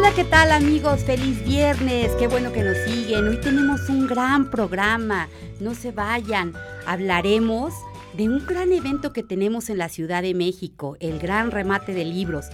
Hola, 0.00 0.14
¿qué 0.14 0.24
tal 0.24 0.50
amigos? 0.50 1.04
Feliz 1.04 1.44
viernes, 1.44 2.10
qué 2.18 2.26
bueno 2.26 2.54
que 2.54 2.62
nos 2.62 2.74
siguen. 2.86 3.28
Hoy 3.28 3.38
tenemos 3.38 3.86
un 3.90 4.06
gran 4.06 4.50
programa, 4.50 5.28
no 5.60 5.74
se 5.74 5.92
vayan. 5.92 6.54
Hablaremos 6.86 7.74
de 8.14 8.30
un 8.30 8.46
gran 8.46 8.72
evento 8.72 9.12
que 9.12 9.22
tenemos 9.22 9.68
en 9.68 9.76
la 9.76 9.90
Ciudad 9.90 10.22
de 10.22 10.32
México, 10.32 10.96
el 11.00 11.18
gran 11.18 11.50
remate 11.50 11.92
de 11.92 12.06
libros. 12.06 12.46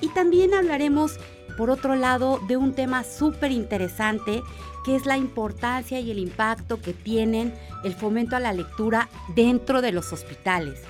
Y 0.00 0.08
también 0.08 0.54
hablaremos, 0.54 1.20
por 1.56 1.70
otro 1.70 1.94
lado, 1.94 2.40
de 2.48 2.56
un 2.56 2.72
tema 2.72 3.04
súper 3.04 3.52
interesante 3.52 4.42
que 4.84 4.96
es 4.96 5.06
la 5.06 5.16
importancia 5.16 6.00
y 6.00 6.10
el 6.10 6.18
impacto 6.18 6.80
que 6.80 6.94
tienen 6.94 7.54
el 7.84 7.94
fomento 7.94 8.34
a 8.34 8.40
la 8.40 8.52
lectura 8.52 9.08
dentro 9.36 9.82
de 9.82 9.92
los 9.92 10.12
hospitales. 10.12 10.80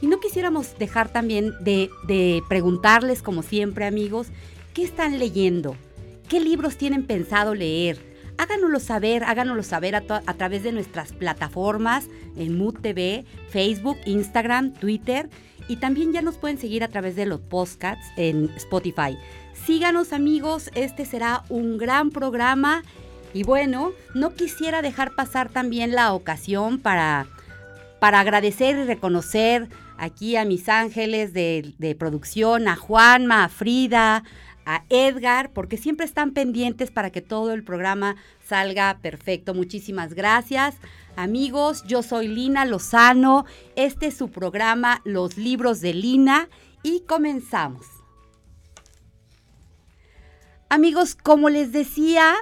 Y 0.00 0.08
no 0.08 0.18
quisiéramos 0.18 0.76
dejar 0.76 1.12
también 1.12 1.54
de, 1.60 1.88
de 2.08 2.42
preguntarles, 2.48 3.22
como 3.22 3.44
siempre 3.44 3.86
amigos, 3.86 4.26
¿qué 4.74 4.82
están 4.82 5.18
leyendo? 5.18 5.76
¿Qué 6.28 6.40
libros 6.40 6.76
tienen 6.76 7.04
pensado 7.06 7.54
leer? 7.54 8.12
háganoslo 8.38 8.80
saber, 8.80 9.24
háganoslo 9.24 9.62
saber 9.62 9.94
a, 9.94 10.02
través 10.02 10.62
de 10.62 10.72
nuestras 10.72 11.12
plataformas 11.12 12.06
en 12.36 12.58
Mood 12.58 12.78
TV, 12.80 13.24
Facebook, 13.50 13.98
Instagram, 14.04 14.72
Twitter 14.72 15.28
y 15.68 15.76
también 15.76 16.12
ya 16.12 16.22
nos 16.22 16.36
pueden 16.38 16.58
seguir 16.58 16.82
a 16.82 16.88
través 16.88 17.16
de 17.16 17.26
los 17.26 17.40
podcasts 17.40 18.06
en 18.16 18.50
Spotify. 18.56 19.16
Síganos 19.64 20.12
amigos, 20.12 20.70
este 20.74 21.04
será 21.04 21.44
un 21.48 21.78
gran 21.78 22.10
programa 22.10 22.82
y 23.32 23.44
bueno, 23.44 23.92
no 24.14 24.34
quisiera 24.34 24.82
dejar 24.82 25.14
pasar 25.14 25.48
también 25.48 25.92
la 25.92 26.12
ocasión 26.12 26.78
para, 26.78 27.26
para 28.00 28.20
agradecer 28.20 28.76
y 28.76 28.84
reconocer 28.84 29.68
aquí 29.98 30.36
a 30.36 30.44
mis 30.44 30.68
ángeles 30.68 31.32
de, 31.32 31.74
de 31.78 31.94
producción, 31.94 32.66
a 32.66 32.76
Juanma, 32.76 33.44
a 33.44 33.48
Frida, 33.48 34.24
a 34.64 34.84
Edgar, 34.88 35.52
porque 35.52 35.76
siempre 35.76 36.06
están 36.06 36.32
pendientes 36.32 36.90
para 36.90 37.10
que 37.10 37.20
todo 37.20 37.52
el 37.52 37.64
programa 37.64 38.16
salga 38.46 38.98
perfecto. 39.02 39.54
Muchísimas 39.54 40.14
gracias. 40.14 40.76
Amigos, 41.16 41.84
yo 41.86 42.02
soy 42.02 42.28
Lina 42.28 42.64
Lozano. 42.64 43.44
Este 43.76 44.06
es 44.06 44.16
su 44.16 44.30
programa 44.30 45.00
Los 45.04 45.36
Libros 45.36 45.80
de 45.80 45.94
Lina 45.94 46.48
y 46.82 47.00
comenzamos. 47.00 47.86
Amigos, 50.68 51.14
como 51.14 51.50
les 51.50 51.72
decía, 51.72 52.34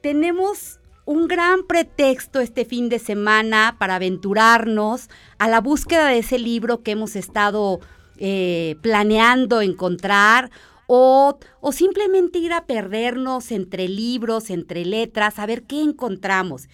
tenemos 0.00 0.80
un 1.04 1.28
gran 1.28 1.66
pretexto 1.66 2.40
este 2.40 2.64
fin 2.64 2.88
de 2.88 2.98
semana 2.98 3.76
para 3.78 3.96
aventurarnos 3.96 5.08
a 5.38 5.48
la 5.48 5.60
búsqueda 5.60 6.08
de 6.08 6.18
ese 6.18 6.38
libro 6.38 6.82
que 6.82 6.92
hemos 6.92 7.16
estado 7.16 7.80
eh, 8.18 8.76
planeando 8.80 9.60
encontrar 9.60 10.50
o, 10.86 11.38
simplemente 11.72 12.38
ir 12.38 12.52
a 12.52 12.66
perdernos 12.66 13.50
entre 13.50 13.88
libros, 13.88 14.50
entre 14.50 14.84
letras, 14.84 15.38
a 15.38 15.46
ver 15.46 15.64
qué 15.64 15.80
encontramos. 15.80 16.68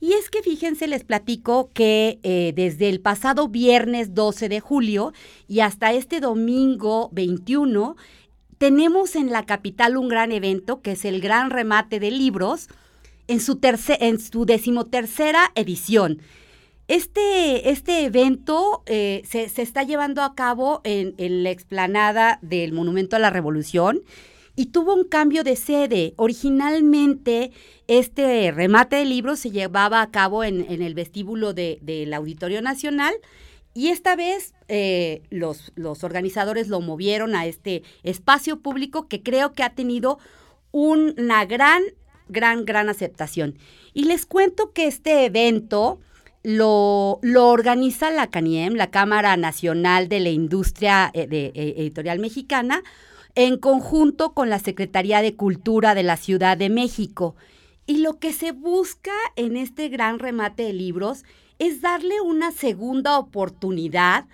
Y 0.00 0.12
es 0.12 0.30
que 0.30 0.42
fíjense, 0.42 0.86
les 0.86 1.04
platico 1.04 1.70
que 1.74 2.20
eh, 2.22 2.52
desde 2.54 2.88
el 2.88 3.00
pasado 3.00 3.48
viernes 3.48 4.14
12 4.14 4.48
de 4.48 4.60
julio 4.60 5.12
y 5.48 5.60
hasta 5.60 5.92
este 5.92 6.20
domingo 6.20 7.10
21, 7.12 7.96
tenemos 8.58 9.16
en 9.16 9.30
la 9.30 9.44
capital 9.44 9.96
un 9.96 10.08
gran 10.08 10.32
evento 10.32 10.82
que 10.82 10.92
es 10.92 11.04
el 11.04 11.20
Gran 11.20 11.50
Remate 11.50 12.00
de 12.00 12.10
Libros 12.10 12.68
en 13.26 13.40
su, 13.40 13.58
en 13.62 14.20
su 14.20 14.46
decimotercera 14.46 15.52
edición. 15.54 16.20
Este, 16.88 17.68
este 17.68 18.06
evento 18.06 18.82
eh, 18.86 19.20
se, 19.28 19.44
está 19.60 19.82
llevando 19.82 20.22
a 20.22 20.34
cabo 20.34 20.80
en, 20.84 21.14
la 21.42 21.50
explanada 21.50 22.38
del 22.40 22.72
Monumento 22.72 23.14
a 23.14 23.18
la 23.18 23.28
Revolución 23.28 24.00
y 24.56 24.66
tuvo 24.66 24.94
un 24.94 25.04
cambio 25.04 25.44
de 25.44 25.54
sede. 25.54 26.14
Originalmente, 26.16 27.52
este 27.88 28.50
remate 28.52 28.96
de 28.96 29.04
libros 29.04 29.38
se 29.38 29.50
llevaba 29.50 30.00
a 30.00 30.10
cabo 30.10 30.44
en, 30.44 30.64
el 30.82 30.94
vestíbulo 30.94 31.52
del 31.52 32.14
Auditorio 32.14 32.62
Nacional. 32.62 33.14
Y 33.74 33.88
esta 33.88 34.16
vez 34.16 34.54
eh, 34.68 35.22
los, 35.28 35.72
los 35.74 36.02
organizadores 36.04 36.68
lo 36.68 36.80
movieron 36.80 37.36
a 37.36 37.44
este 37.44 37.82
espacio 38.02 38.60
público 38.60 39.08
que 39.08 39.22
creo 39.22 39.52
que 39.52 39.62
ha 39.62 39.74
tenido 39.74 40.18
una 40.72 41.44
gran, 41.44 41.82
gran, 42.30 42.64
gran 42.64 42.88
aceptación. 42.88 43.58
Y 43.92 44.04
les 44.04 44.24
cuento 44.24 44.72
que 44.72 44.86
este 44.86 45.26
evento 45.26 46.00
lo, 46.48 47.18
lo, 47.20 47.50
organiza 47.50 48.10
la 48.10 48.28
CANIEM, 48.28 48.72
la 48.72 48.90
Cámara 48.90 49.36
Nacional 49.36 50.08
de 50.08 50.20
la 50.20 50.30
Industria 50.30 51.10
eh, 51.12 51.28
eh, 51.30 51.74
Editorial 51.76 52.20
Mexicana, 52.20 52.82
en 53.34 53.58
conjunto 53.58 54.32
con 54.32 54.48
la 54.48 54.58
Secretaría 54.58 55.20
de 55.20 55.36
Cultura 55.36 55.94
de 55.94 56.04
la 56.04 56.16
Ciudad 56.16 56.56
de 56.56 56.70
México. 56.70 57.36
Y 57.84 57.98
lo 57.98 58.18
que 58.18 58.32
se 58.32 58.52
busca 58.52 59.12
en 59.36 59.58
este 59.58 59.90
gran 59.90 60.18
remate 60.18 60.62
de 60.62 60.72
libros 60.72 61.24
es 61.58 61.82
darle 61.82 62.18
una 62.22 62.50
segunda 62.50 63.18
oportunidad 63.18 64.24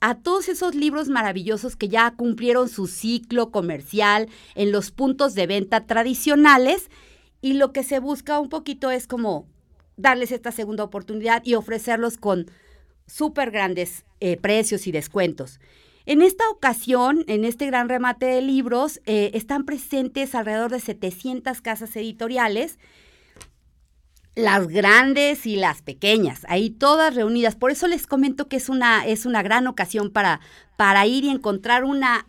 a 0.00 0.16
todos 0.16 0.48
esos 0.48 0.74
libros 0.74 1.08
maravillosos 1.08 1.76
que 1.76 1.88
ya 1.88 2.10
cumplieron 2.16 2.68
su 2.68 2.88
ciclo 2.88 3.52
comercial 3.52 4.28
en 4.56 4.72
los 4.72 4.90
puntos 4.90 5.36
de 5.36 5.46
venta 5.46 5.86
tradicionales. 5.86 6.90
Y 7.40 7.52
lo 7.52 7.72
que 7.72 7.84
se 7.84 8.00
busca 8.00 8.40
un 8.40 8.48
poquito 8.48 8.90
es 8.90 9.06
como 9.06 9.46
darles 9.96 10.32
esta 10.32 10.52
segunda 10.52 10.84
oportunidad 10.84 11.42
y 11.44 11.54
ofrecerlos 11.54 12.16
con 12.16 12.50
súper 13.06 13.50
grandes 13.50 14.04
eh, 14.20 14.36
precios 14.36 14.86
y 14.86 14.92
descuentos. 14.92 15.60
En 16.06 16.22
esta 16.22 16.48
ocasión, 16.50 17.24
en 17.28 17.44
este 17.44 17.66
gran 17.66 17.88
remate 17.88 18.26
de 18.26 18.42
libros, 18.42 19.00
eh, 19.04 19.30
están 19.34 19.64
presentes 19.64 20.34
alrededor 20.34 20.70
de 20.70 20.80
700 20.80 21.60
casas 21.60 21.94
editoriales, 21.94 22.78
las 24.34 24.68
grandes 24.68 25.44
y 25.44 25.56
las 25.56 25.82
pequeñas, 25.82 26.46
ahí 26.48 26.70
todas 26.70 27.14
reunidas. 27.14 27.56
Por 27.56 27.70
eso 27.70 27.86
les 27.86 28.06
comento 28.06 28.48
que 28.48 28.56
es 28.56 28.68
una, 28.68 29.06
es 29.06 29.26
una 29.26 29.42
gran 29.42 29.66
ocasión 29.66 30.10
para, 30.10 30.40
para 30.76 31.06
ir 31.06 31.24
y 31.24 31.30
encontrar 31.30 31.84
una 31.84 32.26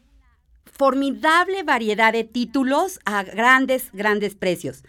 formidable 0.65 1.63
variedad 1.63 2.11
de 2.11 2.23
títulos 2.23 2.99
a 3.05 3.23
grandes, 3.23 3.89
grandes 3.93 4.35
precios. 4.35 4.83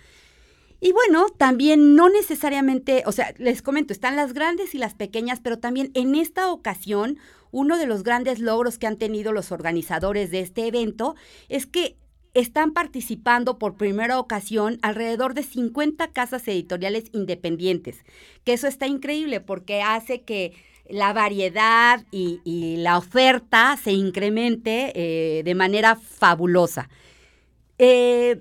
Y 0.85 0.91
bueno, 0.91 1.29
también 1.29 1.95
no 1.95 2.09
necesariamente, 2.09 3.05
o 3.07 3.13
sea, 3.13 3.33
les 3.39 3.63
comento, 3.63 3.93
están 3.93 4.17
las 4.17 4.33
grandes 4.33 4.75
y 4.75 4.79
las 4.79 4.95
pequeñas, 4.95 5.39
pero 5.41 5.61
también 5.61 5.93
en 5.95 6.17
esta 6.17 6.51
ocasión, 6.51 7.19
uno 7.53 7.79
de 7.79 7.87
los 7.87 8.03
grandes 8.03 8.41
logros 8.41 8.79
que 8.79 8.89
han 8.89 8.97
tenido 8.97 9.31
los 9.31 9.53
organizadores 9.53 10.33
de 10.33 10.41
este 10.41 10.67
evento 10.67 11.15
es 11.49 11.67
que 11.67 11.95
están 12.35 12.73
participando 12.73 13.61
por 13.61 13.77
primera 13.77 14.19
ocasión 14.19 14.81
alrededor 14.83 15.35
de 15.35 15.45
50 15.45 16.09
casas 16.09 16.49
editoriales 16.49 17.05
independientes, 17.13 18.05
que 18.43 18.55
eso 18.55 18.67
está 18.67 18.89
increíble 18.89 19.41
porque 19.41 19.83
hace 19.83 20.23
que 20.23 20.53
la 20.89 21.13
variedad 21.13 22.05
y, 22.11 22.41
la 22.79 22.99
oferta 22.99 23.79
se 23.81 23.93
incremente 23.93 24.91
eh, 24.97 25.45
de 25.45 25.55
manera 25.55 25.95
fabulosa. 25.95 26.89
Eh, 27.79 28.41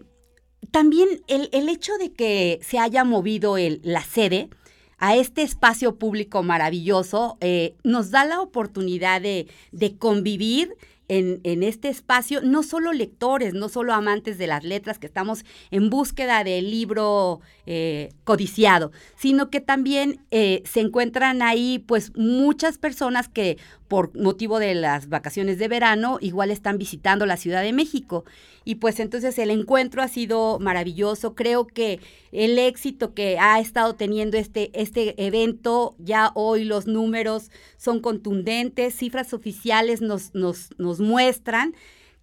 también 0.72 1.10
el, 1.28 1.70
hecho 1.70 1.98
de 1.98 2.14
que 2.14 2.60
se 2.64 2.80
haya 2.80 3.04
movido 3.04 3.58
el, 3.58 3.82
la 3.84 4.04
sede 4.04 4.50
a 4.98 5.16
este 5.16 5.42
espacio 5.42 5.98
público 5.98 6.44
maravilloso 6.44 7.38
eh, 7.42 7.76
nos 7.84 8.12
da 8.12 8.24
la 8.24 8.42
oportunidad 8.42 9.22
de, 9.22 9.48
de 9.72 9.98
convivir 9.98 10.76
en, 11.14 11.64
este 11.64 11.90
espacio, 11.90 12.40
no 12.42 12.64
solo 12.64 12.94
lectores, 12.94 13.54
no 13.54 13.68
solo 13.68 13.94
amantes 13.94 14.38
de 14.38 14.48
las 14.48 14.64
letras 14.64 14.98
que 14.98 15.08
estamos 15.08 15.44
en 15.70 15.90
búsqueda 15.90 16.46
del 16.46 16.72
libro 16.72 17.42
eh, 17.66 18.14
codiciado, 18.24 18.94
sino 19.18 19.50
que 19.50 19.60
también 19.60 20.26
eh, 20.32 20.64
se 20.66 20.80
encuentran 20.80 21.42
ahí 21.42 21.84
pues 21.86 22.16
muchas 22.16 22.78
personas 22.78 23.28
que 23.28 23.58
por 23.90 24.18
motivo 24.18 24.58
de 24.58 24.74
las 24.74 25.10
vacaciones 25.10 25.60
de 25.60 25.68
verano 25.68 26.18
igual 26.22 26.50
están 26.50 26.78
visitando 26.78 27.26
la 27.26 27.36
Ciudad 27.36 27.62
de 27.62 27.74
México. 27.74 28.24
Y 28.64 28.76
pues 28.76 29.00
entonces 29.00 29.38
el 29.40 29.50
encuentro 29.50 30.02
ha 30.02 30.08
sido 30.08 30.60
maravilloso. 30.60 31.34
Creo 31.34 31.66
que 31.66 32.00
el 32.32 32.60
éxito 32.60 33.14
que 33.14 33.40
ha 33.40 33.60
estado 33.60 33.96
teniendo 33.96 34.38
este, 34.38 34.70
este 34.80 35.26
evento, 35.26 35.96
ya 35.98 36.32
hoy 36.36 36.64
los 36.64 36.86
números 36.86 37.50
son 37.78 38.02
contundentes, 38.02 38.96
cifras 38.96 39.34
oficiales 39.34 40.02
nos, 40.02 40.34
nos, 40.36 40.70
nos 40.78 41.00
muestran 41.00 41.74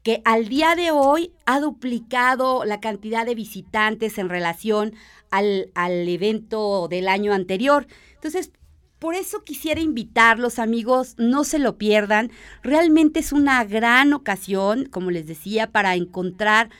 que 0.02 0.22
al 0.24 0.48
día 0.48 0.74
de 0.76 0.90
hoy 0.90 1.32
ha 1.44 1.60
duplicado 1.60 2.64
la 2.64 2.80
cantidad 2.80 3.26
de 3.26 3.34
visitantes 3.34 4.16
en 4.18 4.28
relación 4.28 4.94
al, 5.30 5.70
al 5.74 6.08
evento 6.08 6.88
del 6.88 7.08
año 7.08 7.32
anterior. 7.32 7.86
Entonces, 8.14 8.52
por 8.98 9.14
eso 9.14 9.44
quisiera 9.44 9.80
invitarlos, 9.80 10.58
amigos, 10.58 11.14
no 11.18 11.44
se 11.44 11.58
lo 11.58 11.78
pierdan. 11.78 12.30
Realmente 12.62 13.20
es 13.20 13.32
una 13.32 13.64
gran 13.64 14.12
ocasión, 14.12 14.86
como 14.86 15.10
les 15.10 15.26
decía, 15.26 15.70
para 15.70 15.94
encontrar 15.94 16.70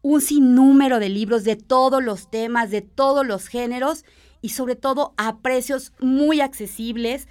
un 0.00 0.20
sinnúmero 0.20 1.00
de 1.00 1.08
libros 1.08 1.44
de 1.44 1.56
todos 1.56 2.02
los 2.02 2.30
temas, 2.30 2.70
de 2.70 2.82
todos 2.82 3.26
los 3.26 3.48
géneros 3.48 4.04
y 4.40 4.50
sobre 4.50 4.76
todo 4.76 5.14
a 5.16 5.38
precios 5.38 5.92
muy 5.98 6.40
accesibles, 6.40 7.26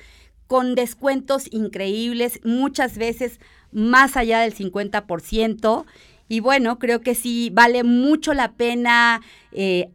con 0.47 0.75
descuentos 0.75 1.45
increíbles, 1.51 2.39
muchas 2.43 2.97
veces 2.97 3.39
más 3.71 4.17
allá 4.17 4.41
del 4.41 4.53
50%. 4.53 5.85
Y 6.27 6.39
bueno, 6.41 6.79
creo 6.79 7.01
que 7.01 7.15
sí 7.15 7.49
vale 7.53 7.83
mucho 7.83 8.33
la 8.33 8.53
pena 8.53 9.21
eh, 9.51 9.91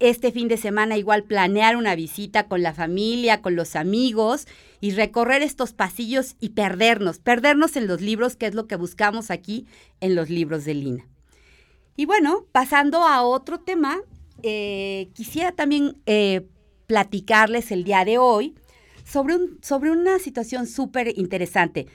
este 0.00 0.30
fin 0.30 0.48
de 0.48 0.56
semana 0.56 0.96
igual 0.96 1.24
planear 1.24 1.76
una 1.76 1.94
visita 1.94 2.46
con 2.46 2.62
la 2.62 2.72
familia, 2.72 3.42
con 3.42 3.56
los 3.56 3.74
amigos 3.74 4.46
y 4.80 4.92
recorrer 4.92 5.42
estos 5.42 5.72
pasillos 5.72 6.36
y 6.40 6.50
perdernos, 6.50 7.18
perdernos 7.18 7.76
en 7.76 7.86
los 7.86 8.00
libros, 8.00 8.36
que 8.36 8.46
es 8.46 8.54
lo 8.54 8.66
que 8.66 8.76
buscamos 8.76 9.30
aquí 9.30 9.66
en 10.00 10.14
los 10.14 10.30
libros 10.30 10.64
de 10.64 10.74
Lina. 10.74 11.08
Y 11.96 12.06
bueno, 12.06 12.46
pasando 12.52 12.98
a 12.98 13.22
otro 13.22 13.58
tema, 13.58 13.98
eh, 14.44 15.10
quisiera 15.14 15.50
también 15.50 15.96
eh, 16.06 16.46
platicarles 16.86 17.72
el 17.72 17.82
día 17.82 18.04
de 18.04 18.18
hoy 18.18 18.54
sobre, 19.04 19.34
un, 19.34 19.58
sobre 19.62 19.90
una 19.90 20.20
situación 20.20 20.68
súper 20.68 21.18
interesante, 21.18 21.88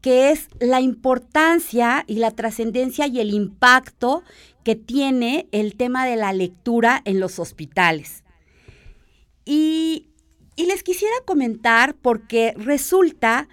que 0.00 0.30
es 0.30 0.48
la 0.60 0.80
importancia 0.80 2.04
y 2.06 2.16
la 2.16 2.30
trascendencia 2.30 3.06
y 3.06 3.20
el 3.20 3.32
impacto 3.32 4.22
que 4.64 4.76
tiene 4.76 5.48
el 5.52 5.76
tema 5.76 6.06
de 6.06 6.16
la 6.16 6.32
lectura 6.32 7.02
en 7.04 7.20
los 7.20 7.38
hospitales. 7.38 8.24
Y, 9.44 10.06
les 10.56 10.82
quisiera 10.82 11.14
comentar 11.24 11.94
porque 11.94 12.52
resulta 12.54 13.48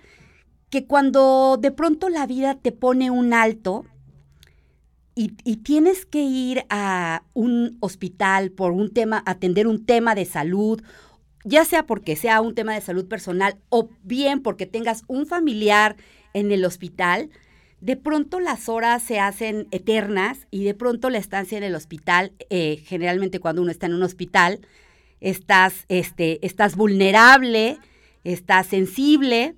que 0.69 0.85
cuando 0.85 1.57
de 1.57 1.71
pronto 1.71 2.09
la 2.09 2.27
vida 2.27 2.55
te 2.55 2.73
pone 2.73 3.09
un 3.09 3.33
alto 3.33 3.85
y, 5.15 5.31
y, 5.45 5.57
tienes 5.57 6.05
que 6.05 6.21
ir 6.21 6.65
a 6.69 7.23
un 7.33 7.77
hospital 7.79 8.51
por 8.51 8.73
un 8.73 8.93
tema, 8.93 9.23
atender 9.25 9.67
un 9.67 9.85
tema 9.85 10.15
de 10.15 10.25
salud, 10.25 10.83
ya 11.45 11.63
sea 11.63 11.85
porque 11.85 12.17
sea 12.17 12.41
un 12.41 12.53
tema 12.53 12.73
de 12.73 12.81
salud 12.81 13.07
personal 13.07 13.57
o 13.69 13.89
bien 14.03 14.41
porque 14.41 14.65
tengas 14.65 15.03
un 15.07 15.25
familiar 15.25 15.95
en 16.37 16.51
el 16.51 16.65
hospital, 16.65 17.29
de 17.81 17.95
pronto 17.95 18.39
las 18.39 18.69
horas 18.69 19.03
se 19.03 19.19
hacen 19.19 19.67
eternas 19.71 20.47
y 20.49 20.63
de 20.63 20.73
pronto 20.73 21.09
la 21.09 21.19
estancia 21.19 21.57
en 21.57 21.63
el 21.63 21.75
hospital, 21.75 22.33
eh, 22.49 22.83
generalmente 22.85 23.39
cuando 23.39 23.61
uno 23.61 23.71
está 23.71 23.85
en 23.85 23.93
un 23.93 24.03
hospital, 24.03 24.61
estás, 25.19 25.85
este, 25.87 26.45
estás 26.45 26.75
vulnerable, 26.75 27.77
estás 28.23 28.67
sensible 28.67 29.55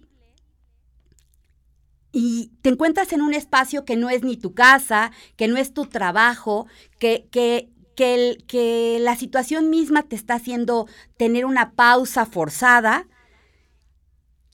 y 2.12 2.52
te 2.62 2.70
encuentras 2.70 3.14
en 3.14 3.22
un 3.22 3.34
espacio 3.34 3.86
que 3.86 3.96
no 3.96 4.10
es 4.10 4.24
ni 4.24 4.36
tu 4.36 4.54
casa, 4.54 5.12
que 5.36 5.48
no 5.48 5.58
es 5.58 5.74
tu 5.74 5.86
trabajo, 5.86 6.68
que, 7.00 7.28
que, 7.32 7.70
que, 7.96 8.38
que 8.48 8.98
la 9.00 9.16
situación 9.16 9.70
misma 9.70 10.04
te 10.04 10.16
está 10.16 10.36
haciendo 10.36 10.88
tener 11.18 11.46
una 11.46 11.72
pausa 11.72 12.26
forzada. 12.26 13.08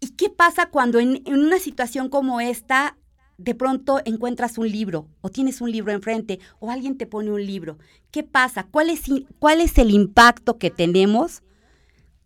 ¿Y 0.06 0.10
qué 0.10 0.30
pasa 0.30 0.68
cuando 0.68 1.00
en, 1.00 1.24
una 1.26 1.58
situación 1.58 2.10
como 2.10 2.40
esta 2.40 2.96
de 3.40 3.56
pronto 3.56 4.04
encuentras 4.06 4.60
un 4.60 4.70
libro 4.70 5.08
o 5.22 5.30
tienes 5.30 5.62
un 5.62 5.72
libro 5.72 5.92
enfrente 5.92 6.40
o 6.60 6.70
alguien 6.70 6.96
te 6.96 7.08
pone 7.08 7.32
un 7.32 7.44
libro. 7.44 7.80
¿Qué 8.12 8.22
pasa? 8.22 8.68
¿Cuál 8.70 8.92
es, 8.92 9.02
cuál 9.40 9.62
es 9.62 9.80
el 9.80 9.90
impacto 9.90 10.60
que 10.60 10.70
tenemos 10.70 11.42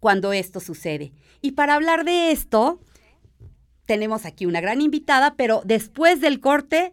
cuando 0.01 0.33
esto 0.33 0.59
sucede? 0.59 1.13
Y 1.41 1.51
para 1.51 1.75
hablar 1.75 2.03
de 2.03 2.31
esto, 2.31 2.81
tenemos 3.85 4.25
aquí 4.25 4.45
una 4.45 4.59
gran 4.59 4.81
invitada, 4.81 5.35
pero 5.37 5.61
después 5.63 6.19
del 6.19 6.41
corte 6.41 6.91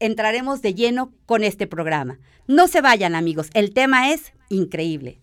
entraremos 0.00 0.62
de 0.62 0.74
lleno 0.74 1.12
con 1.26 1.44
este 1.44 1.68
programa. 1.68 2.18
No 2.48 2.66
se 2.66 2.80
vayan 2.80 3.14
amigos, 3.14 3.50
el 3.54 3.72
tema 3.72 4.10
es 4.10 4.32
increíble. 4.48 5.21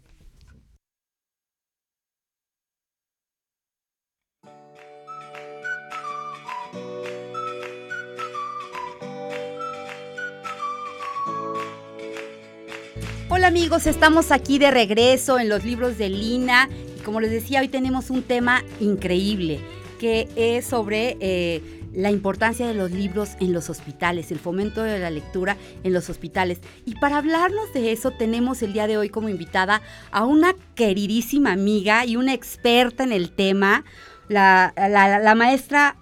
Hola 13.40 13.48
amigos, 13.48 13.88
estamos 13.88 14.34
aquí 14.34 14.60
de 14.60 14.70
regreso 14.70 15.40
en 15.40 15.48
los 15.48 15.64
libros 15.64 15.98
de 15.98 16.10
Lina 16.10 16.68
como 17.06 17.22
les 17.22 17.32
decía, 17.32 17.62
hoy 17.62 17.70
tenemos 17.70 18.10
un 18.10 18.22
tema 18.22 18.66
increíble 18.82 19.62
que 19.98 20.28
es 20.36 20.66
sobre 20.66 21.16
eh, 21.22 21.64
la 21.94 22.12
importancia 22.12 22.68
de 22.68 22.74
los 22.74 22.92
libros 22.92 23.38
en 23.40 23.54
los 23.54 23.70
hospitales, 23.70 24.34
el 24.34 24.40
fomento 24.40 24.84
de 24.84 25.00
la 25.00 25.10
lectura 25.10 25.56
en 25.86 25.94
los 25.94 26.10
hospitales. 26.10 26.60
Y 26.86 26.96
para 26.96 27.16
hablarnos 27.16 27.72
de 27.74 27.94
eso 27.94 28.12
tenemos 28.12 28.62
el 28.62 28.74
día 28.74 28.88
de 28.88 28.98
hoy 28.98 29.08
como 29.08 29.30
invitada 29.30 29.82
a 30.12 30.26
una 30.26 30.54
queridísima 30.76 31.54
amiga 31.54 32.06
y 32.06 32.18
una 32.18 32.34
experta 32.34 33.06
en 33.06 33.14
el 33.14 33.32
tema, 33.32 33.86
la, 34.28 34.74
la 34.76 35.36
maestra 35.36 35.96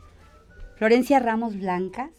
Florencia 0.77 1.19
Ramos 1.19 1.55
Blancas. 1.55 2.09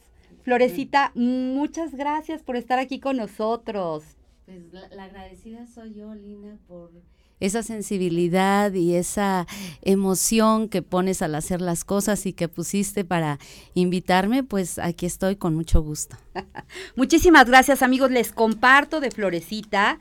Florecita, 0.45 1.11
muchas 1.17 1.93
gracias 1.97 2.45
por 2.45 2.55
estar 2.55 2.79
aquí 2.79 3.01
con 3.01 3.17
nosotros. 3.17 4.18
Pues 4.49 4.73
la, 4.73 5.05
agradecida 5.05 5.67
soy 5.67 5.93
yo, 5.93 6.15
Lina, 6.15 6.57
por 6.67 6.91
esa 7.39 7.63
sensibilidad 7.63 8.73
y 8.73 8.95
esa 8.95 9.47
emoción 9.83 10.71
que 10.71 10.81
pones 10.81 11.21
al 11.21 11.35
hacer 11.35 11.61
las 11.61 11.85
cosas 11.85 12.25
y 12.25 12.33
que 12.33 12.49
pusiste 12.49 13.05
para 13.05 13.39
invitarme, 13.75 14.45
pues 14.45 14.79
aquí 14.79 15.05
estoy 15.05 15.37
con 15.37 15.55
mucho 15.55 15.83
gusto. 15.83 16.17
Muchísimas 16.97 17.45
gracias 17.45 17.83
amigos, 17.83 18.11
les 18.11 18.33
comparto 18.33 19.01
de 19.01 19.11
Florecita. 19.11 19.99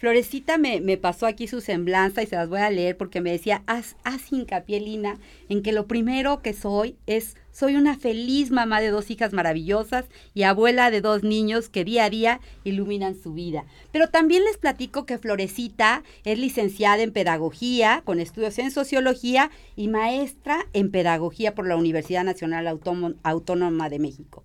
Florecita 0.00 0.56
me, 0.56 0.80
me, 0.80 0.96
pasó 0.96 1.26
aquí 1.26 1.46
su 1.46 1.60
semblanza 1.60 2.22
y 2.22 2.26
se 2.26 2.34
las 2.34 2.48
voy 2.48 2.60
a 2.60 2.70
leer 2.70 2.96
porque 2.96 3.20
me 3.20 3.32
decía, 3.32 3.62
haz, 3.66 3.96
haz 4.02 4.32
hincapié, 4.32 4.80
Lina, 4.80 5.18
en 5.50 5.62
que 5.62 5.72
lo 5.72 5.86
primero 5.86 6.40
que 6.40 6.54
soy 6.54 6.96
es 7.04 7.36
soy 7.52 7.76
una 7.76 7.98
feliz 7.98 8.50
mamá 8.50 8.80
de 8.80 8.88
dos 8.88 9.10
hijas 9.10 9.34
maravillosas 9.34 10.06
y 10.32 10.44
abuela 10.44 10.90
de 10.90 11.02
dos 11.02 11.22
niños 11.22 11.68
que 11.68 11.84
día 11.84 12.04
a 12.06 12.10
día 12.10 12.40
iluminan 12.64 13.14
su 13.14 13.34
vida. 13.34 13.66
Pero 13.92 14.08
también 14.08 14.44
les 14.44 14.56
platico 14.56 15.04
que 15.04 15.18
Florecita 15.18 16.02
es 16.24 16.38
licenciada 16.38 17.02
en 17.02 17.12
pedagogía, 17.12 18.00
con 18.06 18.20
estudios 18.20 18.58
en 18.58 18.70
sociología 18.70 19.50
y 19.76 19.88
maestra 19.88 20.66
en 20.72 20.90
pedagogía 20.90 21.54
por 21.54 21.66
la 21.68 21.76
Universidad 21.76 22.24
Nacional 22.24 22.80
Autónoma 23.22 23.90
de 23.90 23.98
México. 23.98 24.44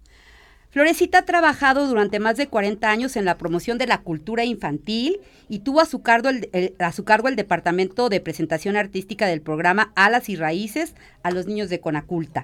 Florecita 0.76 1.20
ha 1.20 1.26
trabajado 1.26 1.88
durante 1.88 2.20
más 2.20 2.36
de 2.36 2.48
40 2.48 2.92
años 2.92 3.16
en 3.16 3.24
la 3.24 3.38
promoción 3.38 3.78
de 3.78 3.88
la 3.88 4.02
cultura 4.02 4.44
infantil 4.44 5.22
y 5.48 5.60
tuvo 5.60 5.80
a 5.80 5.86
su, 5.86 6.02
cargo 6.02 6.28
el, 6.28 7.36
departamento 7.38 8.10
de 8.10 8.20
presentación 8.20 8.76
artística 8.76 9.26
del 9.26 9.42
programa 9.42 9.94
Alas 9.96 10.28
y 10.28 10.36
Raíces 10.36 10.94
a 11.24 11.32
los 11.32 11.48
niños 11.48 11.70
de 11.70 11.80
Conaculta 11.80 12.44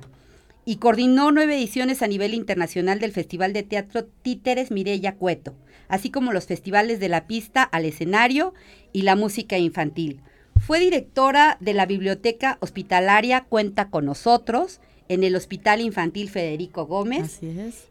y 0.63 0.77
coordinó 0.77 1.33
nueve 1.33 1.57
ediciones 1.57 2.01
a 2.01 2.07
nivel 2.07 2.33
internacional 2.33 2.99
del 2.99 3.11
Festival 3.11 3.51
de 3.51 3.63
Teatro 3.63 4.05
Títeres 4.05 4.71
Mireya 4.71 5.15
Cueto, 5.15 5.53
así 5.89 6.09
como 6.09 6.31
los 6.31 6.45
festivales 6.45 7.01
de 7.01 7.09
la 7.09 7.27
pista 7.27 7.63
al 7.63 7.83
escenario 7.83 8.53
y 8.93 9.01
la 9.01 9.17
música 9.17 9.57
infantil. 9.57 10.21
Fue 10.57 10.79
directora 10.79 11.57
de 11.59 11.73
la 11.73 11.85
Biblioteca 11.85 12.59
Hospitalaria 12.61 13.43
Cuenta 13.43 13.89
con 13.89 14.05
Nosotros 14.05 14.79
en 15.11 15.25
el 15.25 15.35
Hospital 15.35 15.81
Infantil 15.81 16.29
Federico 16.29 16.85
Gómez 16.85 17.41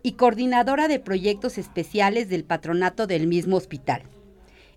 y 0.03 0.13
coordinadora 0.13 0.89
de 0.89 1.01
proyectos 1.01 1.59
especiales 1.59 2.31
del 2.31 2.45
patronato 2.45 3.07
del 3.07 3.27
mismo 3.27 3.59
hospital. 3.59 4.05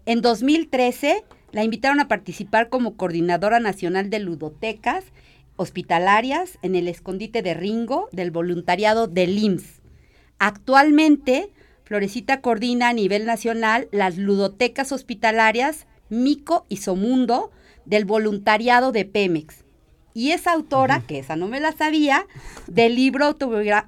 En 0.05 0.19
2013 0.19 1.23
la 1.53 1.63
invitaron 1.63 2.01
a 2.01 2.09
participar 2.09 2.67
como 2.67 2.97
coordinadora 2.97 3.61
nacional 3.61 4.09
de 4.09 4.19
ludotecas 4.19 5.05
hospitalarias 5.55 6.59
en 6.63 6.75
el 6.75 6.89
escondite 6.89 7.43
de 7.43 7.53
Ringo 7.53 8.09
del 8.11 8.29
voluntariado 8.29 9.07
del 9.07 9.37
IMSS. 9.37 9.81
Actualmente, 10.37 11.49
Florecita 11.85 12.41
coordina 12.41 12.89
a 12.89 12.93
nivel 12.93 13.25
nacional 13.25 13.87
las 13.93 14.17
ludotecas 14.17 14.91
hospitalarias 14.91 15.87
Mico 16.09 16.65
y 16.67 16.77
Somundo 16.77 17.51
del 17.85 18.03
voluntariado 18.03 18.91
de 18.91 19.05
Pemex 19.05 19.62
y 20.13 20.31
es 20.31 20.47
autora, 20.47 21.01
que 21.01 21.19
esa 21.19 21.35
no 21.35 21.47
me 21.47 21.59
la 21.59 21.71
sabía, 21.71 22.25
del 22.67 22.95
libro 22.95 23.35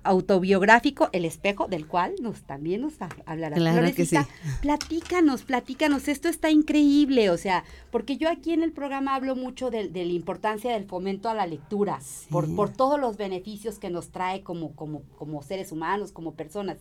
autobiográfico 0.03 1.09
El 1.11 1.25
espejo, 1.25 1.67
del 1.67 1.87
cual 1.87 2.15
nos 2.21 2.41
también 2.43 2.81
nos 2.81 2.93
hablará. 3.25 3.55
Claro 3.55 3.93
que 3.93 4.05
sí. 4.05 4.17
Platícanos, 4.61 5.43
platícanos, 5.43 6.07
esto 6.07 6.27
está 6.27 6.49
increíble, 6.49 7.29
o 7.29 7.37
sea, 7.37 7.63
porque 7.91 8.17
yo 8.17 8.29
aquí 8.29 8.53
en 8.53 8.63
el 8.63 8.71
programa 8.71 9.15
hablo 9.15 9.35
mucho 9.35 9.69
de, 9.69 9.89
la 9.93 10.01
importancia 10.03 10.73
del 10.73 10.85
fomento 10.85 11.29
a 11.29 11.33
la 11.33 11.45
lectura, 11.47 11.99
por, 12.29 12.53
por 12.55 12.69
todos 12.71 12.99
los 12.99 13.17
beneficios 13.17 13.79
que 13.79 13.89
nos 13.89 14.09
trae 14.09 14.41
como, 14.41 14.75
como, 14.75 15.03
como 15.17 15.41
seres 15.43 15.71
humanos, 15.71 16.11
como 16.11 16.33
personas. 16.33 16.77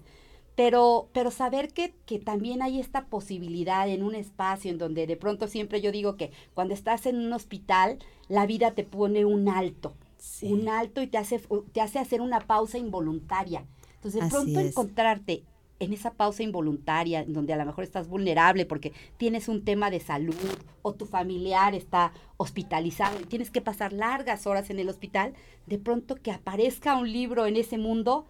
Pero, 0.57 1.09
pero 1.13 1.31
saber 1.31 1.73
que, 1.73 1.95
que, 2.07 2.19
también 2.19 2.63
hay 2.63 2.79
esta 2.79 3.07
posibilidad 3.07 3.89
en 3.89 4.03
un 4.03 4.15
espacio 4.15 4.71
en 4.71 4.79
donde 4.79 5.07
de 5.07 5.17
pronto 5.17 5.49
siempre 5.49 5.81
yo 5.81 5.91
digo 5.91 6.17
que 6.17 6.31
cuando 6.55 6.75
estás 6.75 7.07
en 7.07 7.17
un 7.17 7.33
hospital, 7.33 7.99
la 8.29 8.47
vida 8.47 8.71
te 8.73 8.85
pone 8.85 9.25
un 9.25 9.49
alto, 9.49 9.95
un 10.43 10.69
alto 10.69 11.03
y 11.03 11.09
te 11.09 11.19
hace, 11.19 11.41
te 11.73 11.81
hace 11.81 11.99
hacer 11.99 12.21
una 12.21 12.41
pausa 12.41 12.79
involuntaria. 12.79 13.67
Entonces 13.97 14.23
de 14.23 14.29
pronto 14.29 14.61
encontrarte 14.61 15.45
en 15.81 15.93
esa 15.93 16.13
pausa 16.13 16.43
involuntaria, 16.43 17.25
donde 17.27 17.53
a 17.53 17.57
lo 17.57 17.67
mejor 17.67 17.85
estás 17.85 18.09
vulnerable 18.09 18.67
porque 18.67 18.93
tienes 19.17 19.49
un 19.49 19.65
tema 19.65 19.91
de 19.91 20.01
salud 20.01 20.35
o 20.83 20.95
tu 20.95 21.07
familiar 21.07 21.75
está 21.75 22.13
hospitalizado 22.37 23.21
y 23.21 23.25
tienes 23.25 23.51
que 23.51 23.61
pasar 23.61 23.93
largas 23.93 24.47
horas 24.47 24.71
en 24.71 24.79
el 24.79 24.89
hospital, 24.89 25.35
de 25.67 25.79
pronto 25.79 26.17
que 26.17 26.31
aparezca 26.31 26.97
un 26.97 27.11
libro 27.11 27.47
en 27.47 27.57
ese 27.57 27.79
mundo, 27.79 28.27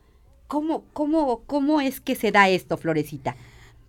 ¿Cómo, 0.54 0.84
cómo, 0.92 1.42
cómo 1.46 1.80
es 1.80 2.00
que 2.00 2.14
se 2.14 2.30
da 2.30 2.48
esto, 2.48 2.76
Florecita? 2.76 3.34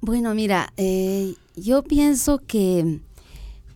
Bueno, 0.02 0.34
mira, 0.34 0.74
eh, 0.78 1.36
yo 1.56 1.84
pienso 1.84 2.40
que 2.40 3.02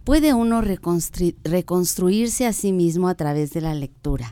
puede 0.03 0.33
uno 0.33 0.63
reconstruirse 0.63 2.47
a 2.47 2.51
sí 2.51 2.71
mismo 2.71 3.07
a 3.07 3.13
través 3.13 3.53
de 3.53 3.61
la 3.61 3.75
lectura. 3.75 4.31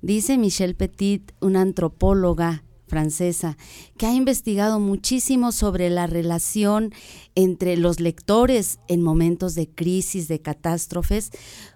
Dice 0.00 0.38
Michelle 0.38 0.72
Petit, 0.72 1.32
una 1.42 1.60
antropóloga 1.60 2.64
francesa, 2.86 3.58
que 3.98 4.06
ha 4.06 4.14
investigado 4.14 4.80
muchísimo 4.80 5.52
sobre 5.52 5.90
la 5.90 6.06
relación 6.06 6.90
entre 7.34 7.76
los 7.76 8.00
lectores 8.00 8.78
en 8.88 9.02
momentos 9.02 9.54
de 9.54 9.68
crisis, 9.68 10.26
de 10.26 10.40
catástrofes, 10.40 11.32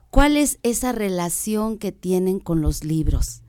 cuál 0.09 0.39
es 0.39 0.59
esa 0.63 0.93
relación 0.93 1.77
que 1.77 1.93
tienen 1.93 2.39
con 2.41 2.63
los 2.63 2.83
libros. 2.83 3.43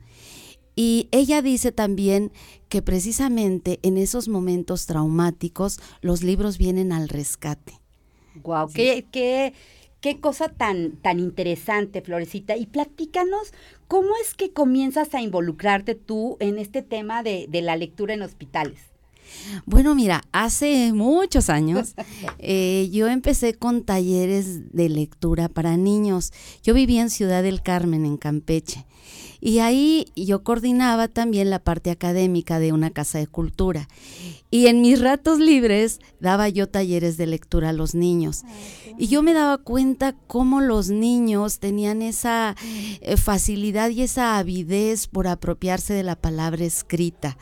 Y 0.76 1.08
ella 1.10 1.42
dice 1.42 1.72
también 1.72 2.32
que 2.68 2.82
precisamente 2.82 3.80
en 3.82 3.96
esos 3.96 4.28
momentos 4.28 4.86
traumáticos 4.86 5.80
los 6.00 6.22
libros 6.22 6.58
vienen 6.58 6.92
al 6.92 7.08
rescate. 7.08 7.80
Guau, 8.42 8.68
qué, 8.72 9.06
qué, 9.10 9.52
qué 10.00 10.20
cosa 10.20 10.48
tan, 10.48 10.92
tan 10.96 11.18
interesante, 11.18 12.00
Florecita. 12.00 12.56
Y 12.56 12.66
platícanos 12.66 13.52
cómo 13.88 14.10
es 14.22 14.34
que 14.34 14.52
comienzas 14.52 15.14
a 15.14 15.20
involucrarte 15.20 15.94
tú 15.94 16.36
en 16.40 16.58
este 16.58 16.82
tema 16.82 17.22
de, 17.22 17.46
de 17.48 17.62
la 17.62 17.76
lectura 17.76 18.14
en 18.14 18.22
hospitales. 18.22 18.90
Bueno, 19.66 19.94
mira, 19.94 20.22
hace 20.32 20.92
muchos 20.92 21.50
años 21.50 21.94
eh, 22.38 22.88
yo 22.92 23.08
empecé 23.08 23.54
con 23.54 23.84
talleres 23.84 24.72
de 24.72 24.88
lectura 24.88 25.48
para 25.48 25.76
niños. 25.76 26.32
Yo 26.62 26.74
vivía 26.74 27.02
en 27.02 27.10
Ciudad 27.10 27.42
del 27.42 27.62
Carmen, 27.62 28.04
en 28.04 28.16
Campeche. 28.16 28.86
Y 29.40 29.60
ahí 29.60 30.06
yo 30.14 30.42
coordinaba 30.42 31.08
también 31.08 31.50
la 31.50 31.58
parte 31.58 31.90
académica 31.90 32.58
de 32.58 32.72
una 32.72 32.90
casa 32.90 33.18
de 33.18 33.26
cultura. 33.26 33.88
Y 34.50 34.66
en 34.66 34.82
mis 34.82 35.00
ratos 35.00 35.38
libres 35.38 36.00
daba 36.20 36.48
yo 36.48 36.68
talleres 36.68 37.16
de 37.16 37.26
lectura 37.26 37.70
a 37.70 37.72
los 37.72 37.94
niños. 37.94 38.42
Y 38.98 39.06
yo 39.06 39.22
me 39.22 39.32
daba 39.32 39.58
cuenta 39.58 40.14
cómo 40.26 40.60
los 40.60 40.90
niños 40.90 41.58
tenían 41.58 42.02
esa 42.02 42.54
eh, 43.00 43.16
facilidad 43.16 43.90
y 43.90 44.02
esa 44.02 44.36
avidez 44.36 45.06
por 45.06 45.26
apropiarse 45.26 45.94
de 45.94 46.02
la 46.02 46.16
palabra 46.16 46.64
escrita. 46.64 47.38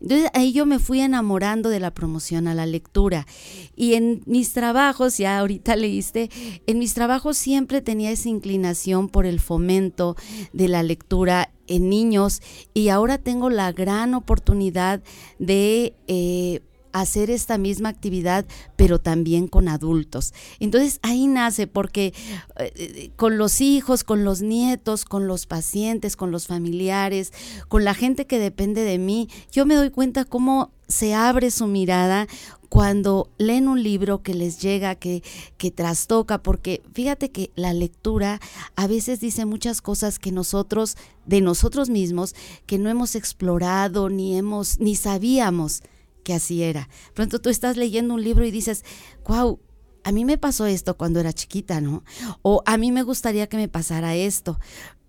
Entonces 0.00 0.30
ahí 0.34 0.52
yo 0.52 0.66
me 0.66 0.78
fui 0.78 1.00
enamorando 1.00 1.68
de 1.68 1.80
la 1.80 1.92
promoción 1.92 2.48
a 2.48 2.54
la 2.54 2.66
lectura. 2.66 3.26
Y 3.74 3.94
en 3.94 4.22
mis 4.26 4.52
trabajos, 4.52 5.18
ya 5.18 5.38
ahorita 5.38 5.76
leíste, 5.76 6.30
en 6.66 6.78
mis 6.78 6.94
trabajos 6.94 7.36
siempre 7.36 7.80
tenía 7.80 8.10
esa 8.10 8.28
inclinación 8.28 9.08
por 9.08 9.26
el 9.26 9.40
fomento 9.40 10.16
de 10.52 10.68
la 10.68 10.82
lectura 10.82 11.50
en 11.66 11.88
niños 11.88 12.42
y 12.74 12.88
ahora 12.88 13.18
tengo 13.18 13.50
la 13.50 13.72
gran 13.72 14.14
oportunidad 14.14 15.02
de... 15.38 15.94
Eh, 16.06 16.60
hacer 17.00 17.30
esta 17.30 17.58
misma 17.58 17.88
actividad, 17.88 18.46
pero 18.76 19.00
también 19.00 19.48
con 19.48 19.68
adultos. 19.68 20.34
Entonces 20.60 20.98
ahí 21.02 21.26
nace 21.26 21.66
porque 21.66 22.14
eh, 22.58 23.10
con 23.16 23.38
los 23.38 23.60
hijos, 23.60 24.04
con 24.04 24.24
los 24.24 24.42
nietos, 24.42 25.04
con 25.04 25.26
los 25.26 25.46
pacientes, 25.46 26.16
con 26.16 26.30
los 26.30 26.46
familiares, 26.46 27.32
con 27.68 27.84
la 27.84 27.94
gente 27.94 28.26
que 28.26 28.38
depende 28.38 28.82
de 28.82 28.98
mí, 28.98 29.28
yo 29.52 29.66
me 29.66 29.74
doy 29.74 29.90
cuenta 29.90 30.24
cómo 30.24 30.72
se 30.88 31.14
abre 31.14 31.50
su 31.50 31.66
mirada 31.66 32.28
cuando 32.68 33.30
leen 33.38 33.68
un 33.68 33.82
libro 33.82 34.22
que 34.22 34.34
les 34.34 34.60
llega, 34.60 34.94
que, 34.94 35.22
que 35.56 35.70
trastoca, 35.70 36.42
porque 36.42 36.82
fíjate 36.92 37.30
que 37.30 37.50
la 37.54 37.72
lectura 37.72 38.40
a 38.74 38.86
veces 38.86 39.20
dice 39.20 39.44
muchas 39.44 39.80
cosas 39.80 40.18
que 40.18 40.32
nosotros, 40.32 40.96
de 41.24 41.40
nosotros 41.40 41.88
mismos, 41.88 42.34
que 42.66 42.78
no 42.78 42.90
hemos 42.90 43.14
explorado, 43.14 44.08
ni 44.08 44.36
hemos, 44.36 44.80
ni 44.80 44.96
sabíamos 44.96 45.82
que 46.26 46.34
así 46.34 46.64
era. 46.64 46.88
Pronto 47.14 47.38
tú 47.38 47.50
estás 47.50 47.76
leyendo 47.76 48.12
un 48.12 48.24
libro 48.24 48.44
y 48.44 48.50
dices, 48.50 48.84
wow, 49.28 49.60
a 50.02 50.10
mí 50.10 50.24
me 50.24 50.38
pasó 50.38 50.66
esto 50.66 50.96
cuando 50.96 51.20
era 51.20 51.32
chiquita, 51.32 51.80
¿no? 51.80 52.02
O 52.42 52.64
a 52.66 52.76
mí 52.78 52.90
me 52.90 53.04
gustaría 53.04 53.46
que 53.46 53.56
me 53.56 53.68
pasara 53.68 54.16
esto. 54.16 54.58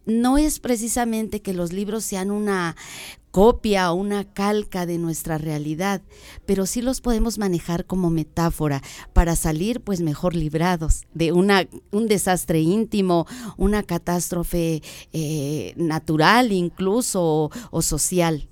No 0.05 0.37
es 0.37 0.59
precisamente 0.59 1.41
que 1.41 1.55
los 1.55 1.73
libros 1.73 2.03
sean 2.03 2.29
una 2.29 2.75
copia 3.31 3.91
o 3.91 3.95
una 3.95 4.31
calca 4.31 4.85
de 4.85 4.99
nuestra 4.99 5.39
realidad, 5.39 6.03
pero 6.45 6.67
sí 6.67 6.83
los 6.83 7.01
podemos 7.01 7.39
manejar 7.39 7.85
como 7.87 8.11
metáfora 8.11 8.83
para 9.13 9.35
salir 9.35 9.81
pues 9.81 10.01
mejor 10.01 10.35
librados 10.35 11.07
de 11.15 11.31
una, 11.31 11.67
un 11.89 12.07
desastre 12.07 12.59
íntimo, 12.59 13.25
una 13.57 13.81
catástrofe 13.81 14.83
eh, 15.13 15.73
natural 15.77 16.51
incluso 16.51 17.49
o 17.71 17.81
social. 17.81 18.47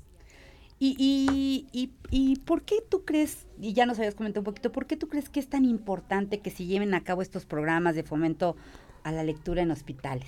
Y, 0.78 1.68
y, 1.72 1.90
y, 2.12 2.36
por 2.40 2.64
qué 2.64 2.84
tú 2.90 3.06
crees, 3.06 3.48
y 3.62 3.74
ya 3.74 3.86
nos 3.86 3.98
habías 3.98 4.14
comentado 4.14 4.42
un 4.42 4.46
poquito, 4.46 4.74
¿por 4.74 4.88
qué 4.88 4.98
tú 4.98 5.08
crees 5.08 5.30
que 5.30 5.40
es 5.40 5.50
tan 5.50 5.64
importante 5.64 6.40
que 6.42 6.52
se 6.52 6.66
lleven 6.66 6.94
a 6.94 7.02
cabo 7.02 7.22
estos 7.22 7.46
programas 7.46 7.96
de 7.96 8.04
fomento 8.04 8.58
a 9.04 9.12
la 9.14 9.24
lectura 9.24 9.62
en 9.62 9.72
hospitales? 9.72 10.28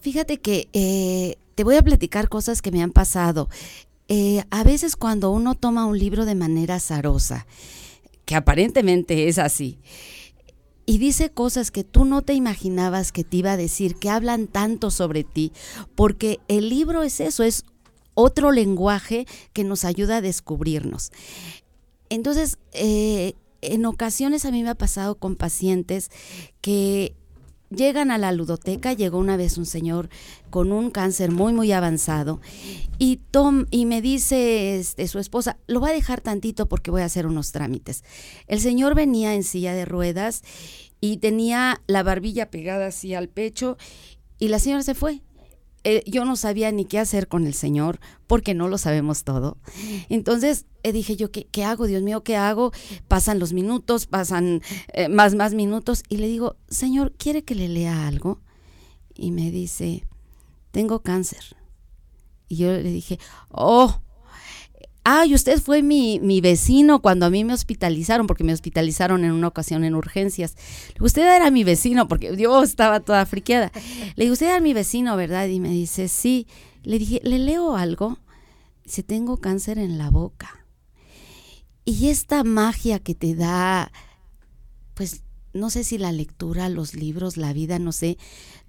Fíjate 0.00 0.38
que 0.38 0.68
eh, 0.72 1.36
te 1.56 1.64
voy 1.64 1.74
a 1.74 1.82
platicar 1.82 2.28
cosas 2.28 2.62
que 2.62 2.70
me 2.70 2.80
han 2.80 2.92
pasado. 2.92 3.48
Eh, 4.06 4.44
a 4.50 4.62
veces 4.62 4.94
cuando 4.94 5.30
uno 5.32 5.56
toma 5.56 5.86
un 5.86 5.98
libro 5.98 6.24
de 6.24 6.36
manera 6.36 6.76
azarosa, 6.76 7.46
que 8.24 8.36
aparentemente 8.36 9.26
es 9.26 9.38
así, 9.38 9.80
y 10.86 10.96
dice 10.96 11.30
cosas 11.30 11.70
que 11.70 11.84
tú 11.84 12.06
no 12.06 12.22
te 12.22 12.32
imaginabas 12.32 13.12
que 13.12 13.22
te 13.22 13.36
iba 13.38 13.52
a 13.52 13.56
decir, 13.58 13.96
que 13.96 14.08
hablan 14.08 14.46
tanto 14.46 14.90
sobre 14.90 15.24
ti, 15.24 15.52
porque 15.94 16.38
el 16.48 16.70
libro 16.70 17.02
es 17.02 17.20
eso, 17.20 17.42
es 17.42 17.66
otro 18.20 18.50
lenguaje 18.50 19.28
que 19.52 19.62
nos 19.62 19.84
ayuda 19.84 20.16
a 20.16 20.20
descubrirnos. 20.20 21.12
Entonces, 22.10 22.58
eh, 22.72 23.34
en 23.60 23.86
ocasiones 23.86 24.44
a 24.44 24.50
mí 24.50 24.64
me 24.64 24.70
ha 24.70 24.74
pasado 24.74 25.14
con 25.14 25.36
pacientes 25.36 26.10
que 26.60 27.14
llegan 27.70 28.10
a 28.10 28.18
la 28.18 28.32
ludoteca, 28.32 28.92
llegó 28.92 29.18
una 29.18 29.36
vez 29.36 29.56
un 29.56 29.66
señor 29.66 30.08
con 30.50 30.72
un 30.72 30.90
cáncer 30.90 31.30
muy 31.30 31.52
muy 31.52 31.70
avanzado 31.70 32.40
y 32.98 33.20
Tom 33.30 33.66
y 33.70 33.86
me 33.86 34.02
dice 34.02 34.80
este, 34.80 35.06
su 35.06 35.20
esposa, 35.20 35.56
lo 35.68 35.78
voy 35.78 35.90
a 35.90 35.94
dejar 35.94 36.20
tantito 36.20 36.66
porque 36.66 36.90
voy 36.90 37.02
a 37.02 37.04
hacer 37.04 37.24
unos 37.24 37.52
trámites. 37.52 38.02
El 38.48 38.60
señor 38.60 38.96
venía 38.96 39.34
en 39.34 39.44
silla 39.44 39.74
de 39.74 39.84
ruedas 39.84 40.42
y 41.00 41.18
tenía 41.18 41.82
la 41.86 42.02
barbilla 42.02 42.50
pegada 42.50 42.86
así 42.86 43.14
al 43.14 43.28
pecho 43.28 43.76
y 44.40 44.48
la 44.48 44.58
señora 44.58 44.82
se 44.82 44.94
fue. 44.94 45.22
Eh, 45.90 46.02
yo 46.04 46.26
no 46.26 46.36
sabía 46.36 46.70
ni 46.70 46.84
qué 46.84 46.98
hacer 46.98 47.28
con 47.28 47.46
el 47.46 47.54
Señor, 47.54 47.98
porque 48.26 48.52
no 48.52 48.68
lo 48.68 48.76
sabemos 48.76 49.24
todo. 49.24 49.56
Entonces 50.10 50.66
eh, 50.82 50.92
dije 50.92 51.16
yo, 51.16 51.30
¿qué, 51.30 51.46
¿qué, 51.46 51.64
hago? 51.64 51.86
Dios 51.86 52.02
mío, 52.02 52.22
¿qué 52.22 52.36
hago? 52.36 52.72
Pasan 53.08 53.38
los 53.38 53.54
minutos, 53.54 54.04
pasan 54.04 54.60
eh, 54.92 55.08
más, 55.08 55.34
más 55.34 55.54
minutos, 55.54 56.02
y 56.10 56.18
le 56.18 56.26
digo, 56.26 56.56
Señor, 56.68 57.14
¿quiere 57.16 57.42
que 57.42 57.54
le 57.54 57.68
lea 57.68 58.06
algo? 58.06 58.42
Y 59.14 59.30
me 59.30 59.50
dice, 59.50 60.04
tengo 60.72 61.00
cáncer. 61.00 61.56
Y 62.48 62.56
yo 62.56 62.70
le 62.70 62.82
dije, 62.82 63.18
oh, 63.48 64.02
ay, 65.10 65.34
usted 65.34 65.58
fue 65.58 65.82
mi, 65.82 66.20
mi, 66.20 66.42
vecino 66.42 67.00
cuando 67.00 67.24
a 67.24 67.30
mí 67.30 67.42
me 67.42 67.54
hospitalizaron, 67.54 68.26
porque 68.26 68.44
me 68.44 68.52
hospitalizaron 68.52 69.24
en 69.24 69.32
una 69.32 69.48
ocasión 69.48 69.84
en 69.84 69.94
urgencias. 69.94 70.54
usted 71.00 71.22
era 71.22 71.50
mi 71.50 71.64
vecino, 71.64 72.08
porque 72.08 72.36
yo 72.36 72.62
estaba 72.62 73.00
toda 73.00 73.24
friqueada. 73.24 73.72
Le 74.16 74.24
digo, 74.24 74.34
usted 74.34 74.48
era 74.48 74.60
mi 74.60 74.74
vecino, 74.74 75.16
¿verdad? 75.16 75.46
Y 75.46 75.60
me 75.60 75.70
dice, 75.70 76.08
sí. 76.08 76.46
Le 76.82 76.98
dije, 76.98 77.22
¿le 77.24 77.38
leo 77.38 77.74
algo? 77.74 78.18
Dice, 78.84 79.02
tengo 79.02 79.38
cáncer 79.38 79.78
en 79.78 79.96
la 79.96 80.10
boca. 80.10 80.66
Y 81.86 82.10
esta 82.10 82.44
magia 82.44 82.98
que 82.98 83.14
te 83.14 83.34
da, 83.34 83.90
pues, 84.92 85.22
no 85.54 85.70
sé 85.70 85.84
si 85.84 85.96
la 85.96 86.12
lectura, 86.12 86.68
los 86.68 86.92
libros, 86.92 87.38
la 87.38 87.54
vida, 87.54 87.78
no 87.78 87.92
sé. 87.92 88.18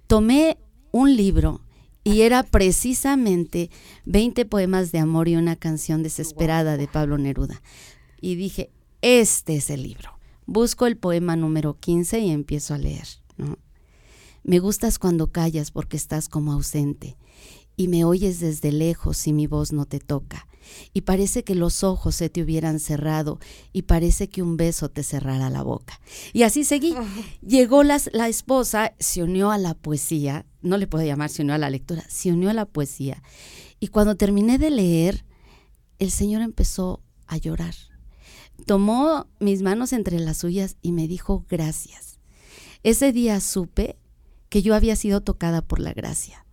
Tomé 0.06 0.56
un 0.90 1.14
libro 1.14 1.60
y 2.10 2.22
era 2.22 2.42
precisamente 2.42 3.70
20 4.04 4.44
poemas 4.46 4.90
de 4.92 4.98
amor 4.98 5.28
y 5.28 5.36
una 5.36 5.56
canción 5.56 6.02
desesperada 6.02 6.76
de 6.76 6.88
Pablo 6.88 7.18
Neruda. 7.18 7.62
Y 8.20 8.34
dije, 8.34 8.70
este 9.00 9.56
es 9.56 9.70
el 9.70 9.84
libro. 9.84 10.18
Busco 10.46 10.86
el 10.86 10.96
poema 10.96 11.36
número 11.36 11.78
15 11.78 12.18
y 12.18 12.30
empiezo 12.30 12.74
a 12.74 12.78
leer. 12.78 13.06
Me 14.42 14.58
gustas 14.58 14.98
cuando 14.98 15.30
callas 15.30 15.70
porque 15.70 15.96
estás 15.96 16.28
como 16.28 16.52
ausente 16.52 17.16
y 17.76 17.88
me 17.88 18.04
oyes 18.04 18.40
desde 18.40 18.72
lejos 18.72 19.26
y 19.26 19.32
mi 19.32 19.46
voz 19.46 19.72
no 19.72 19.86
te 19.86 20.00
toca 20.00 20.46
y 20.92 21.02
parece 21.02 21.44
que 21.44 21.54
los 21.54 21.84
ojos 21.84 22.14
se 22.16 22.28
te 22.28 22.42
hubieran 22.42 22.80
cerrado 22.80 23.38
y 23.72 23.82
parece 23.82 24.28
que 24.28 24.42
un 24.42 24.56
beso 24.56 24.88
te 24.88 25.02
cerrara 25.02 25.50
la 25.50 25.62
boca. 25.62 26.00
Y 26.32 26.42
así 26.42 26.64
seguí. 26.64 26.94
Llegó 27.46 27.82
la, 27.82 28.00
la 28.12 28.28
esposa, 28.28 28.94
se 28.98 29.22
unió 29.22 29.50
a 29.50 29.58
la 29.58 29.74
poesía, 29.74 30.46
no 30.62 30.76
le 30.76 30.86
puedo 30.86 31.04
llamar 31.04 31.30
se 31.30 31.42
unió 31.42 31.54
a 31.54 31.58
la 31.58 31.70
lectura, 31.70 32.04
se 32.08 32.32
unió 32.32 32.50
a 32.50 32.54
la 32.54 32.66
poesía. 32.66 33.22
Y 33.78 33.88
cuando 33.88 34.16
terminé 34.16 34.58
de 34.58 34.70
leer, 34.70 35.24
el 35.98 36.10
Señor 36.10 36.42
empezó 36.42 37.02
a 37.26 37.36
llorar. 37.36 37.74
Tomó 38.66 39.26
mis 39.38 39.62
manos 39.62 39.92
entre 39.92 40.18
las 40.18 40.38
suyas 40.38 40.76
y 40.82 40.92
me 40.92 41.08
dijo 41.08 41.46
gracias. 41.48 42.18
Ese 42.82 43.12
día 43.12 43.40
supe 43.40 43.98
que 44.48 44.62
yo 44.62 44.74
había 44.74 44.96
sido 44.96 45.22
tocada 45.22 45.62
por 45.62 45.80
la 45.80 45.92
gracia. 45.92 46.44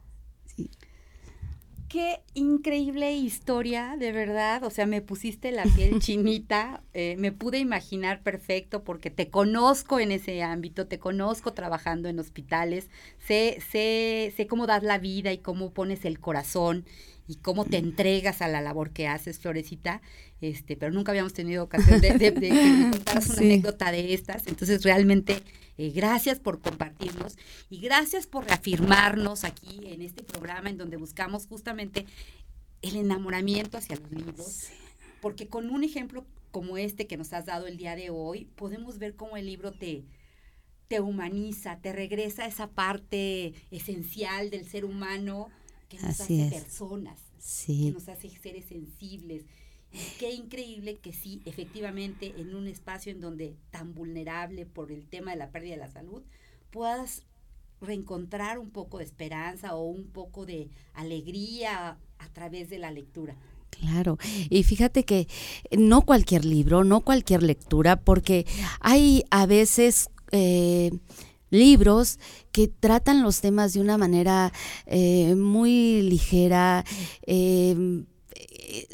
Qué 1.90 2.20
increíble 2.34 3.14
historia, 3.14 3.96
de 3.98 4.12
verdad. 4.12 4.64
O 4.66 4.70
sea, 4.70 4.86
me 4.86 5.02
pusiste 5.02 5.52
la 5.52 5.64
piel 5.64 6.00
chinita, 6.02 6.84
eh, 6.94 7.16
me 7.18 7.32
pude 7.32 7.60
imaginar 7.60 8.22
perfecto 8.24 8.84
porque 8.84 9.10
te 9.10 9.30
conozco 9.30 10.00
en 10.00 10.12
ese 10.12 10.44
ámbito, 10.44 10.88
te 10.88 11.00
conozco 11.00 11.54
trabajando 11.54 12.10
en 12.10 12.20
hospitales, 12.20 12.90
sé, 13.20 13.60
sé, 13.72 14.34
sé 14.36 14.48
cómo 14.48 14.68
das 14.68 14.84
la 14.84 14.98
vida 14.98 15.32
y 15.32 15.38
cómo 15.38 15.72
pones 15.72 16.04
el 16.04 16.20
corazón 16.20 16.86
y 17.26 17.36
cómo 17.38 17.64
te 17.64 17.78
entregas 17.78 18.42
a 18.42 18.50
la 18.50 18.62
labor 18.62 18.92
que 18.92 19.08
haces, 19.08 19.40
Florecita. 19.40 20.02
Este, 20.42 20.76
pero 20.76 20.92
nunca 20.92 21.14
habíamos 21.14 21.34
tenido 21.34 21.64
ocasión 21.64 22.02
de, 22.02 22.12
de, 22.18 22.32
de, 22.32 22.52
una 22.52 23.36
anécdota 23.38 23.92
de 23.92 24.14
estas. 24.14 24.48
Entonces, 24.48 24.84
realmente 24.84 25.42
eh, 25.78 25.92
gracias 25.92 26.40
por 26.40 26.60
compartirnos 26.60 27.38
y 27.70 27.80
gracias 27.80 28.28
por 28.28 28.46
reafirmarnos 28.46 29.44
aquí 29.44 29.80
en 29.84 30.02
este 30.02 30.24
programa 30.24 30.70
en 30.70 30.78
donde 30.78 30.98
buscamos 30.98 31.48
justamente 31.48 32.06
el 32.82 32.96
enamoramiento 32.96 33.78
hacia 33.78 33.98
los 33.98 34.12
libros. 34.12 34.68
Porque 35.22 35.48
con 35.48 35.70
un 35.70 35.84
ejemplo 35.84 36.26
como 36.52 36.78
este 36.78 37.08
que 37.08 37.18
nos 37.18 37.34
has 37.34 37.46
dado 37.46 37.68
el 37.68 37.78
día 37.78 37.96
de 37.96 38.10
hoy, 38.10 38.46
podemos 38.56 38.98
ver 38.98 39.16
cómo 39.16 39.38
el 39.38 39.46
libro 39.46 39.72
te, 39.72 40.04
te 40.88 41.02
humaniza, 41.02 41.80
te 41.80 41.94
regresa 41.94 42.44
a 42.44 42.48
esa 42.48 42.68
parte 42.68 43.54
esencial 43.72 44.50
del 44.50 44.68
ser 44.68 44.86
humano 44.86 45.50
que 45.90 45.98
nos 45.98 46.20
hace 46.22 46.50
personas, 46.50 47.20
que 47.66 47.92
nos 47.92 48.10
hace 48.10 48.30
seres 48.30 48.66
sensibles, 48.66 49.46
qué 50.20 50.32
increíble 50.32 50.98
que 50.98 51.14
sí, 51.14 51.42
efectivamente, 51.46 52.34
en 52.38 52.56
un 52.56 52.68
espacio 52.68 53.12
en 53.12 53.22
donde 53.22 53.56
tan 53.72 53.94
vulnerable 53.94 54.66
por 54.66 54.92
el 54.92 55.08
tema 55.08 55.32
de 55.32 55.38
la 55.38 55.52
pérdida 55.52 55.76
de 55.76 55.82
la 55.82 55.92
salud, 55.92 56.24
puedas 56.72 57.24
reencontrar 57.82 58.60
un 58.60 58.72
poco 58.72 58.98
de 58.98 59.04
esperanza 59.04 59.76
o 59.76 59.86
un 59.86 60.08
poco 60.08 60.46
de 60.46 60.70
alegría 60.94 61.98
a 62.18 62.30
través 62.34 62.70
de 62.70 62.80
la 62.80 62.92
lectura. 62.92 63.36
Claro, 63.70 64.18
y 64.50 64.64
fíjate 64.64 65.04
que 65.04 65.28
no 65.78 66.02
cualquier 66.02 66.46
libro, 66.46 66.84
no 66.84 67.02
cualquier 67.02 67.44
lectura, 67.44 67.96
porque 67.96 68.48
hay 68.80 69.24
a 69.30 69.46
veces 69.46 70.10
eh, 70.32 70.92
libros 71.52 72.20
que 72.52 72.68
tratan 72.68 73.22
los 73.22 73.42
temas 73.42 73.74
de 73.74 73.82
una 73.82 73.98
manera 73.98 74.52
eh, 74.88 75.36
muy 75.36 76.02
ligera, 76.02 76.86
eh, 77.28 78.04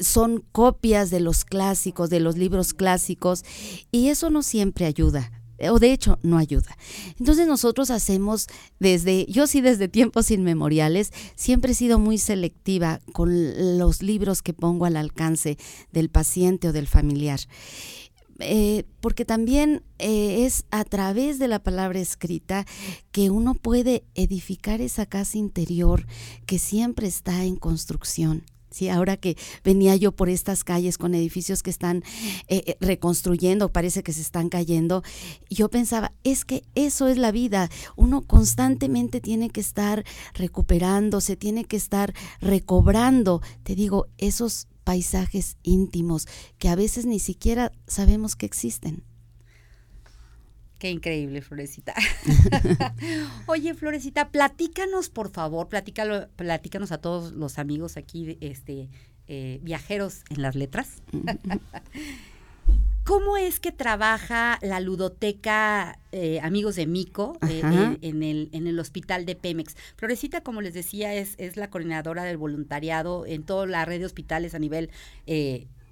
son 0.00 0.44
copias 0.52 1.10
de 1.10 1.20
los 1.20 1.44
clásicos, 1.44 2.10
de 2.10 2.20
los 2.20 2.36
libros 2.36 2.74
clásicos, 2.74 3.44
y 3.90 4.08
eso 4.08 4.30
no 4.30 4.42
siempre 4.42 4.86
ayuda 4.86 5.30
o 5.70 5.78
de 5.78 5.92
hecho 5.92 6.18
no 6.22 6.38
ayuda. 6.38 6.76
Entonces 7.18 7.46
nosotros 7.46 7.90
hacemos 7.90 8.48
desde, 8.78 9.26
yo 9.26 9.46
sí 9.46 9.60
desde 9.60 9.88
tiempos 9.88 10.30
inmemoriales, 10.30 11.12
siempre 11.36 11.72
he 11.72 11.74
sido 11.74 11.98
muy 11.98 12.18
selectiva 12.18 13.00
con 13.12 13.78
los 13.78 14.02
libros 14.02 14.42
que 14.42 14.52
pongo 14.52 14.84
al 14.84 14.96
alcance 14.96 15.58
del 15.92 16.10
paciente 16.10 16.68
o 16.68 16.72
del 16.72 16.86
familiar. 16.86 17.40
Eh, 18.40 18.84
porque 19.00 19.24
también 19.24 19.84
eh, 19.98 20.44
es 20.44 20.64
a 20.72 20.84
través 20.84 21.38
de 21.38 21.46
la 21.46 21.62
palabra 21.62 22.00
escrita 22.00 22.66
que 23.12 23.30
uno 23.30 23.54
puede 23.54 24.02
edificar 24.16 24.80
esa 24.80 25.06
casa 25.06 25.38
interior 25.38 26.04
que 26.44 26.58
siempre 26.58 27.06
está 27.06 27.44
en 27.44 27.54
construcción. 27.54 28.42
¿Sí? 28.74 28.88
Ahora 28.88 29.16
que 29.16 29.36
venía 29.62 29.96
yo 29.96 30.12
por 30.12 30.28
estas 30.28 30.64
calles 30.64 30.98
con 30.98 31.14
edificios 31.14 31.62
que 31.62 31.70
están 31.70 32.02
eh, 32.48 32.62
eh, 32.66 32.76
reconstruyendo, 32.80 33.72
parece 33.72 34.02
que 34.02 34.12
se 34.12 34.20
están 34.20 34.48
cayendo, 34.48 35.02
yo 35.48 35.70
pensaba, 35.70 36.12
es 36.24 36.44
que 36.44 36.64
eso 36.74 37.08
es 37.08 37.16
la 37.16 37.32
vida, 37.32 37.70
uno 37.96 38.22
constantemente 38.22 39.20
tiene 39.20 39.50
que 39.50 39.60
estar 39.60 40.04
recuperando, 40.34 41.20
se 41.20 41.36
tiene 41.36 41.64
que 41.64 41.76
estar 41.76 42.12
recobrando, 42.40 43.40
te 43.62 43.74
digo, 43.74 44.08
esos 44.18 44.66
paisajes 44.82 45.56
íntimos 45.62 46.26
que 46.58 46.68
a 46.68 46.74
veces 46.74 47.06
ni 47.06 47.18
siquiera 47.18 47.72
sabemos 47.86 48.36
que 48.36 48.46
existen. 48.46 49.04
Qué 50.84 50.90
increíble, 50.90 51.40
Florecita. 51.40 51.94
Oye, 53.46 53.72
Florecita, 53.72 54.28
platícanos, 54.28 55.08
por 55.08 55.30
favor, 55.30 55.70
platícalo, 55.70 56.28
platícanos 56.36 56.92
a 56.92 56.98
todos 56.98 57.32
los 57.32 57.58
amigos 57.58 57.96
aquí, 57.96 58.36
este, 58.42 58.90
eh, 59.26 59.60
viajeros 59.62 60.24
en 60.28 60.42
las 60.42 60.54
letras. 60.56 61.02
¿Cómo 63.04 63.38
es 63.38 63.60
que 63.60 63.72
trabaja 63.72 64.58
la 64.60 64.80
ludoteca 64.80 65.98
eh, 66.12 66.40
Amigos 66.42 66.76
de 66.76 66.86
Mico 66.86 67.38
eh, 67.48 67.62
en, 68.02 68.22
el, 68.22 68.50
en 68.52 68.66
el 68.66 68.78
hospital 68.78 69.24
de 69.24 69.36
Pemex? 69.36 69.76
Florecita, 69.96 70.42
como 70.42 70.60
les 70.60 70.74
decía, 70.74 71.14
es, 71.14 71.34
es 71.38 71.56
la 71.56 71.70
coordinadora 71.70 72.24
del 72.24 72.36
voluntariado 72.36 73.24
en 73.24 73.44
toda 73.44 73.64
la 73.64 73.86
red 73.86 74.00
de 74.00 74.04
hospitales 74.04 74.54
a 74.54 74.58
nivel 74.58 74.90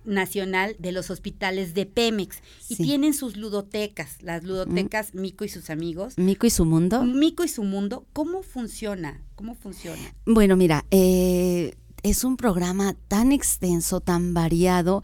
nacional 0.04 0.76
de 0.78 0.92
los 0.92 1.10
hospitales 1.10 1.74
de 1.74 1.86
Pemex 1.86 2.38
y 2.68 2.76
tienen 2.76 3.14
sus 3.14 3.36
ludotecas, 3.36 4.22
las 4.22 4.44
ludotecas 4.44 5.14
Mico 5.14 5.44
y 5.44 5.48
sus 5.48 5.70
amigos. 5.70 6.14
Mico 6.16 6.46
y 6.46 6.50
su 6.50 6.64
mundo. 6.64 7.04
Mico 7.04 7.44
y 7.44 7.48
su 7.48 7.62
mundo. 7.62 8.06
¿Cómo 8.12 8.42
funciona? 8.42 9.20
¿Cómo 9.34 9.54
funciona? 9.54 10.14
Bueno, 10.24 10.56
mira, 10.56 10.84
eh, 10.90 11.74
es 12.02 12.24
un 12.24 12.36
programa 12.36 12.96
tan 13.08 13.32
extenso, 13.32 14.00
tan 14.00 14.34
variado, 14.34 15.02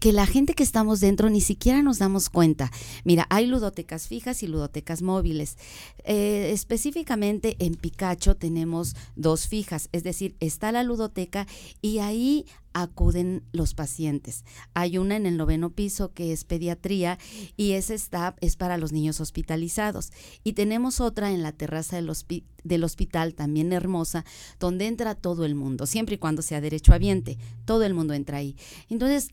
que 0.00 0.12
la 0.12 0.26
gente 0.26 0.54
que 0.54 0.62
estamos 0.62 1.00
dentro 1.00 1.30
ni 1.30 1.40
siquiera 1.40 1.82
nos 1.82 1.98
damos 1.98 2.28
cuenta. 2.28 2.70
Mira, 3.04 3.26
hay 3.30 3.46
ludotecas 3.46 4.08
fijas 4.08 4.42
y 4.42 4.48
ludotecas 4.48 5.02
móviles. 5.02 5.56
Eh, 6.04 6.50
específicamente 6.52 7.56
en 7.60 7.74
Picacho 7.74 8.36
tenemos 8.36 8.96
dos 9.14 9.46
fijas, 9.46 9.88
es 9.92 10.02
decir, 10.02 10.34
está 10.40 10.72
la 10.72 10.82
ludoteca 10.82 11.46
y 11.82 11.98
ahí 11.98 12.46
acuden 12.72 13.42
los 13.52 13.74
pacientes. 13.74 14.44
Hay 14.74 14.98
una 14.98 15.16
en 15.16 15.26
el 15.26 15.36
noveno 15.36 15.70
piso 15.70 16.12
que 16.12 16.32
es 16.32 16.44
pediatría 16.44 17.18
y 17.56 17.72
ese 17.72 17.94
está 17.94 18.36
es 18.40 18.56
para 18.56 18.78
los 18.78 18.92
niños 18.92 19.20
hospitalizados. 19.20 20.12
Y 20.44 20.54
tenemos 20.54 21.00
otra 21.00 21.32
en 21.32 21.42
la 21.42 21.52
terraza 21.52 21.96
del, 21.96 22.10
del 22.64 22.84
hospital, 22.84 23.34
también 23.34 23.72
hermosa, 23.72 24.24
donde 24.58 24.86
entra 24.86 25.14
todo 25.14 25.44
el 25.44 25.54
mundo, 25.54 25.86
siempre 25.86 26.16
y 26.16 26.18
cuando 26.18 26.42
sea 26.42 26.60
derecho 26.60 26.70
derechohabiente. 26.70 27.38
Todo 27.64 27.84
el 27.84 27.94
mundo 27.94 28.14
entra 28.14 28.38
ahí. 28.38 28.56
Entonces, 28.88 29.30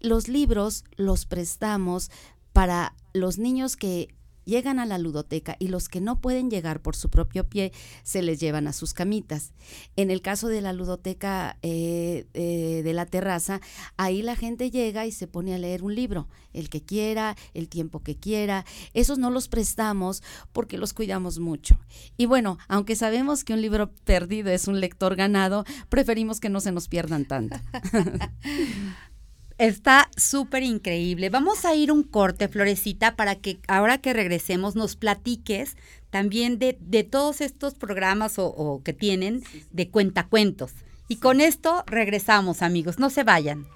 los 0.00 0.28
libros 0.28 0.84
los 0.96 1.26
prestamos 1.26 2.10
para 2.52 2.94
los 3.12 3.38
niños 3.38 3.76
que 3.76 4.14
llegan 4.44 4.78
a 4.78 4.86
la 4.86 4.98
ludoteca 4.98 5.56
y 5.58 5.68
los 5.68 5.88
que 5.88 6.00
no 6.00 6.20
pueden 6.20 6.50
llegar 6.50 6.80
por 6.80 6.96
su 6.96 7.10
propio 7.10 7.48
pie 7.48 7.72
se 8.02 8.22
les 8.22 8.40
llevan 8.40 8.66
a 8.66 8.72
sus 8.72 8.94
camitas. 8.94 9.52
En 9.96 10.10
el 10.10 10.22
caso 10.22 10.48
de 10.48 10.60
la 10.60 10.72
ludoteca 10.72 11.58
eh, 11.62 12.26
eh, 12.34 12.82
de 12.84 12.92
la 12.92 13.06
terraza, 13.06 13.60
ahí 13.96 14.22
la 14.22 14.36
gente 14.36 14.70
llega 14.70 15.06
y 15.06 15.12
se 15.12 15.26
pone 15.26 15.54
a 15.54 15.58
leer 15.58 15.82
un 15.82 15.94
libro, 15.94 16.28
el 16.52 16.68
que 16.68 16.82
quiera, 16.82 17.36
el 17.54 17.68
tiempo 17.68 18.00
que 18.00 18.16
quiera. 18.16 18.64
Esos 18.92 19.18
no 19.18 19.30
los 19.30 19.48
prestamos 19.48 20.22
porque 20.52 20.78
los 20.78 20.92
cuidamos 20.92 21.38
mucho. 21.38 21.78
Y 22.16 22.26
bueno, 22.26 22.58
aunque 22.68 22.96
sabemos 22.96 23.44
que 23.44 23.54
un 23.54 23.62
libro 23.62 23.90
perdido 24.04 24.50
es 24.50 24.68
un 24.68 24.80
lector 24.80 25.16
ganado, 25.16 25.64
preferimos 25.88 26.40
que 26.40 26.48
no 26.48 26.60
se 26.60 26.72
nos 26.72 26.88
pierdan 26.88 27.24
tanto. 27.24 27.56
Está 29.56 30.10
súper 30.16 30.64
increíble. 30.64 31.30
Vamos 31.30 31.64
a 31.64 31.74
ir 31.74 31.92
un 31.92 32.02
corte, 32.02 32.48
Florecita, 32.48 33.14
para 33.14 33.36
que 33.36 33.60
ahora 33.68 33.98
que 33.98 34.12
regresemos 34.12 34.74
nos 34.74 34.96
platiques 34.96 35.76
también 36.10 36.58
de, 36.58 36.76
de 36.80 37.04
todos 37.04 37.40
estos 37.40 37.74
programas 37.74 38.38
o, 38.38 38.46
o 38.46 38.82
que 38.82 38.92
tienen 38.92 39.44
de 39.70 39.88
cuentacuentos. 39.90 40.72
Y 41.06 41.16
con 41.16 41.40
esto 41.40 41.84
regresamos, 41.86 42.62
amigos. 42.62 42.98
No 42.98 43.10
se 43.10 43.22
vayan. 43.22 43.66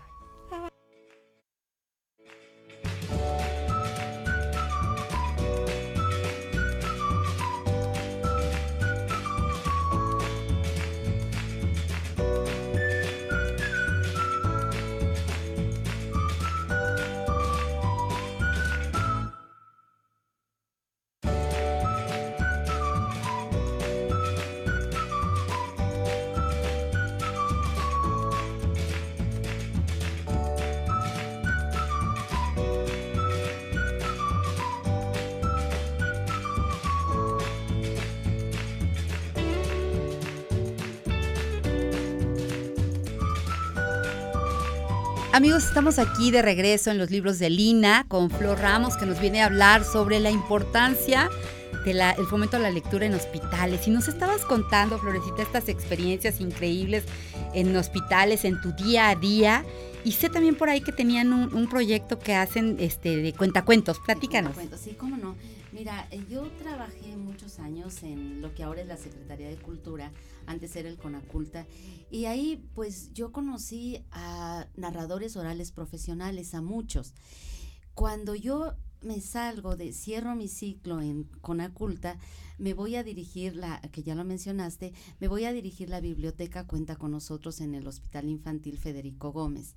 Amigos, 45.33 45.65
estamos 45.65 45.99
aquí 45.99 46.31
de 46.31 46.43
regreso 46.43 46.91
en 46.91 46.99
los 46.99 47.11
libros 47.11 47.39
de 47.39 47.51
Lina 47.51 48.05
con 48.09 48.31
Flor 48.31 48.59
Ramos 48.59 48.97
que 48.97 49.07
nos 49.07 49.21
viene 49.21 49.43
a 49.43 49.47
hablar 49.47 49.85
sobre 49.85 50.21
la 50.21 50.31
importancia 50.31 51.29
el 51.91 52.27
fomento 52.27 52.57
a 52.57 52.61
la 52.61 52.71
lectura 52.71 53.07
en 53.07 53.15
hospitales. 53.15 53.87
Y 53.87 53.91
nos 53.91 54.09
estabas 54.09 54.45
contando, 54.45 54.99
Florecita, 54.99 55.43
estas 55.43 55.69
experiencias 55.69 56.41
increíbles 56.41 57.05
en 57.55 57.75
hospitales, 57.77 58.45
en 58.45 58.61
tu 58.61 58.73
día 58.73 59.09
a 59.09 59.15
día. 59.15 59.65
Y 60.05 60.13
sé 60.13 60.29
también 60.29 60.55
por 60.55 60.69
ahí 60.69 60.81
que 60.81 60.93
tenían 60.93 61.33
un, 61.33 61.69
proyecto 61.69 62.19
que 62.19 62.35
hacen 62.35 62.77
este, 62.79 63.17
de 63.17 63.33
cuentacuentos. 63.33 63.99
Platícanos. 64.01 64.55
Sí, 64.83 64.95
cómo 64.99 65.17
no. 65.17 65.35
Mira, 65.79 66.09
eh, 66.11 66.25
yo 66.29 66.51
trabajé 66.59 67.17
muchos 67.17 67.61
años 67.61 68.03
en 68.03 68.43
lo 68.43 68.53
que 68.53 68.65
ahora 68.65 68.81
es 68.81 68.89
la 68.89 68.97
Secretaría 68.97 69.49
de 69.49 69.59
Cultura, 69.59 70.11
antes 70.45 70.75
era 70.75 70.89
el 70.89 70.97
Conaculta, 70.97 71.69
y 72.11 72.25
ahí 72.25 72.69
pues 72.75 73.13
yo 73.15 73.31
conocí 73.31 74.05
a 74.11 74.67
narradores 74.75 75.37
orales 75.37 75.71
profesionales, 75.71 76.53
a 76.55 76.63
muchos. 76.63 77.15
Cuando 77.95 78.35
yo 78.35 78.75
me 79.03 79.21
salgo 79.21 79.77
de, 79.77 79.93
cierro 79.93 80.35
mi 80.35 80.49
ciclo 80.49 81.01
en 81.01 81.23
Conaculta, 81.43 82.19
me 82.59 82.75
voy 82.75 82.97
a 82.97 83.05
dirigir, 83.05 83.55
la 83.55 83.81
que 83.93 84.03
ya 84.03 84.17
lo 84.17 84.25
mencionaste, 84.25 84.93
me 85.21 85.29
voy 85.29 85.45
a 85.45 85.53
dirigir 85.53 85.91
la 85.91 86.01
biblioteca 86.01 86.67
Cuenta 86.67 86.97
con 86.97 87.13
nosotros 87.13 87.61
en 87.61 87.77
el 87.77 87.87
Hospital 87.87 88.29
Infantil 88.29 88.79
Federico 88.79 89.31
Gómez. 89.31 89.77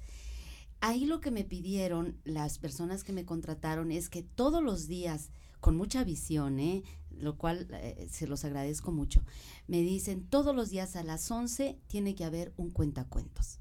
Ahí 0.80 1.06
lo 1.06 1.22
que 1.22 1.30
me 1.30 1.44
pidieron 1.44 2.18
las 2.24 2.58
personas 2.58 3.04
que 3.04 3.14
me 3.14 3.24
contrataron 3.24 3.92
es 3.92 4.10
que 4.10 4.24
todos 4.24 4.64
los 4.64 4.88
días, 4.88 5.30
con 5.62 5.78
mucha 5.78 6.04
visión, 6.04 6.60
¿eh? 6.60 6.84
lo 7.18 7.38
cual 7.38 7.68
eh, 7.72 8.08
se 8.10 8.28
los 8.28 8.44
agradezco 8.44 8.92
mucho, 8.92 9.24
me 9.68 9.82
dicen 9.82 10.28
todos 10.28 10.56
los 10.56 10.70
días 10.70 10.96
a 10.96 11.04
las 11.04 11.30
11 11.30 11.80
tiene 11.88 12.16
que 12.16 12.26
haber 12.26 12.54
un 12.58 12.72
cuentacuentos. 12.72 13.60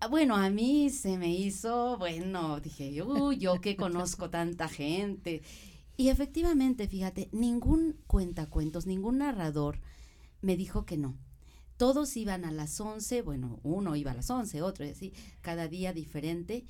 Ah, 0.00 0.08
bueno, 0.08 0.34
a 0.36 0.48
mí 0.50 0.90
se 0.90 1.18
me 1.18 1.34
hizo, 1.34 1.98
bueno, 1.98 2.58
dije, 2.60 3.02
uy, 3.02 3.36
yo 3.38 3.60
que 3.60 3.76
conozco 3.76 4.30
tanta 4.30 4.66
gente. 4.66 5.42
Y 5.98 6.08
efectivamente, 6.08 6.88
fíjate, 6.88 7.28
ningún 7.32 7.98
cuentacuentos, 8.06 8.86
ningún 8.86 9.18
narrador 9.18 9.78
me 10.40 10.56
dijo 10.56 10.86
que 10.86 10.96
no. 10.96 11.18
Todos 11.76 12.16
iban 12.16 12.46
a 12.46 12.50
las 12.50 12.80
11, 12.80 13.20
bueno, 13.20 13.60
uno 13.62 13.94
iba 13.94 14.12
a 14.12 14.14
las 14.14 14.30
11, 14.30 14.62
otro 14.62 14.86
y 14.86 14.90
así, 14.90 15.12
cada 15.42 15.68
día 15.68 15.92
diferente, 15.92 16.64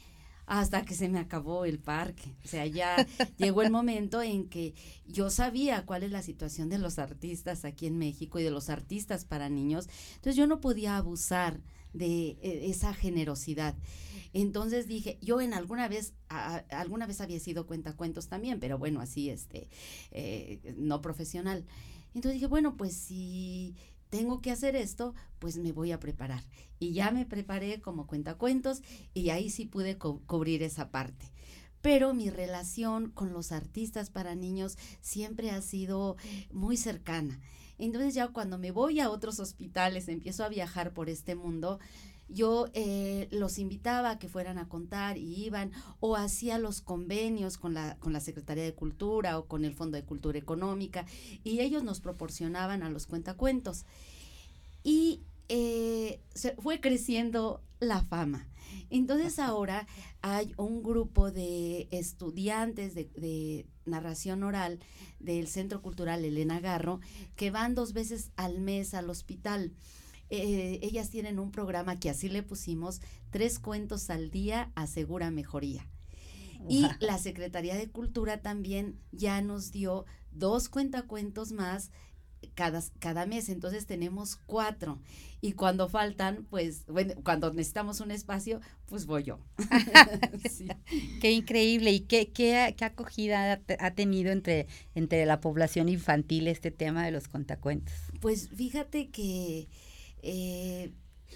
hasta 0.50 0.84
que 0.84 0.96
se 0.96 1.08
me 1.08 1.20
acabó 1.20 1.64
el 1.64 1.78
parque. 1.78 2.34
O 2.44 2.48
sea, 2.48 2.66
ya 2.66 2.96
llegó 3.38 3.62
el 3.62 3.70
momento 3.70 4.20
en 4.20 4.48
que 4.48 4.74
yo 5.06 5.30
sabía 5.30 5.86
cuál 5.86 6.02
es 6.02 6.10
la 6.10 6.22
situación 6.22 6.68
de 6.68 6.78
los 6.78 6.98
artistas 6.98 7.64
aquí 7.64 7.86
en 7.86 7.98
México 7.98 8.40
y 8.40 8.42
de 8.42 8.50
los 8.50 8.68
artistas 8.68 9.24
para 9.24 9.48
niños. 9.48 9.88
Entonces 10.16 10.34
yo 10.34 10.48
no 10.48 10.60
podía 10.60 10.96
abusar 10.96 11.60
de 11.92 12.30
eh, 12.42 12.62
esa 12.64 12.92
generosidad. 12.92 13.76
Entonces 14.32 14.88
dije, 14.88 15.18
yo 15.22 15.40
en 15.40 15.54
alguna 15.54 15.86
vez, 15.86 16.14
alguna 16.28 17.06
vez 17.06 17.20
había 17.20 17.38
sido 17.38 17.68
cuentacuentos 17.68 18.26
también, 18.26 18.58
pero 18.58 18.76
bueno, 18.76 19.00
así, 19.00 19.30
este, 19.30 19.68
eh, 20.10 20.74
no 20.76 21.00
profesional. 21.00 21.64
Entonces 22.12 22.34
dije, 22.34 22.48
bueno, 22.48 22.76
pues 22.76 22.94
si 22.94 23.76
tengo 24.10 24.42
que 24.42 24.50
hacer 24.50 24.76
esto, 24.76 25.14
pues 25.38 25.56
me 25.56 25.72
voy 25.72 25.92
a 25.92 26.00
preparar. 26.00 26.44
Y 26.78 26.92
ya 26.92 27.10
me 27.10 27.24
preparé 27.24 27.80
como 27.80 28.06
cuentacuentos 28.06 28.82
y 29.14 29.30
ahí 29.30 29.50
sí 29.50 29.64
pude 29.66 29.96
cubrir 29.96 30.62
esa 30.62 30.90
parte. 30.90 31.32
Pero 31.80 32.12
mi 32.12 32.28
relación 32.28 33.10
con 33.10 33.32
los 33.32 33.52
artistas 33.52 34.10
para 34.10 34.34
niños 34.34 34.76
siempre 35.00 35.50
ha 35.50 35.62
sido 35.62 36.16
muy 36.52 36.76
cercana. 36.76 37.40
Entonces 37.78 38.12
ya 38.12 38.28
cuando 38.28 38.58
me 38.58 38.72
voy 38.72 39.00
a 39.00 39.08
otros 39.08 39.40
hospitales, 39.40 40.08
empiezo 40.08 40.44
a 40.44 40.50
viajar 40.50 40.92
por 40.92 41.08
este 41.08 41.34
mundo, 41.34 41.78
yo 42.30 42.68
eh, 42.74 43.28
los 43.30 43.58
invitaba 43.58 44.10
a 44.10 44.18
que 44.18 44.28
fueran 44.28 44.58
a 44.58 44.68
contar 44.68 45.18
y 45.18 45.44
iban 45.44 45.72
o 46.00 46.16
hacía 46.16 46.58
los 46.58 46.80
convenios 46.80 47.58
con 47.58 47.74
la, 47.74 47.96
con 47.98 48.12
la 48.12 48.20
Secretaría 48.20 48.64
de 48.64 48.74
Cultura 48.74 49.38
o 49.38 49.46
con 49.46 49.64
el 49.64 49.74
Fondo 49.74 49.96
de 49.96 50.04
Cultura 50.04 50.38
Económica 50.38 51.06
y 51.44 51.60
ellos 51.60 51.82
nos 51.82 52.00
proporcionaban 52.00 52.82
a 52.82 52.90
los 52.90 53.06
cuentacuentos. 53.06 53.84
Y 54.82 55.22
eh, 55.48 56.20
se 56.34 56.54
fue 56.56 56.80
creciendo 56.80 57.62
la 57.80 58.02
fama. 58.02 58.48
Entonces 58.88 59.38
ahora 59.38 59.86
hay 60.22 60.52
un 60.56 60.82
grupo 60.82 61.30
de 61.32 61.88
estudiantes 61.90 62.94
de, 62.94 63.66
narración 63.84 64.44
oral 64.44 64.78
del 65.18 65.48
Centro 65.48 65.82
Cultural 65.82 66.24
Elena 66.24 66.60
Garro 66.60 67.00
que 67.34 67.50
van 67.50 67.74
dos 67.74 67.92
veces 67.92 68.30
al 68.36 68.60
mes 68.60 68.94
al 68.94 69.10
hospital. 69.10 69.72
Eh, 70.30 70.78
ellas 70.82 71.10
tienen 71.10 71.38
un 71.38 71.50
programa 71.50 71.98
que 71.98 72.08
así 72.08 72.28
le 72.28 72.42
pusimos, 72.42 73.00
tres 73.30 73.58
cuentos 73.58 74.10
al 74.10 74.30
día 74.30 74.70
asegura 74.74 75.30
mejoría. 75.30 75.86
Y 76.68 76.86
la 77.00 77.18
Secretaría 77.18 77.74
de 77.74 77.88
Cultura 77.88 78.42
también 78.42 78.98
ya 79.12 79.40
nos 79.40 79.72
dio 79.72 80.04
dos 80.30 80.68
cuentacuentos 80.68 81.52
más 81.52 81.90
cada, 82.54 82.82
cada 82.98 83.26
mes, 83.26 83.48
entonces 83.48 83.86
tenemos 83.86 84.36
cuatro. 84.46 85.00
Y 85.40 85.52
cuando 85.52 85.88
faltan, 85.88 86.46
pues, 86.50 86.84
bueno, 86.86 87.14
cuando 87.24 87.52
necesitamos 87.52 88.00
un 88.00 88.10
espacio, 88.10 88.60
pues 88.86 89.06
voy 89.06 89.24
yo. 89.24 89.38
Qué 91.20 91.32
increíble 91.32 91.92
y 91.92 92.00
qué, 92.00 92.30
qué, 92.30 92.74
qué 92.76 92.84
acogida 92.84 93.60
ha 93.78 93.90
tenido 93.92 94.32
entre, 94.32 94.66
entre 94.94 95.24
la 95.26 95.40
población 95.40 95.88
infantil 95.88 96.46
este 96.46 96.70
tema 96.70 97.04
de 97.04 97.10
los 97.10 97.28
contacuentos. 97.28 97.94
Pues 98.20 98.48
fíjate 98.50 99.08
que 99.08 99.68
eh, 100.22 100.92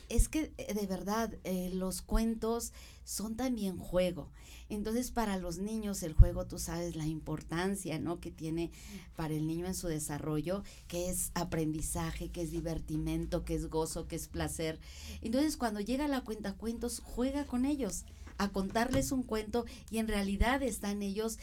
es 0.09 0.29
que 0.29 0.53
eh, 0.59 0.75
de 0.75 0.87
verdad 0.87 1.35
eh, 1.45 1.71
los 1.73 2.03
cuentos 2.03 2.73
son 3.05 3.37
también 3.37 3.79
juego. 3.79 4.31
Entonces 4.69 5.11
para 5.11 5.39
los 5.39 5.59
niños 5.59 6.03
el 6.03 6.15
juego, 6.15 6.47
tú 6.47 6.59
sabes 6.59 6.97
la 6.97 7.07
importancia, 7.07 7.99
¿no? 7.99 8.19
Que 8.19 8.31
tiene 8.31 8.71
para 9.15 9.35
el 9.35 9.47
niño 9.47 9.67
en 9.67 9.75
su 9.75 9.89
desarrollo, 9.89 10.63
que 10.89 11.11
es 11.11 11.31
aprendizaje, 11.35 12.31
que 12.31 12.43
es 12.43 12.51
divertimento, 12.51 13.45
que 13.45 13.55
es 13.55 13.69
gozo, 13.69 14.09
que 14.09 14.17
es 14.17 14.29
placer. 14.29 14.81
Entonces 15.21 15.57
cuando 15.57 15.81
llega 15.81 16.09
la 16.09 16.23
cuenta 16.23 16.55
cuentos, 16.55 17.01
juega 17.05 17.45
con 17.45 17.67
ellos 17.67 18.05
a 18.39 18.49
contarles 18.49 19.13
un 19.13 19.23
cuento 19.23 19.65
y 19.91 19.99
en 19.99 20.09
realidad 20.09 20.63
están 20.63 21.03
ellos 21.03 21.39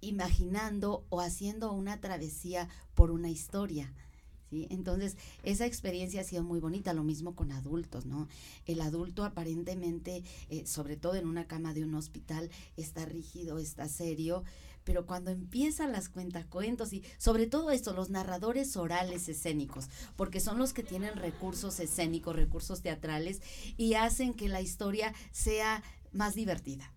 imaginando 0.00 1.04
o 1.08 1.20
haciendo 1.20 1.72
una 1.72 2.00
travesía 2.00 2.68
por 2.94 3.10
una 3.10 3.30
historia. 3.30 3.92
Entonces, 4.50 5.16
esa 5.42 5.66
experiencia 5.66 6.22
ha 6.22 6.24
sido 6.24 6.42
muy 6.42 6.60
bonita, 6.60 6.92
lo 6.92 7.04
mismo 7.04 7.34
con 7.34 7.52
adultos, 7.52 8.06
¿no? 8.06 8.28
El 8.66 8.80
adulto 8.80 9.24
aparentemente, 9.24 10.24
eh, 10.48 10.66
sobre 10.66 10.96
todo 10.96 11.16
en 11.16 11.26
una 11.26 11.46
cama 11.46 11.74
de 11.74 11.84
un 11.84 11.94
hospital, 11.94 12.50
está 12.76 13.04
rígido, 13.04 13.58
está 13.58 13.88
serio, 13.88 14.44
pero 14.84 15.04
cuando 15.04 15.30
empiezan 15.30 15.92
las 15.92 16.08
cuentacuentos 16.08 16.94
y 16.94 17.02
sobre 17.18 17.46
todo 17.46 17.70
esto, 17.70 17.92
los 17.92 18.08
narradores 18.08 18.74
orales 18.74 19.28
escénicos, 19.28 19.88
porque 20.16 20.40
son 20.40 20.56
los 20.56 20.72
que 20.72 20.82
tienen 20.82 21.14
recursos 21.16 21.78
escénicos, 21.78 22.34
recursos 22.34 22.80
teatrales 22.80 23.42
y 23.76 23.94
hacen 23.94 24.32
que 24.32 24.48
la 24.48 24.62
historia 24.62 25.12
sea 25.30 25.82
más 26.12 26.34
divertida. 26.34 26.90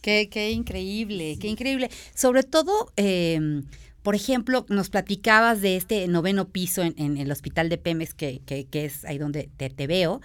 Qué, 0.00 0.28
qué 0.28 0.50
increíble, 0.50 1.38
qué 1.40 1.46
increíble. 1.46 1.88
Sobre 2.14 2.42
todo, 2.42 2.92
eh, 2.96 3.62
por 4.04 4.14
ejemplo, 4.14 4.66
nos 4.68 4.90
platicabas 4.90 5.62
de 5.62 5.76
este 5.76 6.06
noveno 6.08 6.50
piso 6.50 6.82
en, 6.82 7.16
el 7.16 7.32
hospital 7.32 7.70
de 7.70 7.78
Pemex, 7.78 8.12
que, 8.12 8.42
que, 8.44 8.84
es 8.84 9.06
ahí 9.06 9.16
donde 9.16 9.48
te, 9.56 9.86
veo. 9.86 10.20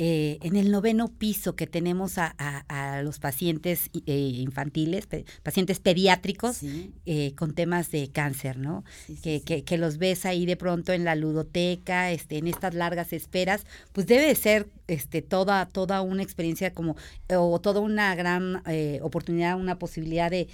Eh, 0.00 0.38
en 0.42 0.56
el 0.56 0.72
noveno 0.72 1.06
piso 1.06 1.54
que 1.54 1.68
tenemos 1.68 2.14
a, 2.18 3.02
los 3.04 3.20
pacientes 3.20 3.88
eh, 4.04 4.16
infantiles, 4.16 5.06
pacientes 5.44 5.78
pediátricos 5.78 6.62
eh, 7.06 7.32
con 7.36 7.54
temas 7.54 7.92
de 7.92 8.10
cáncer, 8.10 8.58
¿no? 8.58 8.82
que, 9.22 9.42
que, 9.42 9.78
los 9.78 9.98
ves 9.98 10.26
ahí 10.26 10.44
de 10.44 10.56
pronto 10.56 10.92
en 10.92 11.04
la 11.04 11.14
ludoteca, 11.14 12.10
este, 12.10 12.38
en 12.38 12.48
estas 12.48 12.74
largas 12.74 13.12
esperas, 13.12 13.64
pues 13.92 14.08
debe 14.08 14.26
de 14.26 14.34
ser 14.34 14.66
este, 14.88 15.22
toda, 15.22 15.66
toda 15.66 16.02
una 16.02 16.24
experiencia 16.24 16.74
como, 16.74 16.96
o 17.28 17.60
toda 17.60 17.78
una 17.78 18.12
gran 18.16 18.60
oportunidad, 19.02 19.56
una 19.56 19.78
posibilidad 19.78 20.32
de 20.32 20.48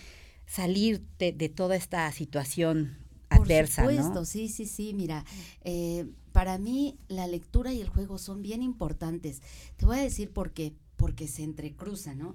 salir 0.47 1.05
de, 1.19 1.49
toda 1.49 1.77
esta 1.77 2.11
situación 2.13 2.97
adversa. 3.29 3.83
Por 3.83 3.95
supuesto, 3.95 4.25
sí, 4.25 4.49
sí, 4.49 4.67
sí, 4.67 4.95
mira, 4.95 5.25
eh, 5.63 6.07
para 6.33 6.59
mí 6.59 6.97
la 7.09 7.27
lectura 7.27 7.73
y 7.73 7.81
el 7.81 7.89
juego 7.89 8.19
son 8.19 8.43
bien 8.43 8.63
importantes. 8.63 9.43
Te 9.77 9.87
voy 9.87 9.99
a 9.99 10.03
decir 10.03 10.31
por 10.31 10.53
qué, 10.53 10.73
porque 10.97 11.29
se 11.29 11.43
entrecruzan, 11.43 12.19
¿no? 12.19 12.35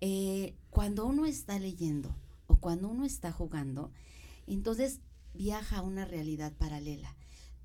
Eh, 0.00 0.54
cuando 0.70 1.06
uno 1.06 1.26
está 1.26 1.58
leyendo 1.58 2.14
o 2.46 2.56
cuando 2.56 2.88
uno 2.88 3.04
está 3.04 3.32
jugando, 3.32 3.90
entonces 4.46 5.00
viaja 5.34 5.78
a 5.78 5.82
una 5.82 6.04
realidad 6.04 6.52
paralela 6.52 7.16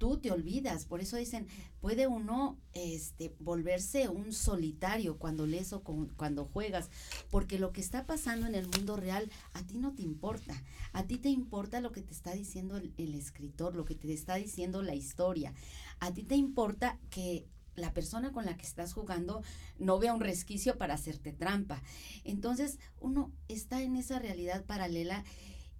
tú 0.01 0.17
te 0.17 0.31
olvidas. 0.31 0.87
Por 0.87 0.99
eso 0.99 1.15
dicen, 1.15 1.45
puede 1.79 2.07
uno 2.07 2.57
este, 2.73 3.35
volverse 3.37 4.09
un 4.09 4.33
solitario 4.33 5.19
cuando 5.19 5.45
lees 5.45 5.73
o 5.73 5.83
cuando 5.83 6.45
juegas, 6.45 6.89
porque 7.29 7.59
lo 7.59 7.71
que 7.71 7.81
está 7.81 8.07
pasando 8.07 8.47
en 8.47 8.55
el 8.55 8.67
mundo 8.67 8.95
real 8.95 9.29
a 9.53 9.61
ti 9.61 9.77
no 9.77 9.93
te 9.93 10.01
importa. 10.01 10.59
A 10.91 11.03
ti 11.03 11.19
te 11.19 11.29
importa 11.29 11.81
lo 11.81 11.91
que 11.91 12.01
te 12.01 12.13
está 12.13 12.33
diciendo 12.33 12.77
el, 12.77 12.95
el 12.97 13.13
escritor, 13.13 13.75
lo 13.75 13.85
que 13.85 13.93
te 13.93 14.11
está 14.11 14.37
diciendo 14.37 14.81
la 14.81 14.95
historia. 14.95 15.53
A 15.99 16.11
ti 16.11 16.23
te 16.23 16.35
importa 16.35 16.97
que 17.11 17.45
la 17.75 17.93
persona 17.93 18.31
con 18.31 18.45
la 18.45 18.57
que 18.57 18.65
estás 18.65 18.93
jugando 18.93 19.43
no 19.77 19.99
vea 19.99 20.15
un 20.15 20.21
resquicio 20.21 20.79
para 20.79 20.95
hacerte 20.95 21.31
trampa. 21.31 21.83
Entonces, 22.23 22.79
uno 22.99 23.31
está 23.49 23.83
en 23.83 23.97
esa 23.97 24.17
realidad 24.17 24.65
paralela 24.65 25.23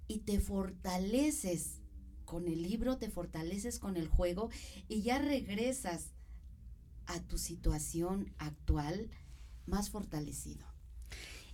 y 0.07 0.19
te 0.19 0.39
fortaleces 0.39 1.80
con 2.31 2.47
el 2.47 2.63
libro, 2.63 2.97
te 2.97 3.09
fortaleces 3.09 3.77
con 3.77 3.97
el 3.97 4.07
juego 4.07 4.49
y 4.87 5.01
ya 5.01 5.19
regresas 5.19 6.13
a 7.05 7.19
tu 7.19 7.37
situación 7.37 8.31
actual 8.37 9.09
más 9.65 9.89
fortalecido. 9.89 10.65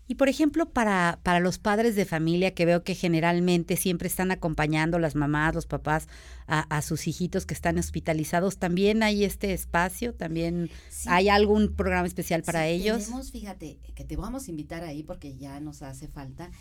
Y 0.08 0.16
por 0.16 0.30
ejemplo, 0.30 0.70
para, 0.70 1.20
para 1.24 1.40
los 1.40 1.58
padres 1.58 1.96
de 1.96 2.06
familia, 2.06 2.54
que 2.54 2.68
veo 2.68 2.84
que 2.84 2.94
generalmente 2.94 3.76
siempre 3.76 4.08
están 4.08 4.30
acompañando 4.30 5.00
las 5.00 5.16
mamás, 5.16 5.56
los 5.56 5.66
papás 5.66 6.08
a, 6.46 6.82
sus 6.84 7.08
hijitos 7.08 7.48
que 7.48 7.56
están 7.56 7.80
hospitalizados, 7.80 8.60
¿también 8.60 9.02
hay 9.02 9.26
este 9.26 9.54
espacio? 9.54 10.14
¿También 10.14 10.70
hay 11.08 11.28
algún 11.28 11.74
programa 11.74 12.06
especial 12.06 12.44
para 12.44 12.68
ellos? 12.68 13.06
Tenemos, 13.06 13.32
fíjate, 13.32 13.80
que 13.96 14.04
te 14.06 14.16
vamos 14.16 14.48
a 14.48 14.52
invitar 14.52 14.84
ahí 14.84 15.02
porque 15.02 15.36
ya 15.36 15.60
nos 15.60 15.82
hace 15.82 16.08
falta. 16.08 16.52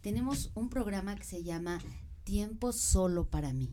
Tenemos 0.00 0.50
un 0.54 0.70
programa 0.70 1.14
que 1.14 1.24
se 1.24 1.44
llama 1.44 1.78
Tiempo 2.26 2.72
Solo 2.72 3.30
para 3.30 3.52
mí. 3.52 3.72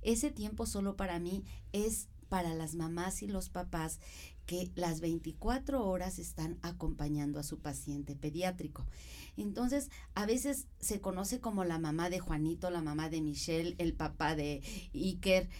Ese 0.00 0.30
tiempo 0.30 0.64
solo 0.64 0.96
para 0.96 1.18
mí 1.18 1.44
es 1.72 2.08
para 2.30 2.54
las 2.54 2.74
mamás 2.74 3.22
y 3.22 3.26
los 3.26 3.50
papás 3.50 4.00
que 4.46 4.72
las 4.74 5.02
24 5.02 5.86
horas 5.86 6.18
están 6.18 6.58
acompañando 6.62 7.38
a 7.38 7.42
su 7.42 7.58
paciente 7.58 8.16
pediátrico. 8.16 8.86
Entonces, 9.36 9.90
a 10.14 10.24
veces 10.24 10.68
se 10.80 11.02
conoce 11.02 11.38
como 11.38 11.64
la 11.64 11.78
mamá 11.78 12.08
de 12.08 12.18
Juanito, 12.18 12.70
la 12.70 12.80
mamá 12.80 13.10
de 13.10 13.20
Michelle, 13.20 13.74
el 13.76 13.92
papá 13.92 14.34
de 14.34 14.62
Iker, 14.94 15.50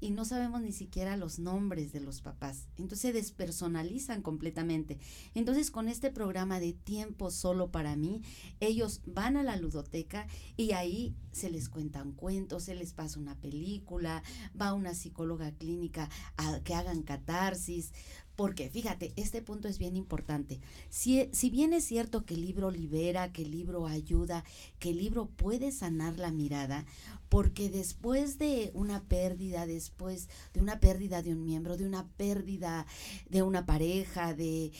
y 0.00 0.10
no 0.10 0.24
sabemos 0.24 0.62
ni 0.62 0.72
siquiera 0.72 1.16
los 1.16 1.38
nombres 1.38 1.92
de 1.92 2.00
los 2.00 2.20
papás. 2.22 2.68
Entonces 2.76 3.00
se 3.00 3.12
despersonalizan 3.12 4.22
completamente. 4.22 4.98
Entonces 5.34 5.70
con 5.70 5.88
este 5.88 6.10
programa 6.10 6.60
de 6.60 6.72
tiempo 6.72 7.30
solo 7.30 7.70
para 7.70 7.96
mí, 7.96 8.22
ellos 8.60 9.02
van 9.06 9.36
a 9.36 9.42
la 9.42 9.56
ludoteca 9.56 10.26
y 10.56 10.72
ahí 10.72 11.14
se 11.32 11.50
les 11.50 11.68
cuentan 11.68 12.12
cuentos, 12.12 12.64
se 12.64 12.74
les 12.74 12.92
pasa 12.92 13.20
una 13.20 13.36
película, 13.36 14.22
va 14.60 14.74
una 14.74 14.94
psicóloga 14.94 15.52
clínica 15.52 16.08
a 16.36 16.60
que 16.60 16.74
hagan 16.74 17.02
catarsis, 17.02 17.92
porque 18.40 18.70
fíjate, 18.70 19.12
este 19.16 19.42
punto 19.42 19.68
es 19.68 19.78
bien 19.78 19.96
importante. 19.96 20.62
Si, 20.88 21.28
si, 21.30 21.50
bien 21.50 21.74
es 21.74 21.84
cierto 21.84 22.24
que 22.24 22.32
el 22.32 22.40
libro 22.40 22.70
libera, 22.70 23.34
que 23.34 23.42
el 23.42 23.50
libro 23.50 23.86
ayuda, 23.86 24.46
que 24.78 24.92
el 24.92 24.96
libro 24.96 25.26
puede 25.26 25.72
sanar 25.72 26.18
la 26.18 26.30
mirada, 26.30 26.86
porque 27.28 27.68
después 27.68 28.38
de 28.38 28.70
una 28.72 29.02
pérdida, 29.02 29.66
después 29.66 30.30
de 30.54 30.62
una 30.62 30.80
pérdida 30.80 31.20
de 31.20 31.34
un 31.34 31.44
miembro, 31.44 31.76
de 31.76 31.84
una 31.84 32.08
pérdida 32.16 32.86
de 33.28 33.42
una 33.42 33.66
pareja, 33.66 34.32
de 34.32 34.72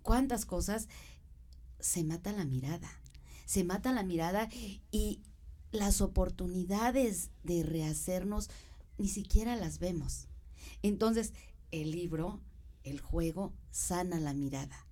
cuántas 0.00 0.46
cosas, 0.46 0.88
se 1.80 2.04
mata 2.04 2.32
la 2.32 2.46
mirada. 2.46 2.90
Se 3.44 3.62
mata 3.62 3.92
la 3.92 4.04
mirada 4.04 4.48
y 4.90 5.20
las 5.70 6.00
oportunidades 6.00 7.28
de 7.42 7.62
rehacernos 7.62 8.48
ni 8.96 9.08
siquiera 9.08 9.54
las 9.54 9.80
vemos. 9.80 10.28
Entonces, 10.80 11.34
el 11.72 11.90
libro 11.90 12.40
el 12.84 13.00
juego 13.00 13.52
sana 13.70 14.20
la 14.20 14.34
mirada. 14.34 14.86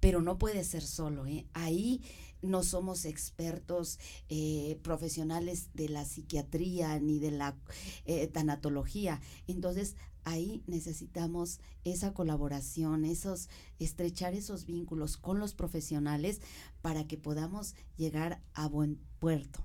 Pero 0.00 0.20
no 0.20 0.38
puede 0.38 0.64
ser 0.64 0.82
solo, 0.82 1.26
¿eh? 1.26 1.46
Ahí 1.52 2.02
no 2.42 2.62
somos 2.62 3.04
expertos 3.04 3.98
eh, 4.28 4.78
profesionales 4.82 5.70
de 5.74 5.88
la 5.88 6.04
psiquiatría 6.04 6.98
ni 6.98 7.18
de 7.18 7.30
la 7.30 7.56
eh, 8.04 8.26
tanatología. 8.26 9.20
Entonces, 9.46 9.96
ahí 10.24 10.62
necesitamos 10.66 11.60
esa 11.84 12.12
colaboración, 12.12 13.04
esos, 13.04 13.48
estrechar 13.78 14.34
esos 14.34 14.66
vínculos 14.66 15.16
con 15.16 15.38
los 15.38 15.54
profesionales 15.54 16.40
para 16.80 17.06
que 17.06 17.16
podamos 17.16 17.74
llegar 17.96 18.42
a 18.54 18.68
buen 18.68 19.00
puerto. 19.18 19.64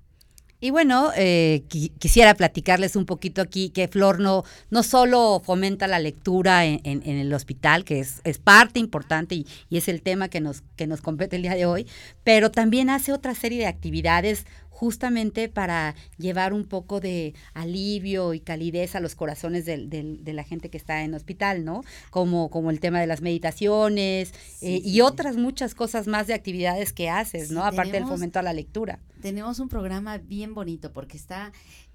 Y 0.59 0.71
bueno, 0.71 1.11
eh, 1.15 1.65
quisiera 1.99 2.33
platicarles 2.33 2.95
un 2.95 3.05
poquito 3.05 3.43
aquí 3.43 3.69
que 3.69 3.87
Flor 3.87 4.19
no, 4.19 4.43
no 4.71 4.81
solo 4.81 5.39
fomenta 5.45 5.85
la 5.85 5.99
lectura 5.99 6.65
en, 6.65 7.03
el 7.03 7.31
hospital, 7.31 7.83
que 7.83 7.99
es, 7.99 8.21
es 8.23 8.39
parte 8.39 8.79
importante 8.79 9.35
y, 9.35 9.45
y, 9.69 9.77
es 9.77 9.87
el 9.87 10.01
tema 10.01 10.29
que 10.29 10.41
nos, 10.41 10.63
que 10.75 10.87
nos 10.87 11.01
compete 11.01 11.35
el 11.35 11.43
día 11.43 11.53
de 11.53 11.67
hoy, 11.67 11.85
pero 12.23 12.49
también 12.49 12.89
hace 12.89 13.13
otra 13.13 13.35
serie 13.35 13.59
de 13.59 13.67
actividades 13.67 14.47
justamente 14.77 15.49
para 15.49 15.95
llevar 16.19 16.53
un 16.53 16.63
poco 16.63 16.99
de 16.99 17.33
alivio 17.55 18.35
y 18.35 18.39
calidez 18.39 18.95
a 18.95 18.99
los 18.99 19.15
corazones 19.15 19.65
de, 19.65 20.19
la 20.23 20.43
gente 20.43 20.69
que 20.69 20.77
está 20.77 21.01
en 21.01 21.15
hospital, 21.15 21.65
¿no? 21.65 21.83
Como, 22.11 22.51
como 22.51 22.69
el 22.69 22.79
tema 22.79 22.99
de 22.99 23.07
las 23.07 23.21
meditaciones 23.21 24.35
eh, 24.61 24.79
y 24.85 25.01
otras 25.01 25.35
muchas 25.35 25.73
cosas 25.73 26.05
más 26.05 26.27
de 26.27 26.35
actividades 26.35 26.93
que 26.93 27.09
haces, 27.09 27.49
¿no? 27.49 27.65
Aparte 27.65 27.93
del 27.93 28.05
fomento 28.05 28.37
a 28.37 28.43
la 28.43 28.53
lectura. 28.53 28.99
Tenemos 29.19 29.59
un 29.59 29.67
programa 29.67 30.19
bien 30.19 30.53
bonito 30.53 30.93
porque 30.93 31.17
está 31.17 31.51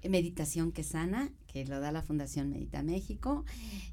Meditación 0.09 0.71
que 0.71 0.83
Sana, 0.83 1.31
que 1.47 1.65
lo 1.65 1.79
da 1.79 1.91
la 1.91 2.01
Fundación 2.01 2.49
Medita 2.49 2.83
México. 2.83 3.45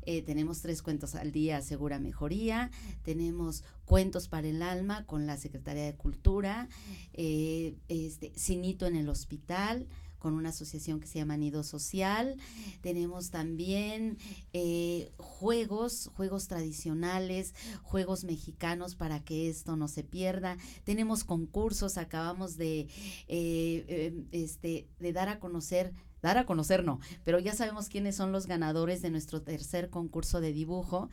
Eh, 0.02 0.22
tenemos 0.22 0.60
tres 0.62 0.82
cuentos 0.82 1.14
al 1.14 1.32
día, 1.32 1.60
Segura 1.62 1.98
Mejoría. 1.98 2.70
Tenemos 3.02 3.64
Cuentos 3.84 4.28
para 4.28 4.46
el 4.46 4.62
Alma 4.62 5.04
con 5.06 5.26
la 5.26 5.36
Secretaría 5.36 5.84
de 5.84 5.94
Cultura. 5.94 6.68
Eh, 7.12 7.74
este, 7.88 8.32
Cinito 8.36 8.86
en 8.86 8.96
el 8.96 9.08
Hospital 9.08 9.88
con 10.20 10.34
una 10.34 10.50
asociación 10.50 11.00
que 11.00 11.08
se 11.08 11.18
llama 11.18 11.36
Nido 11.36 11.64
Social. 11.64 12.36
Tenemos 12.82 13.30
también 13.30 14.18
eh, 14.52 15.10
juegos, 15.16 16.10
juegos 16.14 16.46
tradicionales, 16.46 17.54
juegos 17.82 18.22
mexicanos 18.22 18.94
para 18.94 19.24
que 19.24 19.48
esto 19.48 19.74
no 19.74 19.88
se 19.88 20.04
pierda. 20.04 20.56
Tenemos 20.84 21.24
concursos, 21.24 21.98
acabamos 21.98 22.56
de, 22.56 22.86
este, 23.26 24.86
de 25.00 25.12
dar 25.12 25.28
a 25.28 25.40
conocer 25.40 25.92
dar 26.22 26.36
a 26.36 26.44
conocer 26.44 26.84
no, 26.84 27.00
pero 27.24 27.38
ya 27.38 27.54
sabemos 27.54 27.88
quiénes 27.88 28.14
son 28.14 28.30
los 28.30 28.46
ganadores 28.46 29.00
de 29.00 29.08
nuestro 29.08 29.40
tercer 29.42 29.88
concurso 29.88 30.42
de 30.42 30.52
dibujo, 30.52 31.08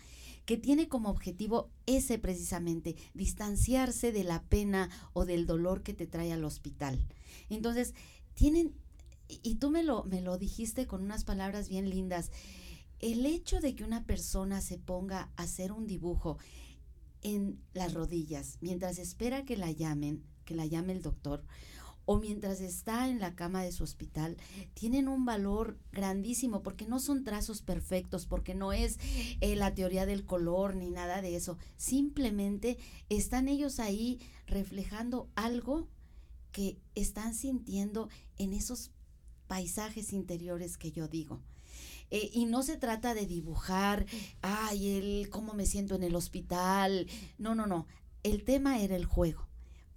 que 0.46 0.58
tiene 0.58 0.88
como 0.88 1.10
objetivo 1.10 1.70
ese 1.86 2.20
precisamente, 2.20 2.96
distanciarse 3.14 4.12
de 4.12 4.24
la 4.24 4.44
pena 4.44 4.90
o 5.14 5.26
del 5.26 5.46
dolor 5.46 5.84
que 5.84 5.94
te 5.94 6.08
trae 6.08 6.32
al 6.32 6.46
hospital. 6.46 7.06
Entonces, 7.50 7.94
tienen, 8.34 8.74
y 9.28 9.56
tú 9.56 9.70
me 9.70 9.84
lo, 9.84 10.04
me 10.04 10.22
lo 10.22 10.38
dijiste 10.38 10.88
con 10.88 11.04
unas 11.04 11.24
palabras 11.24 11.70
bien 11.70 11.90
lindas, 11.90 12.32
el 13.00 13.26
hecho 13.26 13.60
de 13.60 13.76
que 13.76 13.84
una 13.84 14.06
persona 14.06 14.62
se 14.62 14.78
ponga 14.78 15.32
a 15.36 15.44
hacer 15.44 15.72
un 15.72 15.86
dibujo 15.86 16.38
en 17.22 17.60
las 17.74 17.94
rodillas 17.94 18.58
mientras 18.62 18.98
espera 18.98 19.46
que 19.46 19.58
la 19.58 19.72
llamen, 19.72 20.24
que 20.46 20.56
la 20.56 20.66
llame 20.66 20.94
el 20.94 21.02
doctor, 21.02 21.44
o 22.10 22.20
mientras 22.20 22.62
está 22.62 23.10
en 23.10 23.20
la 23.20 23.36
cama 23.36 23.62
de 23.64 23.74
su 23.74 23.84
hospital, 23.84 24.38
tienen 24.74 25.10
un 25.10 25.26
valor 25.26 25.78
grandísimo 25.92 26.64
porque 26.64 26.88
no 26.88 27.02
son 27.02 27.26
trazos 27.26 27.62
perfectos, 27.62 28.26
porque 28.26 28.56
no 28.56 28.72
es 28.72 28.98
eh, 29.42 29.58
la 29.58 29.76
teoría 29.76 30.06
del 30.06 30.26
color 30.26 30.78
ni 30.78 30.90
nada 30.90 31.22
de 31.22 31.36
eso. 31.36 31.58
Simplemente 31.76 32.78
están 33.10 33.50
ellos 33.50 33.82
ahí 33.82 34.22
reflejando 34.46 35.30
algo 35.36 35.90
que 36.54 36.80
están 36.96 37.36
sintiendo 37.36 38.08
en 38.38 38.54
esos 38.54 38.92
paisajes 39.48 40.14
interiores 40.14 40.78
que 40.78 40.92
yo 40.92 41.08
digo. 41.08 41.42
Eh, 42.10 42.30
y 42.34 42.46
no 42.46 42.64
se 42.64 42.78
trata 42.78 43.14
de 43.14 43.26
dibujar, 43.26 44.06
ay, 44.42 44.98
el 44.98 45.30
cómo 45.30 45.54
me 45.54 45.66
siento 45.66 45.96
en 45.96 46.04
el 46.04 46.16
hospital. 46.16 47.08
No, 47.38 47.56
no, 47.56 47.68
no. 47.68 47.86
El 48.24 48.44
tema 48.44 48.80
era 48.80 48.96
el 48.96 49.06
juego 49.06 49.48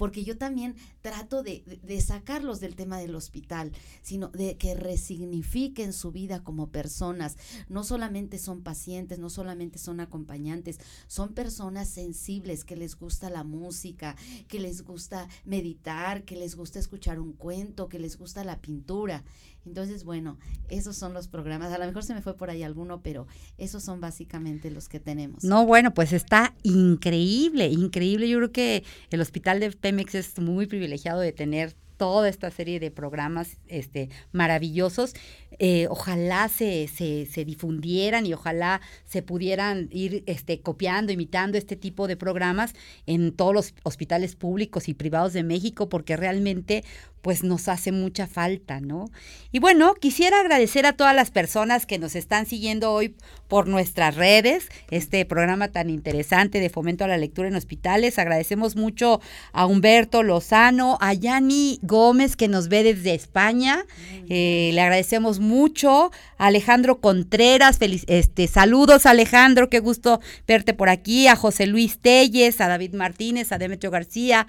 porque 0.01 0.25
yo 0.25 0.39
también 0.39 0.77
trato 1.03 1.43
de, 1.43 1.63
sacarlos 2.01 2.61
del 2.61 2.77
tema 2.77 2.99
del 2.99 3.15
hospital, 3.15 3.73
sino 4.03 4.29
de 4.29 4.57
que 4.57 4.75
resignifiquen 4.75 5.93
su 5.93 6.13
vida 6.13 6.43
como 6.43 6.69
personas. 6.69 7.37
No 7.69 7.85
solamente 7.85 8.39
son 8.39 8.63
pacientes, 8.63 9.19
no 9.19 9.31
solamente 9.31 9.79
son 9.79 10.01
acompañantes, 10.01 10.79
son 11.07 11.33
personas 11.33 11.89
sensibles 11.89 12.65
que 12.65 12.77
les 12.77 12.97
gusta 12.97 13.31
la 13.31 13.45
música, 13.45 14.17
que 14.49 14.61
les 14.61 14.83
gusta 14.83 15.29
meditar, 15.45 16.25
que 16.25 16.37
les 16.37 16.55
gusta 16.55 16.79
escuchar 16.79 17.19
un 17.19 17.33
cuento, 17.33 17.89
que 17.89 17.99
les 17.99 18.19
gusta 18.19 18.45
la 18.45 18.61
pintura. 18.61 19.25
Entonces, 19.67 20.05
bueno, 20.05 20.39
esos 20.71 20.97
son 20.97 21.13
los 21.13 21.29
programas. 21.29 21.71
A 21.73 21.79
lo 21.79 21.85
mejor 21.85 22.03
se 22.03 22.15
me 22.15 22.23
fue 22.23 22.35
por 22.35 22.49
ahí 22.49 22.63
alguno, 22.63 23.03
pero 23.03 23.27
esos 23.59 23.83
son 23.83 24.01
básicamente 24.01 24.71
los 24.71 24.89
que 24.89 25.01
tenemos. 25.01 25.45
No, 25.45 25.67
bueno, 25.67 25.93
pues 25.93 26.15
está 26.15 26.55
increíble, 26.63 27.69
increíble. 27.69 28.27
Yo 28.27 28.39
creo 28.39 28.53
que 28.53 28.85
el 29.11 29.21
hospital 29.21 29.61
de 29.61 29.71
Pemex 29.73 30.15
es 30.15 30.39
muy 30.39 30.67
privilegiado 30.67 30.90
de 30.91 31.33
tener 31.33 31.75
toda 32.01 32.31
esta 32.31 32.51
serie 32.51 32.81
de 32.81 32.91
programas 32.91 33.59
este, 33.69 34.09
maravillosos. 34.33 35.13
Eh, 35.59 35.87
ojalá 35.91 36.49
se, 36.49 36.89
se, 36.89 37.27
se, 37.27 37.45
difundieran 37.45 38.25
y 38.25 38.33
ojalá 38.33 38.81
se 39.05 39.21
pudieran 39.21 39.91
ir 39.93 40.25
este, 40.25 40.63
copiando, 40.63 41.13
imitando 41.13 41.59
este 41.59 41.77
tipo 41.77 42.09
de 42.09 42.17
programas 42.17 42.73
en 43.05 43.33
todos 43.33 43.53
los 43.53 43.75
hospitales 43.83 44.35
públicos 44.35 44.89
y 44.89 44.95
privados 44.95 45.35
de 45.35 45.43
México, 45.43 45.91
porque 45.91 46.17
realmente 46.17 46.85
pues 47.23 47.45
nos 47.45 47.69
hace 47.69 47.93
mucha 47.93 48.27
falta, 48.27 48.81
¿no? 48.81 49.11
Y 49.53 49.59
bueno, 49.59 49.95
quisiera 49.95 50.41
agradecer 50.41 50.87
a 50.87 50.93
todas 50.93 51.15
las 51.15 51.31
personas 51.31 51.85
que 51.87 51.99
nos 51.99 52.15
están 52.15 52.47
siguiendo 52.47 52.93
hoy 52.93 53.15
por 53.49 53.67
nuestras 53.67 54.15
redes, 54.15 54.69
este 54.91 55.25
programa 55.25 55.69
tan 55.69 55.91
interesante 55.91 56.61
de 56.61 56.71
fomento 56.71 57.05
a 57.05 57.09
la 57.09 57.19
lectura 57.19 57.49
en 57.49 57.57
hospitales. 57.57 58.19
Agradecemos 58.19 58.77
mucho 58.77 59.21
a 59.53 59.67
Humberto 59.67 60.23
Lozano, 60.23 60.99
a 61.01 61.13
Yani 61.13 61.81
Gómez 61.83 62.37
que 62.37 62.47
nos 62.49 62.69
ve 62.69 62.85
desde 62.85 63.15
España. 63.15 63.85
Eh, 64.29 64.71
le 64.73 64.81
agradecemos 64.81 65.41
mucho 65.41 66.13
a 66.39 66.47
Alejandro 66.47 67.01
Contreras, 67.01 67.79
feliz, 67.79 68.05
este, 68.07 68.47
saludos 68.47 69.05
Alejandro, 69.05 69.69
qué 69.69 69.81
gusto 69.81 70.21
verte 70.47 70.73
por 70.73 70.89
aquí, 70.89 71.27
a 71.27 71.37
José 71.37 71.67
Luis 71.67 71.99
Telles, 71.99 72.61
a 72.61 72.69
David 72.69 72.95
Martínez, 72.95 73.51
a 73.51 73.59
Demetrio 73.59 73.91
García, 73.91 74.47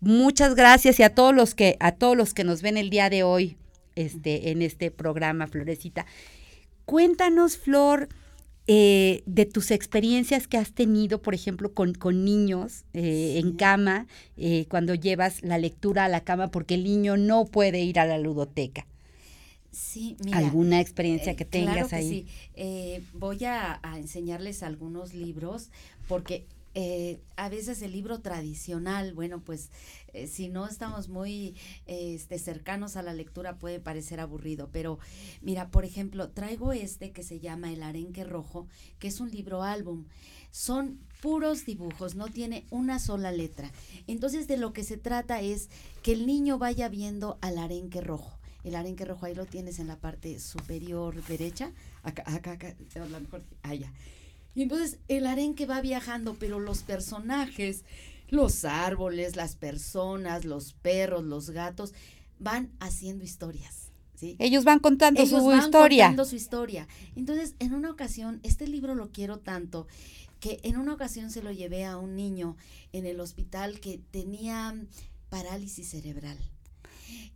Muchas 0.00 0.54
gracias 0.54 1.00
y 1.00 1.02
a 1.02 1.14
todos 1.14 1.34
los 1.34 1.54
que 1.54 1.76
a 1.80 1.92
todos 1.92 2.16
los 2.16 2.34
que 2.34 2.44
nos 2.44 2.62
ven 2.62 2.76
el 2.76 2.88
día 2.88 3.10
de 3.10 3.24
hoy 3.24 3.56
este 3.96 4.50
en 4.50 4.62
este 4.62 4.90
programa 4.90 5.48
Florecita. 5.48 6.06
Cuéntanos, 6.84 7.58
Flor, 7.58 8.08
eh, 8.70 9.22
de 9.26 9.44
tus 9.44 9.70
experiencias 9.70 10.46
que 10.46 10.56
has 10.56 10.72
tenido, 10.72 11.20
por 11.20 11.34
ejemplo, 11.34 11.72
con, 11.72 11.94
con 11.94 12.24
niños 12.24 12.84
eh, 12.92 13.38
en 13.38 13.56
cama, 13.56 14.06
eh, 14.36 14.66
cuando 14.68 14.94
llevas 14.94 15.42
la 15.42 15.58
lectura 15.58 16.04
a 16.04 16.08
la 16.08 16.22
cama 16.22 16.50
porque 16.50 16.74
el 16.74 16.84
niño 16.84 17.16
no 17.16 17.46
puede 17.46 17.80
ir 17.80 17.98
a 17.98 18.06
la 18.06 18.18
ludoteca. 18.18 18.86
Sí, 19.70 20.16
mira, 20.24 20.38
¿Alguna 20.38 20.80
experiencia 20.80 21.34
que 21.34 21.44
tengas 21.44 21.92
ahí? 21.92 22.26
Sí. 22.56 23.04
voy 23.14 23.44
a, 23.44 23.80
a, 23.82 23.98
enseñarles 23.98 24.62
algunos 24.62 25.12
libros 25.12 25.70
porque 26.06 26.46
eh, 26.74 27.20
a 27.36 27.48
veces 27.48 27.82
el 27.82 27.92
libro 27.92 28.20
tradicional, 28.20 29.14
bueno, 29.14 29.40
pues 29.40 29.70
eh, 30.12 30.26
si 30.26 30.48
no 30.48 30.66
estamos 30.66 31.08
muy 31.08 31.56
este, 31.86 32.38
cercanos 32.38 32.96
a 32.96 33.02
la 33.02 33.14
lectura 33.14 33.58
puede 33.58 33.80
parecer 33.80 34.20
aburrido, 34.20 34.68
pero 34.70 34.98
mira, 35.40 35.70
por 35.70 35.84
ejemplo, 35.84 36.30
traigo 36.30 36.72
este 36.72 37.12
que 37.12 37.22
se 37.22 37.40
llama 37.40 37.72
El 37.72 37.82
arenque 37.82 38.24
rojo, 38.24 38.66
que 38.98 39.08
es 39.08 39.20
un 39.20 39.30
libro 39.30 39.62
álbum. 39.62 40.06
Son 40.50 40.98
puros 41.20 41.66
dibujos, 41.66 42.14
no 42.14 42.28
tiene 42.28 42.66
una 42.70 42.98
sola 42.98 43.32
letra. 43.32 43.70
Entonces 44.06 44.46
de 44.46 44.56
lo 44.56 44.72
que 44.72 44.84
se 44.84 44.96
trata 44.96 45.40
es 45.40 45.68
que 46.02 46.12
el 46.12 46.26
niño 46.26 46.58
vaya 46.58 46.88
viendo 46.88 47.38
al 47.40 47.58
arenque 47.58 48.00
rojo. 48.00 48.38
El 48.64 48.74
arenque 48.74 49.04
rojo 49.04 49.26
ahí 49.26 49.34
lo 49.34 49.46
tienes 49.46 49.78
en 49.78 49.86
la 49.86 49.96
parte 49.96 50.38
superior 50.40 51.24
derecha, 51.24 51.72
acá, 52.02 52.22
acá, 52.26 52.52
acá, 52.52 52.76
a 52.96 53.06
lo 53.06 53.20
mejor, 53.20 53.42
allá. 53.62 53.92
Y 54.58 54.62
entonces 54.62 54.98
el 55.06 55.24
arenque 55.28 55.66
va 55.66 55.80
viajando, 55.80 56.34
pero 56.34 56.58
los 56.58 56.82
personajes, 56.82 57.84
los 58.28 58.64
árboles, 58.64 59.36
las 59.36 59.54
personas, 59.54 60.44
los 60.44 60.72
perros, 60.72 61.22
los 61.22 61.50
gatos, 61.50 61.94
van 62.40 62.72
haciendo 62.80 63.22
historias. 63.22 63.92
¿sí? 64.16 64.34
Ellos 64.40 64.64
van 64.64 64.80
contando 64.80 65.22
Ellos 65.22 65.42
su 65.42 65.46
van 65.46 65.60
historia. 65.60 66.06
contando 66.06 66.24
su 66.24 66.34
historia. 66.34 66.88
Entonces, 67.14 67.54
en 67.60 67.72
una 67.72 67.88
ocasión, 67.88 68.40
este 68.42 68.66
libro 68.66 68.96
lo 68.96 69.12
quiero 69.12 69.38
tanto 69.38 69.86
que 70.40 70.58
en 70.64 70.76
una 70.76 70.94
ocasión 70.94 71.30
se 71.30 71.40
lo 71.40 71.52
llevé 71.52 71.84
a 71.84 71.96
un 71.96 72.16
niño 72.16 72.56
en 72.92 73.06
el 73.06 73.20
hospital 73.20 73.78
que 73.78 74.00
tenía 74.10 74.74
parálisis 75.28 75.88
cerebral. 75.88 76.36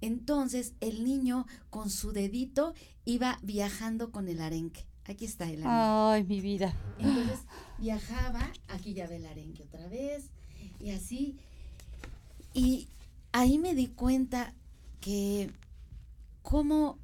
Entonces, 0.01 0.73
el 0.81 1.05
niño 1.05 1.47
con 1.71 1.89
su 1.89 2.11
dedito 2.11 2.75
iba 3.05 3.39
viajando 3.45 4.11
con 4.11 4.27
el 4.27 4.41
arenque. 4.41 4.87
Aquí 5.05 5.25
está 5.25 5.45
el 5.45 5.65
arenque. 5.65 5.69
Ay, 5.69 6.25
mi 6.25 6.41
vida. 6.41 6.75
Entonces 6.99 7.41
viajaba, 7.79 8.49
aquí 8.69 8.95
ya 8.95 9.07
ve 9.09 9.17
el 9.17 9.27
arenque 9.27 9.65
otra 9.65 9.89
vez, 9.89 10.31
y 10.79 10.91
así. 10.91 11.37
Y 12.55 12.89
ahí 13.33 13.59
me 13.59 13.75
di 13.75 13.89
cuenta 13.89 14.55
que 15.01 15.51
como 16.43 16.99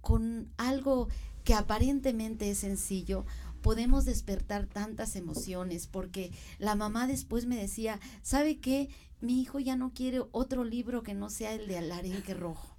con 0.00 0.52
algo 0.56 1.08
que 1.44 1.54
aparentemente 1.54 2.50
es 2.50 2.58
sencillo, 2.58 3.24
podemos 3.62 4.04
despertar 4.04 4.66
tantas 4.66 5.14
emociones, 5.14 5.86
porque 5.86 6.32
la 6.58 6.74
mamá 6.74 7.06
después 7.06 7.46
me 7.46 7.56
decía, 7.56 8.00
¿sabe 8.22 8.58
qué? 8.58 8.88
Mi 9.20 9.40
hijo 9.40 9.60
ya 9.60 9.76
no 9.76 9.92
quiere 9.94 10.22
otro 10.32 10.64
libro 10.64 11.04
que 11.04 11.14
no 11.14 11.30
sea 11.30 11.52
el 11.54 11.68
de 11.68 11.78
Arenque 11.78 12.34
Rojo. 12.34 12.71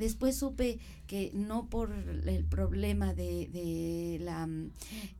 Después 0.00 0.34
supe 0.34 0.78
que 1.06 1.30
no 1.34 1.68
por 1.68 1.92
el 1.92 2.44
problema 2.46 3.12
de, 3.12 4.16
la 4.18 4.48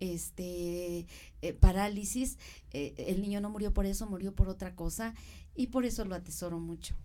este, 0.00 1.06
eh, 1.42 1.52
parálisis, 1.52 2.38
eh, 2.72 2.94
el 2.96 3.20
niño 3.20 3.42
no 3.42 3.50
murió 3.50 3.74
por 3.74 3.84
eso, 3.84 4.06
murió 4.06 4.34
por 4.34 4.48
otra 4.48 4.74
cosa 4.74 5.12
y 5.54 5.66
por 5.66 5.84
eso 5.84 6.06
lo 6.06 6.14
atesoro 6.14 6.58
mucho. 6.58 6.96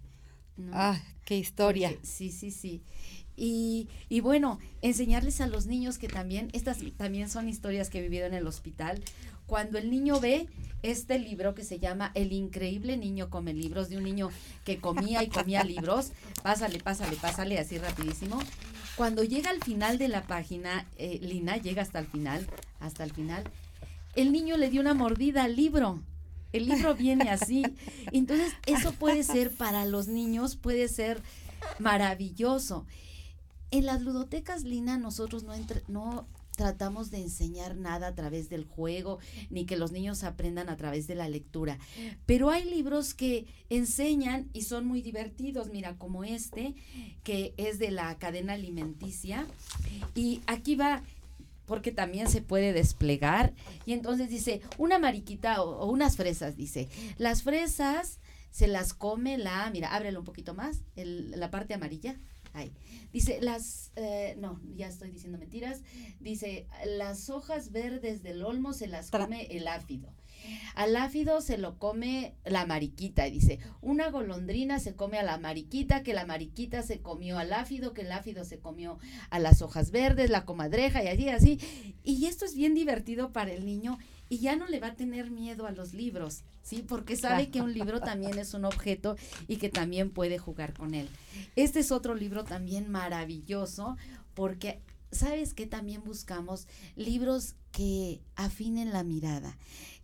Ah, 0.72 0.98
qué 1.26 1.38
historia. 1.38 1.94
sí, 2.02 2.32
sí, 2.32 2.50
sí. 2.50 2.82
Y, 3.36 3.90
y, 4.08 4.22
bueno, 4.22 4.60
enseñarles 4.82 5.42
a 5.42 5.48
los 5.48 5.66
niños 5.66 5.98
que 5.98 6.08
también, 6.08 6.48
estas 6.54 6.78
también 6.96 7.30
son 7.30 7.50
historias 7.50 7.90
que 7.90 8.00
he 8.00 8.02
vivido 8.04 8.26
en 8.26 8.34
el 8.34 8.48
hospital, 8.48 9.04
cuando 9.48 9.78
el 9.78 9.90
niño 9.90 10.20
ve 10.20 10.48
este 10.84 11.18
libro 11.20 11.56
que 11.56 11.64
se 11.64 11.80
llama 11.80 12.12
El 12.14 12.32
increíble 12.32 12.98
niño 12.98 13.30
come 13.30 13.54
libros, 13.54 13.90
de 13.90 13.98
un 13.98 14.04
niño 14.04 14.30
que 14.64 14.80
comía 14.80 15.24
y 15.24 15.30
comía 15.30 15.64
libros, 15.66 16.12
pásale, 16.44 16.80
pásale, 16.80 17.16
pásale, 17.16 17.60
así 17.60 17.78
rapidísimo. 17.78 18.40
Cuando 18.96 19.24
llega 19.24 19.50
al 19.50 19.62
final 19.62 19.98
de 19.98 20.08
la 20.08 20.24
página, 20.24 20.88
eh, 20.98 21.20
Lina 21.22 21.58
llega 21.58 21.82
hasta 21.82 22.00
el 22.00 22.06
final, 22.06 22.48
hasta 22.80 23.04
el 23.04 23.12
final, 23.12 23.44
el 24.16 24.32
niño 24.32 24.58
le 24.58 24.70
dio 24.70 24.82
una 24.82 24.94
mordida 24.94 25.44
al 25.44 25.56
libro. 25.56 26.02
El 26.54 26.68
libro 26.68 26.96
viene 26.96 27.30
así. 27.30 27.64
Entonces, 28.14 28.54
eso 28.66 28.94
puede 28.94 29.24
ser 29.24 29.52
para 29.52 29.86
los 29.86 30.08
niños, 30.08 30.56
puede 30.56 30.88
ser 30.88 31.22
maravilloso. 31.80 32.86
En 33.72 33.86
las 33.86 34.02
ludotecas, 34.02 34.64
Lina, 34.64 34.98
nosotros 34.98 35.44
no, 35.44 35.54
entre, 35.54 35.84
no 35.90 36.28
tratamos 36.56 37.12
de 37.12 37.20
enseñar 37.20 37.76
nada 37.76 38.08
a 38.08 38.16
través 38.16 38.50
del 38.50 38.66
juego, 38.66 39.20
ni 39.50 39.66
que 39.66 39.78
los 39.78 39.92
niños 39.92 40.24
aprendan 40.24 40.70
a 40.70 40.78
través 40.78 41.08
de 41.08 41.16
la 41.16 41.30
lectura. 41.30 41.78
Pero 42.26 42.50
hay 42.50 42.66
libros 42.66 43.14
que 43.14 43.46
enseñan 43.70 44.50
y 44.54 44.64
son 44.64 44.86
muy 44.86 45.02
divertidos, 45.02 45.70
mira, 45.70 45.98
como 45.98 46.24
este, 46.24 46.76
que 47.24 47.54
es 47.58 47.80
de 47.80 47.92
la 47.92 48.18
cadena 48.18 48.54
alimenticia. 48.54 49.46
Y 50.14 50.42
aquí 50.48 50.76
va 50.76 51.04
porque 51.66 51.92
también 51.92 52.30
se 52.30 52.42
puede 52.42 52.74
desplegar. 52.74 53.54
Y 53.86 53.94
entonces 53.94 54.30
dice, 54.30 54.62
una 54.78 55.00
mariquita 55.00 55.62
o, 55.62 55.90
unas 55.90 56.16
fresas, 56.16 56.56
dice, 56.56 56.88
las 57.18 57.44
fresas 57.44 58.20
se 58.52 58.68
las 58.68 58.94
come 58.94 59.38
la, 59.38 59.70
mira, 59.72 59.94
ábrelo 59.94 60.20
un 60.20 60.26
poquito 60.26 60.54
más, 60.54 60.82
la 60.96 61.52
parte 61.52 61.74
amarilla. 61.74 62.18
Ahí. 62.56 62.72
Dice, 63.12 63.40
las, 63.42 63.92
eh, 63.98 64.36
no, 64.40 64.62
ya 64.76 64.88
estoy 64.88 65.12
diciendo 65.12 65.38
mentiras. 65.38 65.82
Dice, 66.20 66.68
las 66.86 67.30
hojas 67.30 67.72
verdes 67.72 68.24
del 68.24 68.44
olmo 68.44 68.74
se 68.74 68.88
las 68.88 69.12
come 69.12 69.48
el 69.52 69.68
áfido. 69.68 70.14
Al 70.76 70.96
áfido 70.96 71.42
se 71.42 71.58
lo 71.58 71.78
come 71.80 72.36
la 72.46 72.66
mariquita, 72.66 73.28
y 73.28 73.32
dice, 73.32 73.60
una 73.82 74.10
golondrina 74.10 74.80
se 74.80 74.96
come 74.96 75.18
a 75.18 75.24
la 75.24 75.38
mariquita, 75.38 76.04
que 76.04 76.14
la 76.14 76.26
mariquita 76.26 76.84
se 76.84 77.02
comió 77.02 77.40
al 77.40 77.52
áfido, 77.52 77.94
que 77.94 78.02
el 78.02 78.12
áfido 78.12 78.46
se 78.46 78.60
comió 78.60 79.00
a 79.30 79.40
las 79.40 79.62
hojas 79.62 79.92
verdes, 79.92 80.30
la 80.30 80.46
comadreja 80.46 81.04
y 81.04 81.08
así, 81.08 81.30
así. 81.30 81.94
Y 82.04 82.26
esto 82.28 82.46
es 82.46 82.56
bien 82.56 82.74
divertido 82.74 83.34
para 83.34 83.54
el 83.54 83.66
niño 83.66 83.98
y 84.30 84.40
ya 84.40 84.56
no 84.56 84.68
le 84.68 84.80
va 84.80 84.88
a 84.88 84.96
tener 84.96 85.32
miedo 85.32 85.66
a 85.66 85.72
los 85.72 85.94
libros, 85.94 86.44
¿sí? 86.64 86.84
Porque 86.88 87.16
sabe 87.16 87.50
que 87.50 87.62
un 87.62 87.74
libro 87.74 88.00
también 88.00 88.38
es 88.38 88.54
un 88.54 88.66
objeto 88.66 89.16
y 89.48 89.58
que 89.58 89.70
también 89.70 90.10
puede 90.10 90.38
jugar 90.38 90.74
con 90.74 90.94
él. 90.94 91.10
Este 91.56 91.80
es 91.80 91.92
otro 91.92 92.16
libro 92.16 92.44
también 92.44 92.90
maravilloso 92.90 93.98
porque 94.34 94.80
¿sabes 95.12 95.54
que 95.54 95.66
también 95.66 96.04
buscamos? 96.04 96.68
Libros 96.96 97.56
que 97.72 98.22
afinen 98.36 98.92
la 98.92 99.04
mirada 99.04 99.58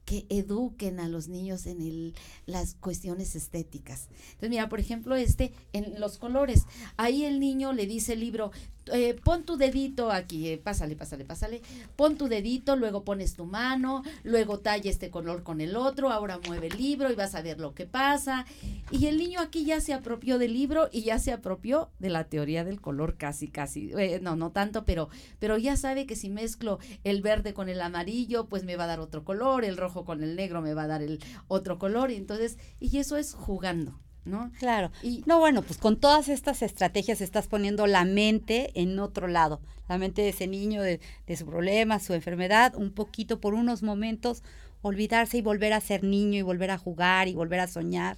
que 0.06 0.26
eduquen 0.30 1.00
a 1.00 1.08
los 1.08 1.28
niños 1.28 1.68
en 1.68 1.82
el, 1.82 2.16
las 2.46 2.74
cuestiones 2.74 3.36
estéticas. 3.36 4.10
Entonces, 4.32 4.50
mira, 4.50 4.68
por 4.68 4.80
ejemplo, 4.80 5.16
este, 5.16 5.54
en 5.74 6.00
los 6.00 6.18
colores, 6.18 6.66
ahí 6.98 7.24
el 7.24 7.40
niño 7.40 7.72
le 7.72 7.86
dice 7.86 8.14
el 8.14 8.22
libro, 8.22 8.52
eh, 8.88 9.16
pon 9.24 9.44
tu 9.44 9.58
dedito 9.58 10.12
aquí, 10.12 10.50
eh, 10.50 10.58
pásale, 10.58 10.96
pásale, 10.96 11.26
pásale, 11.26 11.62
pon 11.96 12.18
tu 12.18 12.28
dedito, 12.28 12.76
luego 12.76 13.04
pones 13.04 13.36
tu 13.36 13.46
mano, 13.46 14.04
luego 14.24 14.60
talla 14.60 14.90
este 14.90 15.10
color 15.10 15.44
con 15.44 15.62
el 15.62 15.76
otro, 15.76 16.12
ahora 16.12 16.40
mueve 16.48 16.68
el 16.68 16.78
libro 16.78 17.12
y 17.12 17.16
vas 17.16 17.36
a 17.36 17.42
ver 17.42 17.60
lo 17.60 17.74
que 17.74 17.86
pasa. 17.86 18.46
Y 18.90 19.06
el 19.08 19.18
niño 19.18 19.40
aquí 19.40 19.66
ya 19.66 19.82
se 19.82 19.94
apropió 19.94 20.38
del 20.38 20.54
libro 20.54 20.90
y 20.92 21.04
ya 21.04 21.20
se 21.20 21.32
apropió 21.32 21.92
de 22.00 22.10
la 22.10 22.26
teoría 22.26 22.64
del 22.64 22.82
color 22.82 23.18
casi, 23.18 23.48
casi, 23.48 23.92
eh, 23.98 24.20
no, 24.22 24.36
no 24.36 24.52
tanto, 24.52 24.86
pero, 24.86 25.10
pero 25.40 25.58
ya 25.58 25.78
sabe 25.78 26.06
que 26.06 26.16
si 26.16 26.30
mezclo 26.30 26.80
el 27.04 27.22
verde 27.22 27.54
con 27.54 27.70
el 27.70 27.82
amarillo, 27.82 28.48
pues 28.48 28.64
me 28.64 28.76
va 28.76 28.86
a 28.86 28.88
dar 28.88 29.00
otro 29.00 29.24
color, 29.24 29.64
el 29.64 29.78
rojo 29.78 30.06
con 30.06 30.24
el 30.24 30.36
negro 30.36 30.62
me 30.62 30.74
va 30.74 30.84
a 30.84 30.88
dar 30.88 31.02
el 31.02 31.20
otro 31.48 31.78
color, 31.78 32.12
y 32.12 32.16
entonces, 32.16 32.58
y 32.80 32.98
eso 32.98 33.18
es 33.18 33.34
jugando. 33.34 34.00
¿No? 34.26 34.52
Claro. 34.60 34.92
Y 35.02 35.24
no, 35.26 35.40
bueno, 35.40 35.62
pues 35.62 35.78
con 35.78 36.00
todas 36.00 36.30
estas 36.30 36.62
estrategias 36.62 37.22
estás 37.22 37.48
poniendo 37.48 37.88
la 37.88 38.06
mente 38.06 38.72
en 38.76 39.00
otro 39.00 39.28
lado, 39.28 39.62
la 39.88 39.98
mente 39.98 40.22
de 40.22 40.30
ese 40.30 40.48
niño, 40.48 40.82
de, 40.82 41.00
de 41.28 41.36
su 41.38 41.46
problema, 41.46 42.00
su 42.00 42.14
enfermedad, 42.14 42.76
un 42.76 42.92
poquito 42.92 43.40
por 43.40 43.54
unos 43.54 43.84
momentos 43.84 44.44
olvidarse 44.82 45.38
y 45.38 45.42
volver 45.42 45.74
a 45.74 45.82
ser 45.82 46.04
niño 46.04 46.40
y 46.40 46.42
volver 46.42 46.72
a 46.72 46.78
jugar 46.78 47.28
y 47.28 47.34
volver 47.34 47.60
a 47.60 47.68
soñar. 47.68 48.18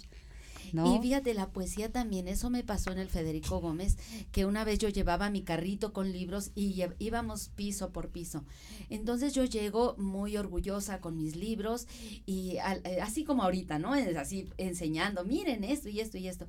Y 0.72 1.02
fíjate, 1.02 1.34
la 1.34 1.50
poesía 1.50 1.92
también, 1.92 2.28
eso 2.28 2.50
me 2.50 2.64
pasó 2.64 2.92
en 2.92 3.00
el 3.00 3.10
Federico 3.10 3.60
Gómez, 3.60 3.98
que 4.32 4.46
una 4.46 4.64
vez 4.64 4.80
yo 4.80 4.90
llevaba 4.90 5.30
mi 5.30 5.44
carrito 5.44 5.94
con 5.94 6.12
libros 6.12 6.52
y 6.56 6.84
íbamos 7.00 7.50
piso 7.50 7.92
por 7.92 8.10
piso. 8.10 8.44
Entonces 8.90 9.34
yo 9.34 9.46
llego 9.46 9.96
muy 9.98 10.38
orgullosa 10.38 11.02
con 11.02 11.18
mis 11.18 11.36
libros 11.36 11.88
y 12.26 12.58
eh, 12.58 13.02
así 13.02 13.24
como 13.24 13.44
ahorita, 13.44 13.80
¿no? 13.80 13.94
Así 13.94 14.50
enseñando, 14.58 15.26
miren 15.26 15.64
esto 15.64 15.90
y 15.90 16.00
esto 16.00 16.18
y 16.18 16.28
esto. 16.28 16.48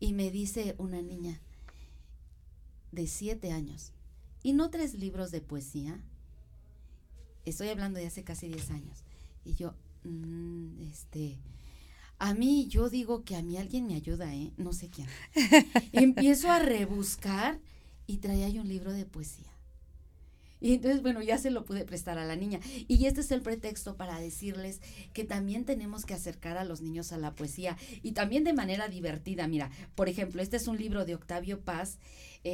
Y 0.00 0.12
me 0.12 0.30
dice 0.30 0.74
una 0.78 1.02
niña 1.02 1.40
de 2.92 3.06
siete 3.06 3.52
años, 3.52 3.92
¿y 4.42 4.52
no 4.52 4.70
tres 4.70 4.94
libros 4.94 5.30
de 5.30 5.40
poesía? 5.40 6.00
Estoy 7.44 7.68
hablando 7.68 7.98
de 7.98 8.06
hace 8.06 8.24
casi 8.24 8.48
diez 8.48 8.70
años. 8.70 9.04
Y 9.44 9.54
yo, 9.54 9.74
mm, 10.04 10.80
este, 10.90 11.38
a 12.18 12.34
mí, 12.34 12.66
yo 12.68 12.88
digo 12.88 13.24
que 13.24 13.36
a 13.36 13.42
mí 13.42 13.56
alguien 13.56 13.86
me 13.86 13.94
ayuda, 13.94 14.34
¿eh? 14.34 14.52
No 14.56 14.72
sé 14.72 14.88
quién. 14.88 15.08
Empiezo 15.92 16.50
a 16.50 16.58
rebuscar 16.58 17.58
y 18.06 18.18
traía 18.18 18.46
ahí 18.46 18.58
un 18.58 18.68
libro 18.68 18.92
de 18.92 19.04
poesía. 19.04 19.56
Y 20.60 20.72
entonces, 20.72 21.02
bueno, 21.02 21.22
ya 21.22 21.36
se 21.36 21.50
lo 21.50 21.64
pude 21.64 21.84
prestar 21.84 22.18
a 22.18 22.24
la 22.24 22.36
niña. 22.36 22.60
Y 22.88 23.04
este 23.06 23.20
es 23.20 23.30
el 23.30 23.42
pretexto 23.42 23.96
para 23.96 24.18
decirles 24.18 24.80
que 25.12 25.24
también 25.24 25.64
tenemos 25.64 26.06
que 26.06 26.14
acercar 26.14 26.56
a 26.56 26.64
los 26.64 26.80
niños 26.80 27.12
a 27.12 27.18
la 27.18 27.34
poesía 27.34 27.76
y 28.02 28.12
también 28.12 28.44
de 28.44 28.54
manera 28.54 28.88
divertida. 28.88 29.46
Mira, 29.48 29.70
por 29.94 30.08
ejemplo, 30.08 30.40
este 30.40 30.56
es 30.56 30.66
un 30.66 30.78
libro 30.78 31.04
de 31.04 31.14
Octavio 31.14 31.60
Paz, 31.60 31.98
eh, 32.44 32.52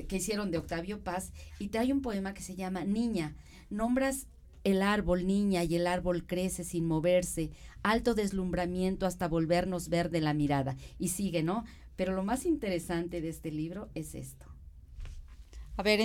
eh, 0.00 0.06
que 0.08 0.16
hicieron 0.16 0.50
de 0.50 0.58
Octavio 0.58 1.02
Paz, 1.04 1.32
y 1.58 1.68
trae 1.68 1.92
un 1.92 2.02
poema 2.02 2.34
que 2.34 2.42
se 2.42 2.56
llama 2.56 2.84
Niña. 2.84 3.36
Nombras 3.70 4.26
el 4.64 4.82
árbol, 4.82 5.26
niña, 5.26 5.62
y 5.64 5.76
el 5.76 5.86
árbol 5.86 6.26
crece 6.26 6.64
sin 6.64 6.86
moverse, 6.86 7.50
alto 7.82 8.14
deslumbramiento 8.14 9.06
hasta 9.06 9.28
volvernos 9.28 9.88
verde 9.88 10.20
la 10.20 10.34
mirada. 10.34 10.76
Y 10.98 11.08
sigue, 11.08 11.42
¿no? 11.42 11.64
Pero 11.96 12.14
lo 12.14 12.24
más 12.24 12.44
interesante 12.46 13.20
de 13.20 13.28
este 13.28 13.52
libro 13.52 13.88
es 13.94 14.14
esto. 14.14 14.46
A 15.76 15.82
ver, 15.82 16.00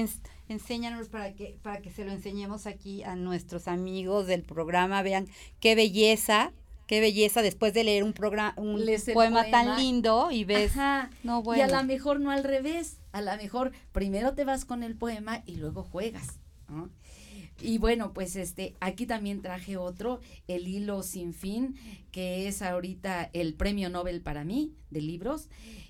enséñanos 0.48 1.10
para 1.10 1.34
que, 1.34 1.58
para 1.62 1.82
que 1.82 1.92
se 1.92 2.04
lo 2.04 2.12
enseñemos 2.12 2.66
aquí 2.66 3.04
a 3.04 3.16
nuestros 3.16 3.68
amigos 3.68 4.28
del 4.28 4.44
programa. 4.44 5.02
Vean 5.04 5.28
qué 5.60 5.76
belleza, 5.76 6.52
qué 6.88 7.00
belleza 7.00 7.44
después 7.44 7.74
de 7.74 7.84
leer 7.84 8.04
un 8.04 8.14
programa, 8.14 8.56
un 8.58 8.84
poema, 9.14 9.50
tan 9.52 9.78
lindo 9.78 10.32
y 10.32 10.44
ves. 10.44 10.74
No, 11.24 11.44
bueno. 11.44 11.60
Y 11.60 11.62
a 11.62 11.68
lo 11.68 11.84
mejor 11.84 12.20
no 12.20 12.32
al 12.32 12.44
revés. 12.44 12.98
A 13.12 13.22
lo 13.22 13.36
mejor 13.38 13.72
primero 13.92 14.34
te 14.34 14.44
vas 14.44 14.66
con 14.66 14.82
el 14.82 14.96
poema 14.96 15.44
y 15.46 15.56
luego 15.56 15.84
juegas. 15.84 16.40
¿no? 16.68 16.90
Y 17.62 17.78
bueno, 17.78 18.14
pues 18.14 18.36
este, 18.36 18.76
aquí 18.80 19.06
también 19.06 19.42
traje 19.42 19.78
otro, 19.78 20.20
El 20.48 20.68
hilo 20.68 21.04
sin 21.04 21.34
fin, 21.34 21.76
que 22.12 22.48
es 22.48 22.62
ahorita 22.62 23.30
el 23.34 23.54
premio 23.54 23.90
Nobel 23.90 24.22
para 24.22 24.44
mí 24.44 24.74
de 24.90 25.02
libros. 25.02 25.50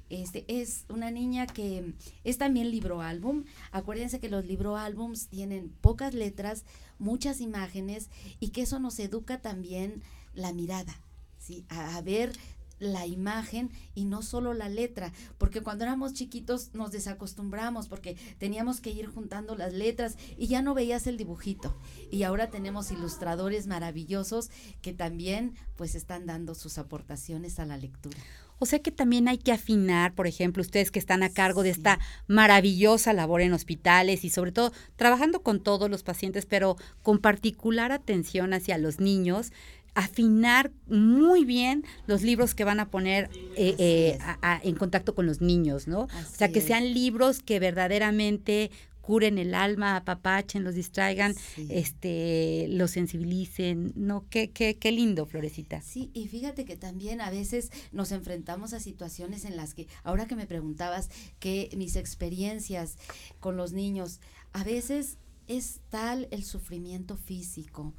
Este 0.09 0.45
es 0.47 0.86
una 0.89 1.11
niña 1.11 1.45
que 1.45 1.93
es 2.24 2.38
también 2.39 2.72
libro 2.72 3.01
álbum. 3.01 3.45
Acuérdense 3.72 4.20
que 4.20 4.30
los 4.30 4.45
libro 4.45 4.76
álbums 4.76 5.28
tienen 5.28 5.70
pocas 5.82 6.13
letras, 6.15 6.65
muchas 6.97 7.41
imágenes 7.41 8.09
y 8.39 8.49
que 8.49 8.63
eso 8.63 8.80
nos 8.80 8.97
educa 8.99 9.39
también 9.39 10.01
la 10.34 10.51
mirada, 10.53 10.99
¿sí? 11.38 11.65
a 11.70 12.01
ver 12.01 12.32
la 12.80 13.05
imagen 13.05 13.69
y 13.93 14.05
no 14.05 14.21
solo 14.21 14.53
la 14.53 14.69
letra, 14.69 15.11
porque 15.38 15.61
cuando 15.61 15.84
éramos 15.84 16.13
chiquitos 16.13 16.73
nos 16.73 16.91
desacostumbramos 16.91 17.88
porque 17.88 18.17
teníamos 18.38 18.82
que 18.82 18.91
ir 18.91 19.07
juntando 19.07 19.55
las 19.55 19.73
letras 19.73 20.17
y 20.38 20.47
ya 20.47 20.61
no 20.61 20.73
veías 20.73 21.07
el 21.07 21.17
dibujito. 21.17 21.75
Y 22.11 22.23
ahora 22.23 22.49
tenemos 22.49 22.91
ilustradores 22.91 23.67
maravillosos 23.67 24.49
que 24.82 24.93
también 24.93 25.55
pues 25.75 25.95
están 25.95 26.25
dando 26.25 26.55
sus 26.55 26.77
aportaciones 26.77 27.59
a 27.59 27.65
la 27.65 27.77
lectura. 27.77 28.17
O 28.59 28.65
sea 28.65 28.80
que 28.80 28.91
también 28.91 29.30
hay 29.30 29.38
que 29.38 29.53
afinar, 29.53 30.13
por 30.13 30.27
ejemplo, 30.27 30.61
ustedes 30.61 30.91
que 30.91 30.99
están 30.99 31.23
a 31.23 31.30
cargo 31.30 31.63
de 31.63 31.69
esta 31.69 31.97
maravillosa 32.27 33.13
labor 33.13 33.39
en 33.39 33.53
hospitales 33.53 34.25
y 34.25 34.30
sobre 34.30 34.51
todo 34.51 34.73
trabajando 34.97 35.41
con 35.41 35.61
todos 35.61 35.89
los 35.89 36.03
pacientes, 36.03 36.45
pero 36.45 36.75
con 37.01 37.19
particular 37.19 37.93
atención 37.93 38.53
hacia 38.53 38.77
los 38.77 38.99
niños, 38.99 39.53
afinar 39.95 40.71
muy 40.87 41.45
bien 41.45 41.83
los 42.07 42.21
libros 42.21 42.55
que 42.55 42.63
van 42.63 42.79
a 42.79 42.89
poner 42.89 43.29
eh, 43.55 43.75
eh, 43.77 44.19
en 44.63 44.75
contacto 44.75 45.15
con 45.15 45.25
los 45.25 45.41
niños, 45.41 45.87
¿no? 45.87 46.01
o 46.01 46.09
sea, 46.31 46.51
que 46.51 46.61
sean 46.61 46.93
libros 46.93 47.41
que 47.41 47.59
verdaderamente 47.59 48.71
curen 49.09 49.39
el 49.39 49.55
alma, 49.55 49.95
apapachen, 49.95 50.63
los 50.63 50.75
distraigan, 50.75 51.33
este, 51.67 52.67
los 52.69 52.91
sensibilicen, 52.91 53.91
¿no? 53.95 54.27
Qué, 54.29 54.51
qué, 54.51 54.77
qué 54.77 54.91
lindo, 54.91 55.25
Florecita. 55.25 55.81
Sí, 55.81 56.11
y 56.13 56.27
fíjate 56.27 56.63
que 56.63 56.77
también 56.77 57.19
a 57.19 57.31
veces 57.31 57.71
nos 57.91 58.11
enfrentamos 58.11 58.73
a 58.73 58.79
situaciones 58.79 59.45
en 59.45 59.55
las 59.55 59.73
que, 59.73 59.87
ahora 60.03 60.27
que 60.27 60.35
me 60.35 60.45
preguntabas 60.45 61.09
que 61.39 61.71
mis 61.75 61.95
experiencias 61.95 62.97
con 63.39 63.57
los 63.57 63.73
niños, 63.73 64.19
a 64.53 64.63
veces 64.63 65.17
es 65.47 65.79
tal 65.89 66.27
el 66.29 66.43
sufrimiento 66.43 67.17
físico 67.17 67.95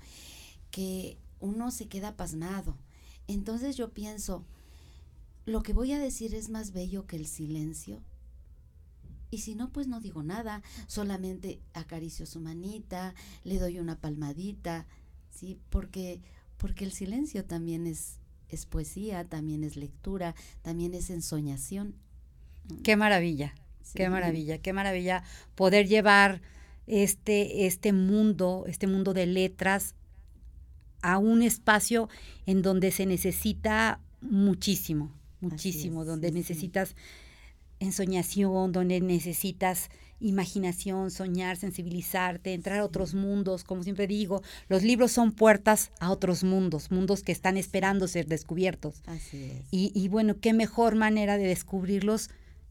que 0.71 1.19
uno 1.41 1.71
se 1.71 1.89
queda 1.89 2.17
pasmado. 2.17 2.77
Entonces 3.27 3.77
yo 3.77 3.91
pienso, 3.91 4.45
lo 5.47 5.63
que 5.63 5.73
voy 5.73 5.93
a 5.93 5.99
decir 5.99 6.35
es 6.35 6.49
más 6.49 6.73
bello 6.73 7.07
que 7.07 7.17
el 7.17 7.27
silencio. 7.27 8.03
Y 9.31 9.39
si 9.39 9.55
no, 9.55 9.71
pues 9.71 9.87
no 9.87 10.01
digo 10.01 10.23
nada, 10.23 10.63
solamente 10.87 11.61
acaricio 11.73 12.27
su 12.27 12.41
manita, 12.41 13.15
le 13.45 13.59
doy 13.59 13.79
una 13.79 13.97
palmadita, 14.01 14.87
¿sí? 15.31 15.59
Porque, 15.71 16.21
porque 16.57 16.85
el 16.85 16.93
silencio 16.93 17.45
también 17.45 17.87
es, 17.87 18.19
es 18.49 18.67
poesía, 18.67 19.25
también 19.25 19.63
es 19.63 19.77
lectura, 19.77 20.35
también 20.63 20.95
es 20.95 21.11
ensoñación. 21.11 21.95
Qué 22.83 22.97
maravilla, 22.97 23.55
qué 23.95 24.09
maravilla, 24.09 24.59
qué 24.59 24.73
maravilla 24.73 25.23
poder 25.55 25.87
llevar 25.87 26.43
este, 26.87 27.67
este 27.67 27.93
mundo, 27.93 28.65
este 28.67 28.89
mundo 28.89 29.15
de 29.15 29.27
letras 29.27 29.95
a 31.03 31.19
un 31.19 31.43
espacio 31.43 32.09
en 32.47 32.63
donde 32.63 32.91
se 32.91 33.07
necesita 33.07 34.01
muchísimo, 34.21 35.13
muchísimo, 35.41 36.05
donde 36.05 36.31
necesitas 36.31 36.95
ensoñación, 37.79 38.73
donde 38.73 39.01
necesitas 39.01 39.91
imaginación, 40.21 41.11
soñar, 41.11 41.57
sensibilizarte, 41.57 42.53
entrar 42.53 42.81
a 42.81 42.85
otros 42.85 43.15
mundos, 43.15 43.65
como 43.65 43.83
siempre 43.83 44.07
digo, 44.07 44.43
los 44.69 44.83
libros 44.83 45.13
son 45.13 45.33
puertas 45.33 45.91
a 45.99 46.11
otros 46.11 46.45
mundos, 46.45 46.91
mundos 46.91 47.23
que 47.23 47.33
están 47.33 47.57
esperando 47.57 48.07
ser 48.07 48.27
descubiertos. 48.27 49.03
Así 49.07 49.45
es. 49.45 49.63
Y, 49.71 49.93
y 49.95 50.09
bueno, 50.09 50.39
qué 50.39 50.53
mejor 50.53 50.95
manera 50.95 51.39
de 51.39 51.47
descubrirlos 51.47 52.29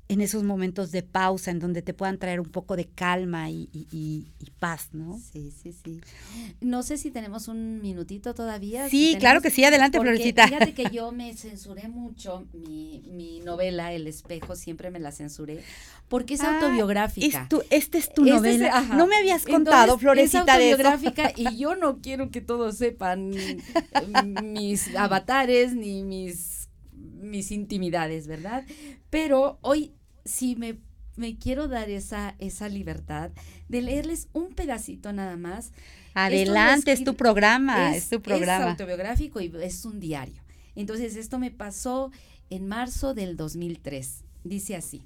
en 0.09 0.21
esos 0.21 0.41
momentos 0.41 0.91
de 0.91 1.03
pausa, 1.03 1.51
en 1.51 1.59
donde 1.59 1.83
te 1.83 1.93
puedan 1.93 2.17
traer 2.17 2.39
un 2.39 2.47
poco 2.47 2.75
de 2.75 2.85
calma 2.85 3.51
y, 3.51 4.25
paz, 4.57 4.89
¿no? 4.91 5.19
Sí, 5.31 5.51
sí, 5.51 5.71
sí. 5.71 6.01
No 6.59 6.81
sé 6.81 6.97
si 6.97 7.11
tenemos 7.11 7.47
un 7.47 7.79
minutito 7.81 8.33
todavía. 8.33 8.89
Sí, 8.89 9.15
claro 9.19 9.39
que 9.39 9.51
sí, 9.51 9.63
adelante, 9.63 9.99
Florecita. 9.99 10.47
Fíjate 10.47 10.73
que 10.73 10.89
yo 10.89 11.11
me 11.13 11.33
censuré 11.35 11.87
mucho 11.87 12.47
mi, 12.53 13.03
mi, 13.11 13.39
novela, 13.41 13.93
El 13.93 14.07
espejo, 14.07 14.55
siempre 14.55 14.89
me 14.89 14.99
la 14.99 15.11
censuré, 15.11 15.63
porque 16.07 16.33
es 16.33 16.41
ah, 16.41 16.55
autobiográfica. 16.55 17.43
Es 17.43 17.47
tu, 17.47 17.61
esta 17.69 17.99
es 17.99 18.11
tu 18.11 18.23
este 18.23 18.35
novela. 18.35 18.81
no 18.81 19.05
me 19.05 19.15
habías 19.15 19.45
contado, 19.45 19.99
Florecita, 19.99 20.41
es 20.41 20.49
autobiográfica 20.49 21.31
y 21.37 21.55
yo 21.55 21.75
no 21.75 21.99
quiero 22.01 22.31
que 22.31 22.41
todos 22.41 22.77
sepan 22.77 23.31
mis 24.43 24.95
avatares 24.95 25.75
ni 25.75 26.03
mis 26.03 26.57
mis 27.21 27.51
intimidades, 27.51 28.27
¿verdad? 28.27 28.65
Pero 29.09 29.59
hoy 29.61 29.93
si 30.25 30.55
me, 30.55 30.79
me 31.15 31.37
quiero 31.37 31.67
dar 31.67 31.89
esa, 31.89 32.35
esa 32.39 32.69
libertad 32.69 33.31
de 33.67 33.81
leerles 33.81 34.27
un 34.33 34.53
pedacito 34.53 35.13
nada 35.13 35.37
más. 35.37 35.71
Adelante, 36.13 36.91
es 36.91 37.03
tu 37.03 37.15
programa, 37.15 37.95
es, 37.95 38.09
tu 38.09 38.21
programa. 38.21 38.65
Es 38.65 38.71
autobiográfico 38.71 39.41
y 39.41 39.51
es 39.61 39.85
un 39.85 39.99
diario. 39.99 40.41
Entonces, 40.75 41.15
esto 41.15 41.39
me 41.39 41.51
pasó 41.51 42.11
en 42.49 42.67
marzo 42.67 43.13
del 43.13 43.37
2003. 43.37 44.23
Dice 44.43 44.75
así. 44.75 45.03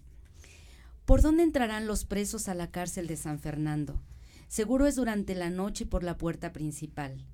¿Por 1.06 1.22
dónde 1.22 1.44
entrarán 1.44 1.88
los 1.88 2.06
presos 2.06 2.48
a 2.48 2.54
la 2.54 2.72
cárcel 2.72 3.08
de 3.08 3.18
San 3.18 3.40
Fernando? 3.40 4.02
Seguro 4.48 4.88
es 4.88 4.96
durante 4.96 5.36
la 5.36 5.50
noche 5.50 5.86
por 5.86 6.04
la 6.04 6.18
puerta 6.18 6.54
principal. 6.54 7.26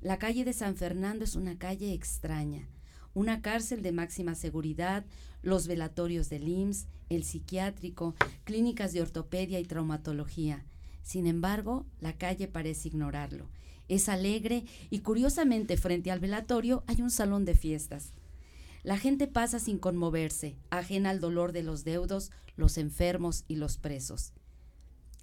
La 0.00 0.18
calle 0.18 0.44
de 0.44 0.52
San 0.52 0.74
Fernando 0.74 1.24
es 1.24 1.36
una 1.36 1.56
calle 1.56 1.92
extraña 1.92 2.68
una 3.14 3.42
cárcel 3.42 3.82
de 3.82 3.92
máxima 3.92 4.34
seguridad, 4.34 5.04
los 5.42 5.66
velatorios 5.66 6.28
del 6.28 6.48
IMSS, 6.48 6.86
el 7.08 7.24
psiquiátrico, 7.24 8.14
clínicas 8.44 8.92
de 8.92 9.02
ortopedia 9.02 9.60
y 9.60 9.64
traumatología. 9.64 10.64
Sin 11.02 11.26
embargo, 11.26 11.84
la 12.00 12.16
calle 12.16 12.48
parece 12.48 12.88
ignorarlo. 12.88 13.48
Es 13.88 14.08
alegre 14.08 14.64
y 14.90 15.00
curiosamente 15.00 15.76
frente 15.76 16.10
al 16.10 16.20
velatorio 16.20 16.84
hay 16.86 17.02
un 17.02 17.10
salón 17.10 17.44
de 17.44 17.54
fiestas. 17.54 18.12
La 18.84 18.98
gente 18.98 19.26
pasa 19.26 19.58
sin 19.58 19.78
conmoverse, 19.78 20.56
ajena 20.70 21.10
al 21.10 21.20
dolor 21.20 21.52
de 21.52 21.62
los 21.62 21.84
deudos, 21.84 22.30
los 22.56 22.78
enfermos 22.78 23.44
y 23.46 23.56
los 23.56 23.76
presos. 23.76 24.32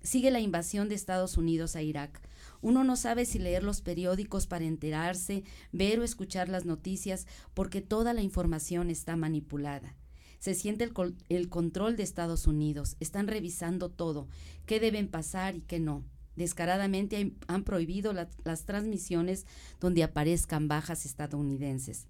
Sigue 0.02 0.32
la 0.32 0.40
invasión 0.40 0.88
de 0.88 0.96
Estados 0.96 1.38
Unidos 1.38 1.76
a 1.76 1.82
Irak. 1.82 2.22
Uno 2.62 2.86
no 2.86 2.96
sabe 2.96 3.26
si 3.26 3.38
leer 3.38 3.64
los 3.64 3.82
periódicos 3.82 4.48
para 4.48 4.64
enterarse, 4.64 5.44
ver 5.74 6.00
o 6.00 6.04
escuchar 6.04 6.48
las 6.48 6.66
noticias, 6.66 7.28
porque 7.54 7.82
toda 7.82 8.14
la 8.14 8.22
información 8.22 8.90
está 8.90 9.18
manipulada. 9.18 9.96
Se 10.40 10.54
siente 10.56 10.84
el, 10.86 10.94
el 11.30 11.50
control 11.50 11.96
de 11.96 12.04
Estados 12.04 12.48
Unidos. 12.48 12.96
Están 13.00 13.28
revisando 13.28 13.90
todo, 13.90 14.28
qué 14.66 14.80
deben 14.80 15.08
pasar 15.08 15.56
y 15.56 15.62
qué 15.62 15.80
no. 15.80 16.04
Descaradamente 16.36 17.34
han 17.48 17.64
prohibido 17.66 18.14
las 18.14 18.66
transmisiones 18.66 19.46
donde 19.82 20.04
aparezcan 20.04 20.70
bajas 20.70 21.06
estadounidenses. 21.06 22.08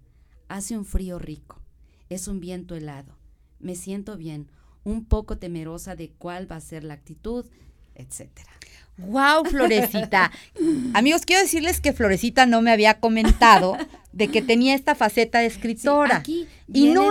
Hace 0.48 0.78
un 0.78 0.84
frío 0.84 1.18
rico. 1.18 1.60
Es 2.08 2.28
un 2.28 2.38
viento 2.38 2.76
helado. 2.76 3.16
Me 3.58 3.74
siento 3.74 4.16
bien, 4.16 4.48
un 4.84 5.04
poco 5.04 5.38
temerosa 5.38 5.96
de 5.96 6.10
cuál 6.10 6.50
va 6.50 6.56
a 6.56 6.60
ser 6.60 6.84
la 6.84 6.94
actitud, 6.94 7.44
etcétera. 7.96 8.50
Wow, 8.98 9.44
Florecita. 9.46 10.30
Amigos, 10.94 11.22
quiero 11.24 11.42
decirles 11.42 11.80
que 11.80 11.92
Florecita 11.92 12.46
no 12.46 12.62
me 12.62 12.70
había 12.70 13.00
comentado 13.00 13.76
de 14.12 14.28
que 14.28 14.42
tenía 14.42 14.74
esta 14.74 14.94
faceta 14.94 15.40
de 15.40 15.46
escritora. 15.46 16.22
y 16.26 16.90
no 16.90 17.10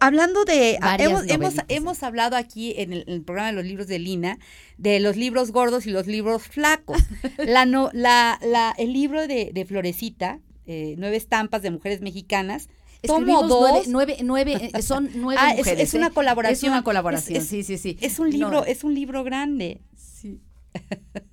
hablando 0.00 0.44
de 0.44 0.78
hemos, 0.98 1.28
hemos, 1.28 1.54
hemos, 1.68 2.02
hablado 2.02 2.36
aquí 2.36 2.74
en 2.76 2.92
el, 2.92 3.22
programa 3.22 3.48
de 3.48 3.54
los 3.54 3.64
libros 3.64 3.86
de 3.86 3.98
Lina 3.98 4.38
de 4.76 5.00
los 5.00 5.16
libros 5.16 5.50
gordos 5.50 5.86
y 5.86 5.90
los 5.90 6.06
libros 6.06 6.42
flacos. 6.42 7.02
la 7.38 7.66
no, 7.66 7.90
la, 7.92 8.38
la, 8.42 8.74
el 8.78 8.92
libro 8.92 9.26
de, 9.26 9.50
de 9.52 9.64
Florecita, 9.64 10.40
eh, 10.66 10.94
nueve 10.98 11.16
estampas 11.16 11.62
de 11.62 11.70
mujeres 11.70 12.00
mexicanas, 12.00 12.68
Tomo 13.02 13.46
dos. 13.46 13.86
Nueve, 13.88 14.18
nueve, 14.22 14.70
eh, 14.74 14.82
son 14.82 15.10
nueve 15.14 15.40
ah, 15.42 15.54
mujeres. 15.56 15.88
Es, 15.88 15.94
una 15.94 16.10
colaboración. 16.10 16.72
Es 16.72 16.76
una 16.76 16.82
colaboración, 16.82 17.44
sí, 17.44 17.62
sí, 17.62 17.78
sí. 17.78 17.96
Es 18.00 18.18
un 18.18 18.30
libro, 18.30 18.64
es 18.64 18.84
un 18.84 18.94
libro 18.94 19.24
grande. 19.24 19.80
Sí. 19.96 20.40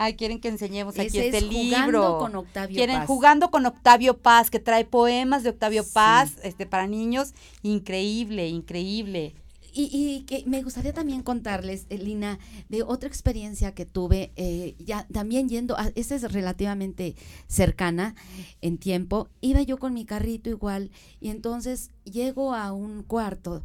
Ay, 0.00 0.14
quieren 0.14 0.40
que 0.40 0.46
enseñemos 0.46 0.96
aquí 0.96 1.18
este 1.18 1.40
libro. 1.40 1.74
Jugando 1.74 2.18
con 2.18 2.36
Octavio 2.36 2.76
quieren, 2.76 3.04
Jugando 3.04 3.50
con 3.50 3.66
Octavio 3.66 4.16
Paz, 4.16 4.48
que 4.48 4.60
trae 4.60 4.84
poemas 4.84 5.42
de 5.42 5.50
Octavio 5.50 5.84
Paz, 5.92 6.36
este, 6.44 6.66
para 6.66 6.86
niños. 6.86 7.34
Increíble, 7.64 8.46
increíble. 8.46 9.34
Y, 9.74 10.22
que 10.26 10.44
me 10.46 10.62
gustaría 10.62 10.92
también 10.92 11.22
contarles, 11.22 11.86
eh, 11.90 11.98
Lina, 11.98 12.38
de 12.68 12.84
otra 12.84 13.08
experiencia 13.08 13.74
que 13.74 13.86
tuve, 13.86 14.30
eh, 14.36 14.76
ya 14.78 15.04
también 15.12 15.48
yendo, 15.48 15.76
a, 15.76 15.90
esta 15.96 16.14
es 16.14 16.32
relativamente 16.32 17.16
cercana 17.48 18.14
en 18.60 18.78
tiempo, 18.78 19.28
iba 19.40 19.62
yo 19.62 19.78
con 19.78 19.94
mi 19.94 20.04
carrito 20.04 20.48
igual 20.48 20.90
y 21.20 21.30
entonces 21.30 21.90
llego 22.04 22.54
a 22.54 22.72
un 22.72 23.02
cuarto 23.02 23.64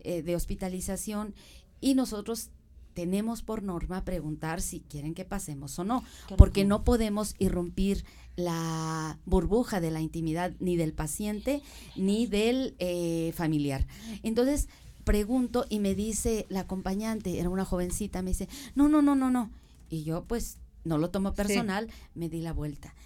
eh, 0.00 0.22
de 0.22 0.36
hospitalización 0.36 1.34
y 1.80 1.94
nosotros 1.94 2.50
tenemos 2.98 3.42
por 3.42 3.62
norma 3.62 4.04
preguntar 4.04 4.60
si 4.60 4.80
quieren 4.80 5.14
que 5.14 5.24
pasemos 5.24 5.78
o 5.78 5.84
no, 5.84 6.02
porque 6.36 6.64
no 6.64 6.82
podemos 6.82 7.36
irrumpir 7.38 8.04
la 8.34 9.20
burbuja 9.24 9.80
de 9.80 9.92
la 9.92 10.00
intimidad 10.00 10.52
ni 10.58 10.76
del 10.76 10.92
paciente 10.92 11.62
ni 11.94 12.26
del 12.26 12.74
familiar. 13.36 13.86
Entonces, 14.24 14.66
pregunto 15.04 15.64
y 15.68 15.78
me 15.78 15.94
dice 15.94 16.44
la 16.48 16.62
acompañante, 16.62 17.38
era 17.38 17.50
una 17.50 17.64
jovencita, 17.64 18.20
me 18.20 18.30
dice, 18.30 18.48
no, 18.74 18.88
no, 18.88 19.00
no, 19.00 19.14
no, 19.14 19.30
no. 19.30 19.52
Y 19.88 20.02
yo 20.02 20.24
pues 20.24 20.58
no 20.82 20.98
lo 20.98 21.10
tomo 21.10 21.34
personal, 21.34 21.88
me 22.16 22.28
di 22.28 22.40
la 22.40 22.52
vuelta. 22.52 22.96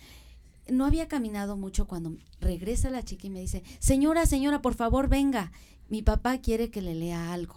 No 0.70 0.86
había 0.86 1.06
caminado 1.06 1.58
mucho 1.58 1.86
cuando 1.86 2.16
regresa 2.40 2.88
la 2.88 3.04
chica 3.04 3.26
y 3.26 3.30
me 3.30 3.40
dice, 3.42 3.62
señora, 3.78 4.24
señora, 4.24 4.62
por 4.62 4.72
favor, 4.72 5.10
venga, 5.10 5.52
mi 5.90 6.00
papá 6.00 6.38
quiere 6.38 6.70
que 6.70 6.80
le 6.80 6.94
lea 6.94 7.34
algo. 7.34 7.56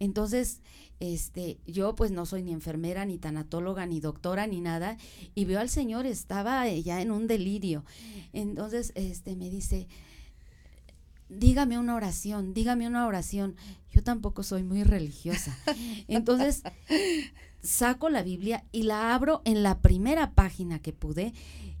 Entonces, 0.00 0.60
este, 1.12 1.58
yo 1.66 1.94
pues 1.94 2.10
no 2.10 2.26
soy 2.26 2.42
ni 2.42 2.52
enfermera, 2.52 3.04
ni 3.04 3.18
tanatóloga, 3.18 3.86
ni 3.86 4.00
doctora, 4.00 4.46
ni 4.46 4.60
nada, 4.60 4.96
y 5.34 5.44
veo 5.44 5.60
al 5.60 5.68
señor, 5.68 6.06
estaba 6.06 6.68
ya 6.68 7.02
en 7.02 7.10
un 7.10 7.26
delirio. 7.26 7.84
Entonces, 8.32 8.92
este, 8.94 9.36
me 9.36 9.50
dice, 9.50 9.88
dígame 11.28 11.78
una 11.78 11.94
oración, 11.94 12.54
dígame 12.54 12.86
una 12.86 13.06
oración. 13.06 13.56
Yo 13.92 14.02
tampoco 14.02 14.42
soy 14.42 14.62
muy 14.62 14.82
religiosa. 14.84 15.56
Entonces, 16.08 16.62
saco 17.62 18.08
la 18.08 18.22
Biblia 18.22 18.64
y 18.72 18.84
la 18.84 19.14
abro 19.14 19.42
en 19.44 19.62
la 19.62 19.80
primera 19.80 20.32
página 20.32 20.80
que 20.80 20.92
pude 20.92 21.32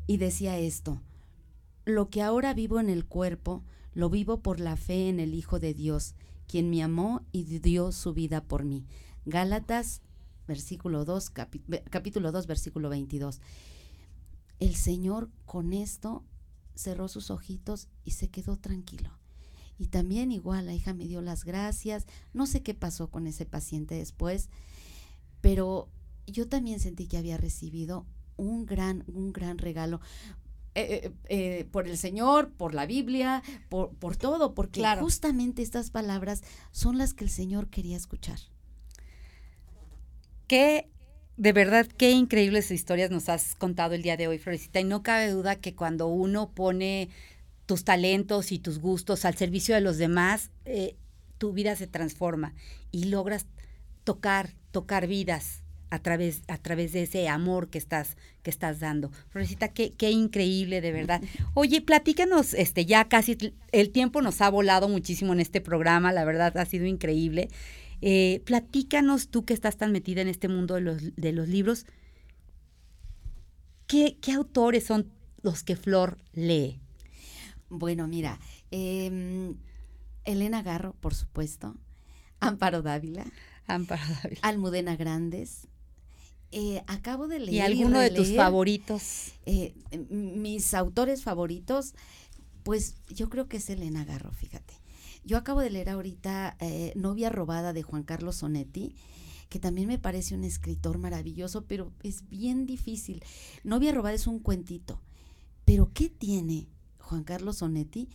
y 0.06 0.16
decía 0.18 0.58
esto, 0.58 1.00
lo 1.84 2.08
que 2.08 2.22
ahora 2.22 2.54
vivo 2.54 2.80
en 2.80 2.90
el 2.90 3.04
cuerpo, 3.04 3.62
lo 3.92 4.10
vivo 4.10 4.40
por 4.40 4.60
la 4.60 4.76
fe 4.76 5.08
en 5.08 5.20
el 5.20 5.34
Hijo 5.34 5.60
de 5.60 5.74
Dios, 5.74 6.14
quien 6.46 6.70
me 6.70 6.82
amó 6.82 7.22
y 7.32 7.44
dio 7.58 7.92
su 7.92 8.12
vida 8.12 8.42
por 8.42 8.64
mí. 8.64 8.84
Gálatas, 9.26 10.02
versículo 10.46 11.04
2, 11.04 11.30
capítulo 11.90 12.32
2, 12.32 12.46
versículo 12.46 12.88
22. 12.88 13.40
El 14.60 14.74
Señor 14.76 15.30
con 15.46 15.72
esto 15.72 16.24
cerró 16.74 17.08
sus 17.08 17.30
ojitos 17.30 17.88
y 18.04 18.12
se 18.12 18.28
quedó 18.28 18.56
tranquilo. 18.56 19.18
Y 19.78 19.88
también 19.88 20.30
igual 20.30 20.66
la 20.66 20.74
hija 20.74 20.94
me 20.94 21.06
dio 21.06 21.20
las 21.20 21.44
gracias. 21.44 22.06
No 22.32 22.46
sé 22.46 22.62
qué 22.62 22.74
pasó 22.74 23.10
con 23.10 23.26
ese 23.26 23.46
paciente 23.46 23.96
después, 23.96 24.48
pero 25.40 25.88
yo 26.26 26.48
también 26.48 26.80
sentí 26.80 27.06
que 27.06 27.18
había 27.18 27.36
recibido 27.36 28.06
un 28.36 28.66
gran, 28.66 29.04
un 29.08 29.32
gran 29.32 29.58
regalo. 29.58 30.00
Eh, 30.76 31.02
eh, 31.04 31.12
eh, 31.28 31.64
por 31.66 31.86
el 31.86 31.96
Señor, 31.96 32.52
por 32.52 32.74
la 32.74 32.84
Biblia, 32.84 33.44
por, 33.68 33.94
por 33.94 34.16
todo, 34.16 34.54
porque 34.54 34.82
justamente 34.98 35.62
estas 35.62 35.90
palabras 35.90 36.42
son 36.72 36.98
las 36.98 37.14
que 37.14 37.22
el 37.22 37.30
Señor 37.30 37.68
quería 37.68 37.96
escuchar. 37.96 38.40
Qué, 40.46 40.88
de 41.36 41.52
verdad, 41.52 41.86
qué 41.86 42.10
increíbles 42.10 42.70
historias 42.70 43.10
nos 43.10 43.28
has 43.28 43.54
contado 43.54 43.94
el 43.94 44.02
día 44.02 44.16
de 44.16 44.28
hoy, 44.28 44.38
Florecita, 44.38 44.80
y 44.80 44.84
no 44.84 45.02
cabe 45.02 45.30
duda 45.30 45.56
que 45.56 45.74
cuando 45.74 46.06
uno 46.06 46.50
pone 46.50 47.08
tus 47.66 47.84
talentos 47.84 48.52
y 48.52 48.58
tus 48.58 48.78
gustos 48.78 49.24
al 49.24 49.36
servicio 49.36 49.74
de 49.74 49.80
los 49.80 49.96
demás, 49.96 50.50
eh, 50.64 50.96
tu 51.38 51.52
vida 51.52 51.76
se 51.76 51.86
transforma 51.86 52.54
y 52.90 53.04
logras 53.04 53.46
tocar, 54.04 54.50
tocar 54.70 55.06
vidas 55.06 55.62
a 55.90 55.98
través, 56.00 56.42
a 56.48 56.58
través 56.58 56.92
de 56.92 57.04
ese 57.04 57.28
amor 57.28 57.70
que 57.70 57.78
estás, 57.78 58.16
que 58.42 58.50
estás 58.50 58.80
dando. 58.80 59.10
Florecita, 59.30 59.68
qué, 59.68 59.92
qué 59.92 60.10
increíble, 60.10 60.80
de 60.80 60.92
verdad. 60.92 61.22
Oye, 61.54 61.80
platícanos, 61.80 62.52
este, 62.52 62.84
ya 62.84 63.08
casi 63.08 63.54
el 63.72 63.90
tiempo 63.90 64.20
nos 64.20 64.40
ha 64.40 64.50
volado 64.50 64.88
muchísimo 64.88 65.32
en 65.32 65.40
este 65.40 65.60
programa, 65.60 66.12
la 66.12 66.24
verdad 66.24 66.56
ha 66.58 66.66
sido 66.66 66.86
increíble. 66.86 67.48
Eh, 68.00 68.42
platícanos 68.44 69.28
tú 69.28 69.44
que 69.44 69.54
estás 69.54 69.76
tan 69.76 69.92
metida 69.92 70.20
en 70.20 70.28
este 70.28 70.48
mundo 70.48 70.74
de 70.74 70.80
los, 70.80 71.14
de 71.16 71.32
los 71.32 71.48
libros, 71.48 71.86
¿qué, 73.86 74.18
¿qué 74.20 74.32
autores 74.32 74.84
son 74.84 75.12
los 75.42 75.62
que 75.62 75.76
Flor 75.76 76.18
lee? 76.32 76.80
Bueno, 77.68 78.06
mira, 78.06 78.38
em, 78.70 79.56
Elena 80.24 80.62
Garro, 80.62 80.94
por 81.00 81.14
supuesto, 81.14 81.76
Amparo 82.40 82.82
Dávila, 82.82 83.24
Amparo 83.66 84.02
Dávila. 84.22 84.40
Almudena 84.42 84.96
Grandes. 84.96 85.68
Eh, 86.50 86.84
acabo 86.86 87.26
de 87.26 87.40
leer. 87.40 87.54
¿Y 87.54 87.60
alguno 87.60 87.98
de 87.98 88.10
tus 88.10 88.34
favoritos? 88.36 89.32
Eh, 89.44 89.74
mis 90.08 90.72
autores 90.74 91.24
favoritos, 91.24 91.94
pues 92.62 92.94
yo 93.08 93.28
creo 93.28 93.48
que 93.48 93.56
es 93.56 93.68
Elena 93.70 94.04
Garro, 94.04 94.30
fíjate. 94.30 94.74
Yo 95.24 95.38
acabo 95.38 95.60
de 95.60 95.70
leer 95.70 95.88
ahorita 95.88 96.56
eh, 96.60 96.92
Novia 96.96 97.30
Robada 97.30 97.72
de 97.72 97.82
Juan 97.82 98.02
Carlos 98.02 98.36
Sonetti, 98.36 98.94
que 99.48 99.58
también 99.58 99.88
me 99.88 99.98
parece 99.98 100.34
un 100.34 100.44
escritor 100.44 100.98
maravilloso, 100.98 101.64
pero 101.64 101.92
es 102.02 102.28
bien 102.28 102.66
difícil. 102.66 103.22
Novia 103.62 103.92
Robada 103.92 104.14
es 104.14 104.26
un 104.26 104.38
cuentito, 104.38 105.00
pero 105.64 105.90
¿qué 105.94 106.10
tiene 106.10 106.68
Juan 106.98 107.24
Carlos 107.24 107.58
Sonetti, 107.58 108.08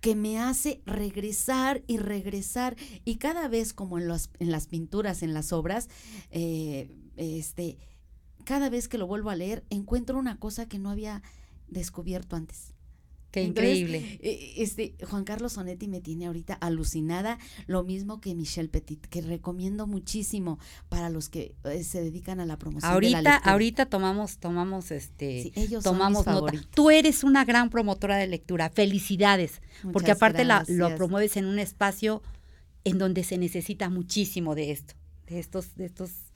que 0.00 0.14
me 0.16 0.38
hace 0.38 0.82
regresar 0.86 1.82
y 1.86 1.98
regresar 1.98 2.76
y 3.04 3.16
cada 3.16 3.48
vez 3.48 3.72
como 3.72 3.98
en, 3.98 4.10
en 4.38 4.50
las 4.50 4.66
pinturas, 4.66 5.22
en 5.22 5.34
las 5.34 5.52
obras, 5.52 5.88
eh, 6.30 6.90
este, 7.16 7.78
cada 8.44 8.70
vez 8.70 8.88
que 8.88 8.98
lo 8.98 9.06
vuelvo 9.06 9.30
a 9.30 9.36
leer 9.36 9.64
encuentro 9.70 10.18
una 10.18 10.38
cosa 10.38 10.66
que 10.66 10.78
no 10.78 10.90
había 10.90 11.22
descubierto 11.68 12.36
antes. 12.36 12.74
Qué 13.30 13.42
increíble. 13.42 14.18
Eh, 14.22 14.54
este, 14.56 14.94
Juan 15.08 15.24
Carlos 15.24 15.52
Sonetti 15.52 15.86
me 15.86 16.00
tiene 16.00 16.26
ahorita 16.26 16.54
alucinada, 16.54 17.38
lo 17.66 17.84
mismo 17.84 18.20
que 18.20 18.34
Michelle 18.34 18.68
Petit, 18.68 19.06
que 19.06 19.20
recomiendo 19.20 19.86
muchísimo 19.86 20.58
para 20.88 21.10
los 21.10 21.28
que 21.28 21.54
eh, 21.64 21.84
se 21.84 22.02
dedican 22.02 22.40
a 22.40 22.46
la 22.46 22.58
promoción. 22.58 22.92
Ahorita, 22.92 23.18
de 23.18 23.22
la 23.22 23.36
ahorita 23.36 23.86
tomamos, 23.86 24.38
tomamos 24.38 24.90
este, 24.90 25.52
tomamos 25.82 26.26
nota. 26.26 26.52
Tú 26.74 26.90
eres 26.90 27.22
una 27.22 27.44
gran 27.44 27.70
promotora 27.70 28.16
de 28.16 28.26
lectura. 28.26 28.70
Felicidades, 28.70 29.62
porque 29.92 30.10
aparte 30.10 30.44
la, 30.44 30.64
lo 30.66 30.94
promueves 30.96 31.36
en 31.36 31.46
un 31.46 31.58
espacio 31.58 32.22
en 32.84 32.98
donde 32.98 33.22
se 33.24 33.38
necesita 33.38 33.90
muchísimo 33.90 34.54
de 34.54 34.72
esto, 34.72 34.94
de 35.26 35.38
estos, 35.38 35.76
de 35.76 35.86
estos 35.86 36.29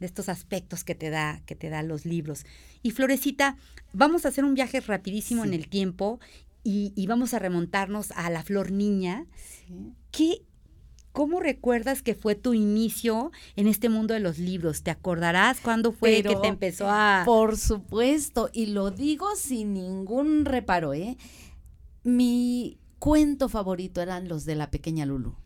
de 0.00 0.06
estos 0.06 0.28
aspectos 0.28 0.84
que 0.84 0.94
te 0.94 1.10
da 1.10 1.40
que 1.46 1.54
te 1.54 1.70
da 1.70 1.82
los 1.82 2.04
libros. 2.04 2.44
Y 2.82 2.90
Florecita, 2.90 3.56
vamos 3.92 4.24
a 4.24 4.28
hacer 4.28 4.44
un 4.44 4.54
viaje 4.54 4.80
rapidísimo 4.80 5.44
en 5.44 5.54
el 5.54 5.68
tiempo 5.68 6.20
y, 6.68 7.06
vamos 7.06 7.32
a 7.32 7.38
remontarnos 7.38 8.10
a 8.12 8.28
la 8.28 8.42
flor 8.42 8.72
niña. 8.72 9.26
¿Qué, 10.10 10.42
¿cómo 11.12 11.38
recuerdas 11.38 12.02
que 12.02 12.16
fue 12.16 12.34
tu 12.34 12.54
inicio 12.54 13.30
en 13.54 13.68
este 13.68 13.88
mundo 13.88 14.14
de 14.14 14.20
los 14.20 14.38
libros? 14.38 14.82
¿Te 14.82 14.90
acordarás 14.90 15.60
cuándo 15.60 15.92
fue 15.92 16.22
que 16.22 16.34
te 16.34 16.48
empezó 16.48 16.88
a...? 16.88 17.22
Por 17.24 17.56
supuesto, 17.56 18.50
y 18.52 18.66
lo 18.66 18.90
digo 18.90 19.36
sin 19.36 19.74
ningún 19.74 20.44
reparo, 20.44 20.92
¿eh? 20.92 21.16
Mi 22.02 22.78
cuento 22.98 23.48
favorito 23.48 24.02
eran 24.02 24.26
los 24.26 24.44
de 24.44 24.56
la 24.56 24.68
pequeña 24.70 25.06
Lulu. 25.06 25.36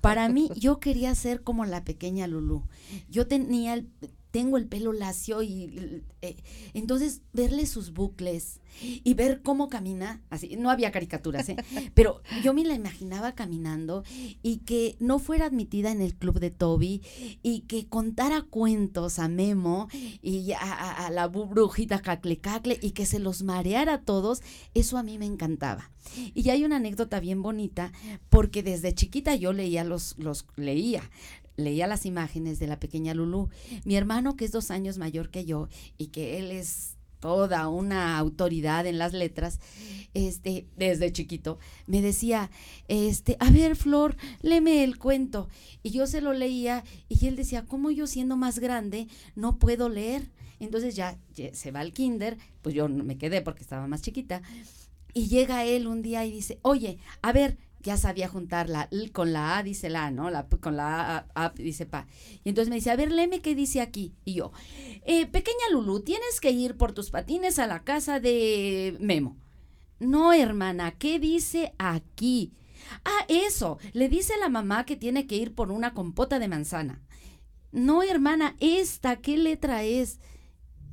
Para 0.00 0.28
mí, 0.28 0.50
yo 0.56 0.78
quería 0.78 1.14
ser 1.14 1.42
como 1.42 1.64
la 1.64 1.84
pequeña 1.84 2.26
Lulu. 2.26 2.64
Yo 3.08 3.26
tenía 3.26 3.74
el, 3.74 3.88
tengo 4.34 4.56
el 4.56 4.66
pelo 4.66 4.92
lacio 4.92 5.42
y 5.42 6.02
eh, 6.20 6.42
entonces 6.72 7.22
verle 7.32 7.66
sus 7.66 7.92
bucles 7.92 8.60
y 8.82 9.14
ver 9.14 9.42
cómo 9.42 9.68
camina, 9.68 10.22
así, 10.28 10.56
no 10.56 10.72
había 10.72 10.90
caricaturas, 10.90 11.48
¿eh? 11.50 11.56
pero 11.94 12.20
yo 12.42 12.52
me 12.52 12.64
la 12.64 12.74
imaginaba 12.74 13.36
caminando 13.36 14.02
y 14.42 14.56
que 14.66 14.96
no 14.98 15.20
fuera 15.20 15.46
admitida 15.46 15.92
en 15.92 16.02
el 16.02 16.16
club 16.16 16.40
de 16.40 16.50
Toby 16.50 17.00
y 17.44 17.60
que 17.68 17.86
contara 17.86 18.42
cuentos 18.42 19.20
a 19.20 19.28
Memo 19.28 19.86
y 20.20 20.50
a, 20.50 21.06
a 21.06 21.10
la 21.10 21.28
brujita 21.28 22.02
cacle 22.02 22.38
cacle 22.38 22.76
y 22.82 22.90
que 22.90 23.06
se 23.06 23.20
los 23.20 23.44
mareara 23.44 23.94
a 23.94 24.02
todos, 24.02 24.42
eso 24.74 24.98
a 24.98 25.04
mí 25.04 25.16
me 25.16 25.26
encantaba. 25.26 25.92
Y 26.34 26.50
hay 26.50 26.64
una 26.64 26.76
anécdota 26.76 27.20
bien 27.20 27.40
bonita 27.40 27.92
porque 28.30 28.64
desde 28.64 28.94
chiquita 28.94 29.36
yo 29.36 29.52
leía 29.52 29.84
los, 29.84 30.18
los 30.18 30.44
leía, 30.56 31.08
leía 31.56 31.86
las 31.86 32.06
imágenes 32.06 32.58
de 32.58 32.66
la 32.66 32.80
pequeña 32.80 33.14
Lulú. 33.14 33.48
Mi 33.84 33.96
hermano, 33.96 34.36
que 34.36 34.44
es 34.44 34.52
dos 34.52 34.70
años 34.70 34.98
mayor 34.98 35.30
que 35.30 35.44
yo 35.44 35.68
y 35.98 36.08
que 36.08 36.38
él 36.38 36.50
es 36.50 36.96
toda 37.24 37.68
una 37.68 38.18
autoridad 38.18 38.86
en 38.86 38.98
las 38.98 39.14
letras, 39.14 39.58
este, 40.12 40.66
desde 40.76 41.10
chiquito, 41.10 41.58
me 41.86 42.02
decía, 42.02 42.50
este, 42.88 43.38
a 43.40 43.50
ver, 43.50 43.76
Flor, 43.76 44.16
léeme 44.42 44.84
el 44.84 44.98
cuento. 44.98 45.48
Y 45.82 45.90
yo 45.90 46.06
se 46.06 46.20
lo 46.20 46.34
leía 46.34 46.84
y 47.08 47.26
él 47.26 47.34
decía, 47.34 47.64
¿cómo 47.64 47.90
yo 47.90 48.06
siendo 48.06 48.36
más 48.36 48.58
grande 48.58 49.08
no 49.36 49.58
puedo 49.58 49.88
leer? 49.88 50.30
Entonces 50.60 50.96
ya, 50.96 51.18
ya 51.34 51.54
se 51.54 51.70
va 51.70 51.80
al 51.80 51.94
kinder, 51.94 52.36
pues 52.60 52.74
yo 52.74 52.90
me 52.90 53.16
quedé 53.16 53.40
porque 53.40 53.62
estaba 53.62 53.86
más 53.86 54.02
chiquita. 54.02 54.42
Y 55.14 55.28
llega 55.28 55.64
él 55.64 55.86
un 55.86 56.02
día 56.02 56.26
y 56.26 56.30
dice, 56.30 56.58
oye, 56.60 56.98
a 57.22 57.32
ver, 57.32 57.56
ya 57.84 57.98
sabía 57.98 58.28
juntar 58.28 58.68
la 58.70 58.88
L 58.90 59.12
con 59.12 59.32
la 59.32 59.58
A, 59.58 59.62
dice 59.62 59.90
la 59.90 60.06
A, 60.06 60.10
¿no? 60.10 60.30
La, 60.30 60.48
con 60.48 60.76
la 60.76 61.26
A, 61.34 61.50
dice 61.50 61.84
pa. 61.84 62.06
Y 62.42 62.48
entonces 62.48 62.70
me 62.70 62.76
dice, 62.76 62.90
a 62.90 62.96
ver, 62.96 63.12
léeme 63.12 63.40
qué 63.40 63.54
dice 63.54 63.82
aquí. 63.82 64.14
Y 64.24 64.34
yo, 64.34 64.52
eh, 65.04 65.26
pequeña 65.26 65.68
Lulu, 65.70 66.00
tienes 66.00 66.40
que 66.40 66.50
ir 66.50 66.76
por 66.76 66.92
tus 66.92 67.10
patines 67.10 67.58
a 67.58 67.66
la 67.66 67.84
casa 67.84 68.20
de 68.20 68.96
Memo. 69.00 69.36
No, 70.00 70.32
hermana, 70.32 70.92
¿qué 70.92 71.18
dice 71.20 71.74
aquí? 71.78 72.54
Ah, 73.04 73.26
eso, 73.28 73.78
le 73.92 74.08
dice 74.08 74.32
la 74.40 74.48
mamá 74.48 74.84
que 74.86 74.96
tiene 74.96 75.26
que 75.26 75.36
ir 75.36 75.54
por 75.54 75.70
una 75.70 75.92
compota 75.92 76.38
de 76.38 76.48
manzana. 76.48 77.02
No, 77.70 78.02
hermana, 78.02 78.56
esta, 78.60 79.16
¿qué 79.16 79.36
letra 79.36 79.82
es? 79.84 80.20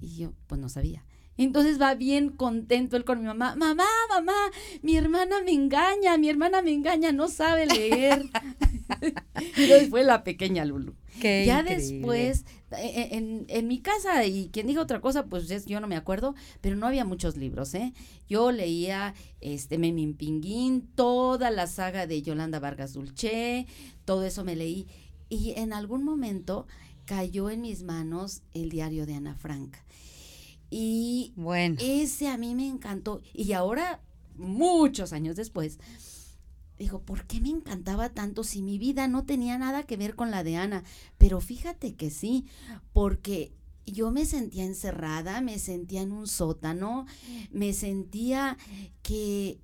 Y 0.02 0.18
yo, 0.18 0.34
pues 0.48 0.60
no 0.60 0.68
sabía. 0.68 1.06
Entonces 1.38 1.82
va 1.82 1.96
bien 1.96 2.30
contento 2.30 2.98
él 2.98 3.06
con 3.06 3.20
mi 3.20 3.26
mamá. 3.26 3.56
Mamá, 3.56 3.88
mamá, 4.10 4.52
mi 4.82 4.96
hermana 4.96 5.42
me 5.44 5.52
engaña, 5.52 6.18
mi 6.18 6.30
hermana 6.30 6.62
me 6.62 6.72
engaña, 6.72 7.12
no 7.12 7.28
sabe 7.28 7.66
leer. 7.66 8.30
Entonces 9.00 9.90
fue 9.90 10.04
la 10.04 10.24
pequeña 10.24 10.66
Lulu. 10.66 10.96
ya 11.22 11.64
después, 11.64 12.46
e, 12.78 13.16
e, 13.16 13.46
en, 13.48 13.68
mi 13.68 13.80
casa, 13.80 14.26
y 14.26 14.50
quien 14.50 14.68
diga 14.68 14.82
otra 14.82 15.02
cosa, 15.02 15.26
pues 15.26 15.48
yo 15.66 15.80
no 15.80 15.88
me 15.88 15.96
acuerdo, 15.96 16.36
pero 16.60 16.76
no 16.76 16.88
había 16.88 17.06
muchos 17.06 17.38
libros, 17.38 17.74
¿eh? 17.74 17.94
Yo 18.28 18.52
leía 18.52 19.14
este 19.40 19.78
Memín 19.78 20.16
Pinguín, 20.16 20.88
toda 20.96 21.52
la 21.52 21.68
saga 21.68 22.08
de 22.08 22.22
Yolanda 22.22 22.60
Vargas 22.60 22.94
Dulce, 22.94 23.66
todo 24.06 24.26
eso 24.26 24.44
me 24.44 24.56
leí. 24.56 24.88
Y 25.30 25.54
en 25.58 25.74
algún 25.74 26.04
momento 26.04 26.68
cayó 27.06 27.50
en 27.50 27.62
mis 27.62 27.84
manos 27.84 28.42
el 28.54 28.70
diario 28.70 29.06
de 29.06 29.16
Ana 29.16 29.36
Frank. 29.36 29.78
Y 30.72 31.34
bueno. 31.36 31.76
ese 31.80 32.30
a 32.30 32.38
mí 32.38 32.56
me 32.56 32.68
encantó. 32.68 33.22
Y 33.34 33.52
ahora, 33.52 34.02
muchos 34.38 35.12
años 35.12 35.36
después, 35.36 35.80
digo, 36.80 37.02
¿por 37.02 37.28
qué 37.28 37.42
me 37.42 37.50
encantaba 37.50 38.10
tanto 38.10 38.44
si 38.46 38.64
mi 38.64 38.80
vida 38.80 39.08
no 39.10 39.26
tenía 39.26 39.58
nada 39.58 39.84
que 39.84 39.98
ver 39.98 40.16
con 40.16 40.32
la 40.32 40.44
de 40.44 40.56
Ana? 40.56 40.84
Pero 41.18 41.42
fíjate 41.42 41.96
que 41.96 42.10
sí, 42.10 42.46
porque 42.94 43.54
yo 43.86 44.12
me 44.12 44.26
sentía 44.26 44.64
encerrada, 44.64 45.42
me 45.42 45.60
sentía 45.60 46.02
en 46.02 46.14
un 46.14 46.26
sótano, 46.26 47.06
me 47.52 47.74
sentía 47.74 48.58
que, 49.04 49.60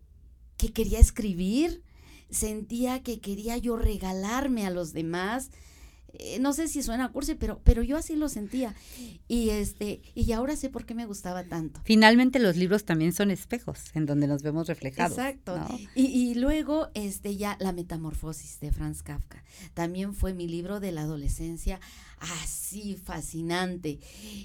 que 0.57 0.73
quería 0.73 0.99
escribir, 0.99 1.83
sentía 2.29 3.01
que 3.01 3.21
quería 3.21 3.57
yo 3.57 3.77
regalarme 3.77 4.65
a 4.65 4.71
los 4.71 4.91
demás 4.91 5.51
eh, 6.19 6.39
no 6.39 6.53
sé 6.53 6.67
si 6.67 6.81
suena 6.81 7.11
cursi, 7.11 7.35
pero, 7.35 7.61
pero 7.63 7.83
yo 7.83 7.97
así 7.97 8.15
lo 8.15 8.29
sentía. 8.29 8.73
Y 9.27 9.49
este, 9.49 10.01
y 10.15 10.31
ahora 10.31 10.55
sé 10.55 10.69
por 10.69 10.85
qué 10.85 10.95
me 10.95 11.05
gustaba 11.05 11.43
tanto. 11.43 11.81
Finalmente 11.83 12.39
los 12.39 12.55
libros 12.55 12.85
también 12.85 13.13
son 13.13 13.31
espejos 13.31 13.91
en 13.93 14.05
donde 14.05 14.27
nos 14.27 14.41
vemos 14.41 14.67
reflejados. 14.67 15.17
Exacto. 15.17 15.59
Y, 15.95 16.05
y, 16.05 16.35
luego, 16.35 16.89
este, 16.93 17.35
ya 17.35 17.57
La 17.59 17.71
Metamorfosis 17.71 18.59
de 18.59 18.71
Franz 18.71 19.03
Kafka. 19.03 19.43
También 19.73 20.13
fue 20.13 20.33
mi 20.33 20.47
libro 20.47 20.79
de 20.79 20.91
la 20.91 21.01
adolescencia 21.01 21.79
así 22.19 22.95
fascinante. 22.95 23.99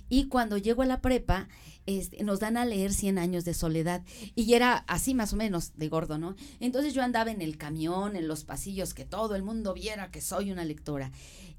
Y 0.09 0.29
cuando 0.29 0.59
llego 0.59 0.83
a 0.83 0.87
la 0.87 1.01
prepa, 1.01 1.49
este, 1.87 2.23
nos 2.23 2.41
dan 2.41 2.57
a 2.57 2.65
leer 2.65 2.93
Cien 2.93 3.19
años 3.19 3.45
de 3.45 3.55
soledad. 3.55 4.03
Y 4.35 4.55
era 4.55 4.85
así 4.87 5.15
más 5.15 5.33
o 5.33 5.37
menos 5.37 5.73
de 5.77 5.89
gordo, 5.89 6.19
¿no? 6.19 6.37
Entonces 6.61 6.95
yo 6.95 7.03
andaba 7.03 7.31
en 7.31 7.43
el 7.43 7.57
camión, 7.57 8.17
en 8.17 8.29
los 8.29 8.45
pasillos, 8.45 8.95
que 8.95 9.05
todo 9.05 9.35
el 9.35 9.43
mundo 9.43 9.75
viera 9.75 10.11
que 10.11 10.21
soy 10.21 10.51
una 10.51 10.65
lectora. 10.65 11.11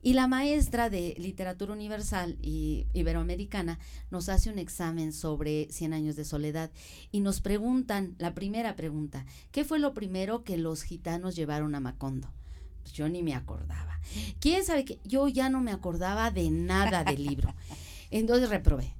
Y 0.01 0.13
la 0.13 0.27
maestra 0.27 0.89
de 0.89 1.15
literatura 1.17 1.71
universal 1.71 2.37
y 2.41 2.87
iberoamericana 2.93 3.79
nos 4.11 4.27
hace 4.27 4.49
un 4.49 4.59
examen 4.59 5.13
sobre 5.13 5.67
Cien 5.71 5.93
años 5.93 6.17
de 6.17 6.25
soledad 6.25 6.71
y 7.11 7.21
nos 7.21 7.39
preguntan, 7.39 8.15
la 8.17 8.33
primera 8.33 8.75
pregunta, 8.75 9.25
¿qué 9.51 9.63
fue 9.63 9.79
lo 9.79 9.93
primero 9.93 10.43
que 10.43 10.57
los 10.57 10.83
gitanos 10.83 11.35
llevaron 11.35 11.73
a 11.73 11.79
Macondo? 11.79 12.33
Pues 12.81 12.93
yo 12.93 13.07
ni 13.07 13.23
me 13.23 13.33
acordaba. 13.33 13.99
¿Quién 14.39 14.65
sabe 14.65 14.83
que 14.83 14.99
yo 15.05 15.29
ya 15.29 15.49
no 15.49 15.61
me 15.61 15.71
acordaba 15.71 16.31
de 16.31 16.51
nada 16.51 17.05
del 17.05 17.23
libro? 17.23 17.53
Entonces 18.11 18.49
reprobé. 18.49 18.93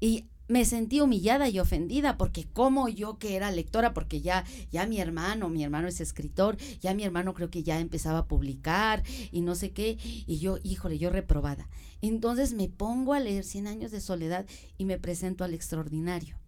Y 0.00 0.26
me 0.48 0.64
sentí 0.64 1.00
humillada 1.00 1.48
y 1.48 1.58
ofendida 1.58 2.16
porque 2.16 2.44
como 2.44 2.88
yo 2.88 3.18
que 3.18 3.36
era 3.36 3.50
lectora, 3.50 3.94
porque 3.94 4.20
ya, 4.20 4.44
ya 4.70 4.86
mi 4.86 5.00
hermano, 5.00 5.48
mi 5.48 5.64
hermano 5.64 5.88
es 5.88 6.00
escritor, 6.00 6.56
ya 6.80 6.94
mi 6.94 7.04
hermano 7.04 7.34
creo 7.34 7.50
que 7.50 7.62
ya 7.62 7.80
empezaba 7.80 8.20
a 8.20 8.26
publicar 8.26 9.02
y 9.32 9.40
no 9.40 9.54
sé 9.54 9.72
qué, 9.72 9.98
y 10.26 10.38
yo, 10.38 10.58
híjole, 10.62 10.98
yo 10.98 11.10
reprobada. 11.10 11.68
Entonces 12.00 12.52
me 12.52 12.68
pongo 12.68 13.14
a 13.14 13.20
leer 13.20 13.44
Cien 13.44 13.66
años 13.66 13.90
de 13.90 14.00
soledad 14.00 14.46
y 14.76 14.84
me 14.84 14.98
presento 14.98 15.44
al 15.44 15.54
extraordinario. 15.54 16.38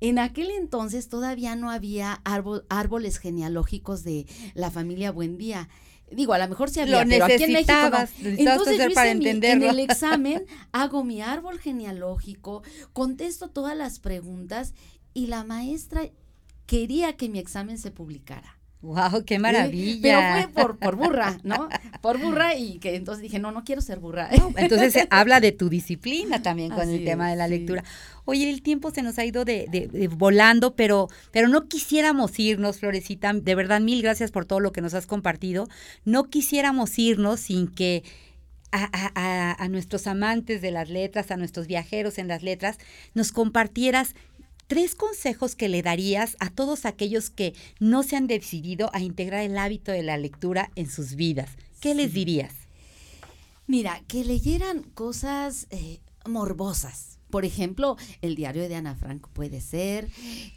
En 0.00 0.18
aquel 0.18 0.50
entonces 0.50 1.08
todavía 1.08 1.56
no 1.56 1.70
había 1.70 2.22
árboles 2.24 3.18
genealógicos 3.18 4.02
de 4.02 4.26
la 4.54 4.70
familia 4.70 5.12
Buendía. 5.12 5.68
Digo, 6.10 6.32
a 6.32 6.38
lo 6.38 6.48
mejor 6.48 6.70
sí 6.70 6.80
había, 6.80 7.04
pero 7.04 7.24
aquí 7.24 7.44
en 7.44 7.52
México 7.52 7.72
Entonces 8.22 8.78
yo 8.78 8.94
para 8.94 9.10
en 9.10 9.22
el 9.44 9.78
examen 9.90 10.44
hago 10.72 11.04
mi 11.04 11.22
árbol 11.22 11.58
genealógico, 11.58 12.62
contesto 12.92 13.48
todas 13.48 13.76
las 13.76 14.00
preguntas 14.00 14.74
y 15.14 15.26
la 15.26 15.44
maestra 15.44 16.10
quería 16.66 17.16
que 17.16 17.28
mi 17.28 17.38
examen 17.38 17.78
se 17.78 17.90
publicara. 17.90 18.59
¡Wow! 18.82 19.24
¡Qué 19.26 19.38
maravilla! 19.38 20.00
Pero 20.00 20.20
fue 20.32 20.62
por, 20.62 20.78
por 20.78 20.96
burra, 20.96 21.38
¿no? 21.42 21.68
Por 22.00 22.18
burra 22.18 22.54
y 22.54 22.78
que 22.78 22.96
entonces 22.96 23.22
dije, 23.22 23.38
no, 23.38 23.52
no 23.52 23.62
quiero 23.62 23.82
ser 23.82 23.98
burra. 23.98 24.30
entonces 24.56 24.94
se 24.94 25.06
habla 25.10 25.40
de 25.40 25.52
tu 25.52 25.68
disciplina 25.68 26.42
también 26.42 26.70
con 26.70 26.88
el 26.88 27.04
tema 27.04 27.28
de 27.28 27.36
la 27.36 27.46
lectura. 27.46 27.84
Oye, 28.24 28.48
el 28.48 28.62
tiempo 28.62 28.90
se 28.90 29.02
nos 29.02 29.18
ha 29.18 29.24
ido 29.24 29.44
de, 29.44 30.08
volando, 30.16 30.74
pero, 30.76 31.08
pero 31.30 31.48
no 31.48 31.68
quisiéramos 31.68 32.38
irnos, 32.38 32.78
Florecita. 32.78 33.32
De 33.34 33.54
verdad, 33.54 33.80
mil 33.80 34.00
gracias 34.00 34.30
por 34.30 34.46
todo 34.46 34.60
lo 34.60 34.72
que 34.72 34.80
nos 34.80 34.94
has 34.94 35.06
compartido. 35.06 35.68
No 36.06 36.24
quisiéramos 36.24 36.98
irnos 36.98 37.40
sin 37.40 37.68
que 37.68 38.02
a, 38.72 39.62
a, 39.62 39.68
nuestros 39.68 40.06
amantes 40.06 40.62
de 40.62 40.70
las 40.70 40.88
letras, 40.88 41.30
a 41.30 41.36
nuestros 41.36 41.66
viajeros 41.66 42.18
en 42.18 42.28
las 42.28 42.42
letras, 42.42 42.78
nos 43.14 43.32
compartieras 43.32 44.14
tres 44.70 44.94
consejos 44.94 45.56
que 45.56 45.68
le 45.68 45.82
darías 45.82 46.36
a 46.38 46.48
todos 46.48 46.84
aquellos 46.84 47.28
que 47.28 47.54
no 47.80 48.04
se 48.04 48.14
han 48.14 48.28
decidido 48.28 48.88
a 48.92 49.00
integrar 49.00 49.42
el 49.42 49.58
hábito 49.58 49.90
de 49.90 50.04
la 50.04 50.16
lectura 50.16 50.70
en 50.76 50.88
sus 50.88 51.16
vidas. 51.16 51.50
¿Qué 51.80 51.96
les 51.96 52.14
dirías? 52.14 52.54
Mira, 53.66 54.00
que 54.06 54.24
leyeran 54.24 54.84
cosas 54.84 55.66
eh, 55.70 55.98
morbosas. 56.24 57.18
Por 57.30 57.44
ejemplo, 57.44 57.96
el 58.22 58.34
diario 58.34 58.68
de 58.68 58.74
Ana 58.74 58.94
Frank 58.94 59.28
puede 59.28 59.60
ser, 59.60 60.08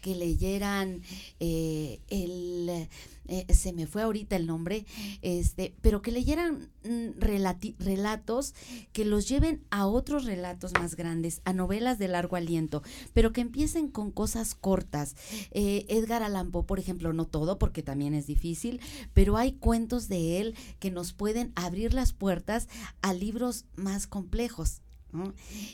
que 0.01 0.15
leyeran 0.15 1.01
eh, 1.39 1.99
el 2.09 2.87
eh, 3.27 3.45
se 3.53 3.71
me 3.71 3.87
fue 3.87 4.01
ahorita 4.01 4.35
el 4.35 4.47
nombre, 4.47 4.85
este, 5.21 5.73
pero 5.81 6.01
que 6.01 6.11
leyeran 6.11 6.69
mm, 6.83 7.19
relatos 7.19 8.53
que 8.91 9.05
los 9.05 9.29
lleven 9.29 9.63
a 9.69 9.87
otros 9.87 10.25
relatos 10.25 10.73
más 10.73 10.95
grandes, 10.95 11.41
a 11.45 11.53
novelas 11.53 11.99
de 11.99 12.09
largo 12.09 12.35
aliento, 12.35 12.83
pero 13.13 13.31
que 13.31 13.41
empiecen 13.41 13.87
con 13.87 14.11
cosas 14.11 14.55
cortas. 14.55 15.15
Eh, 15.51 15.85
Edgar 15.87 16.21
Allan 16.21 16.51
Poe, 16.51 16.63
por 16.63 16.79
ejemplo, 16.79 17.13
no 17.13 17.25
todo, 17.25 17.57
porque 17.57 17.81
también 17.81 18.13
es 18.13 18.27
difícil, 18.27 18.81
pero 19.13 19.37
hay 19.37 19.53
cuentos 19.53 20.09
de 20.09 20.41
él 20.41 20.55
que 20.79 20.91
nos 20.91 21.13
pueden 21.13 21.53
abrir 21.55 21.93
las 21.93 22.11
puertas 22.11 22.67
a 23.01 23.13
libros 23.13 23.65
más 23.75 24.05
complejos. 24.05 24.81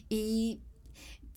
Y 0.10 0.60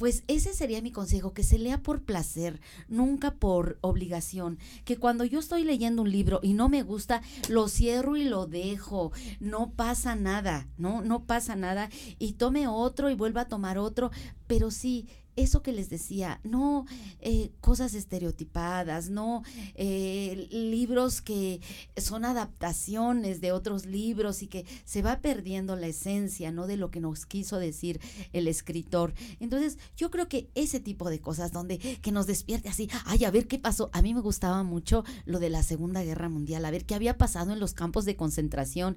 pues 0.03 0.25
ese 0.27 0.53
sería 0.53 0.83
mi 0.83 0.91
consejo, 0.91 1.33
que 1.33 1.45
se 1.45 1.61
lea 1.61 1.81
por 1.81 2.03
placer, 2.03 2.61
nunca 2.89 3.35
por 3.35 3.79
obligación. 3.83 4.59
Que 4.85 4.97
cuando 4.97 5.25
yo 5.25 5.39
estoy 5.39 5.63
leyendo 5.63 6.03
un 6.03 6.11
libro 6.11 6.41
y 6.43 6.55
no 6.55 6.69
me 6.69 6.83
gusta, 6.83 7.23
lo 7.49 7.69
cierro 7.69 8.17
y 8.17 8.25
lo 8.25 8.49
dejo. 8.49 9.13
No 9.39 9.71
pasa 9.71 10.17
nada, 10.17 10.67
¿no? 10.77 11.03
No 11.03 11.23
pasa 11.25 11.55
nada. 11.55 11.89
Y 12.19 12.33
tome 12.33 12.67
otro 12.67 13.11
y 13.11 13.15
vuelva 13.15 13.43
a 13.43 13.49
tomar 13.49 13.79
otro. 13.79 14.11
Pero 14.49 14.73
sí, 14.73 15.07
eso 15.37 15.63
que 15.63 15.73
les 15.73 15.89
decía, 15.89 16.41
no 16.45 16.87
eh, 17.21 17.53
cosas 17.61 17.95
estereotipadas, 17.95 19.11
no 19.11 19.43
eh, 19.75 20.49
libros 20.51 21.23
que 21.23 21.61
son 21.97 22.25
adaptaciones 22.25 23.41
de 23.41 23.53
otros 23.53 23.87
libros 23.87 24.43
y 24.43 24.47
que 24.47 24.67
se 24.85 25.03
va 25.03 25.21
perdiendo 25.21 25.77
la 25.77 25.87
esencia, 25.87 26.53
¿no? 26.53 26.67
De 26.67 26.77
lo 26.77 26.91
que 26.91 27.01
nos 27.01 27.27
quiso 27.27 27.59
decir 27.59 28.01
el 28.33 28.49
escritor. 28.49 29.15
Entonces, 29.41 29.79
yo 29.97 30.11
creo 30.11 30.29
que 30.29 30.51
ese 30.55 30.81
tipo 30.81 31.09
de 31.11 31.21
cosas 31.21 31.53
donde 31.53 31.79
que 31.79 32.13
nos 32.13 32.27
despierte 32.27 32.69
así, 32.69 32.89
ay, 33.05 33.25
a 33.25 33.31
ver 33.31 33.47
qué 33.47 33.59
pasó. 33.59 33.91
A 33.93 34.03
mí 34.03 34.15
me 34.15 34.21
gustaba 34.21 34.63
mucho 34.63 35.05
lo 35.25 35.39
de 35.39 35.51
la 35.51 35.63
Segunda 35.63 36.03
Guerra 36.03 36.29
Mundial, 36.29 36.65
a 36.65 36.71
ver 36.71 36.85
qué 36.85 36.95
había 36.95 37.17
pasado 37.17 37.53
en 37.53 37.61
los 37.61 37.75
campos 37.75 38.05
de 38.05 38.17
concentración 38.17 38.97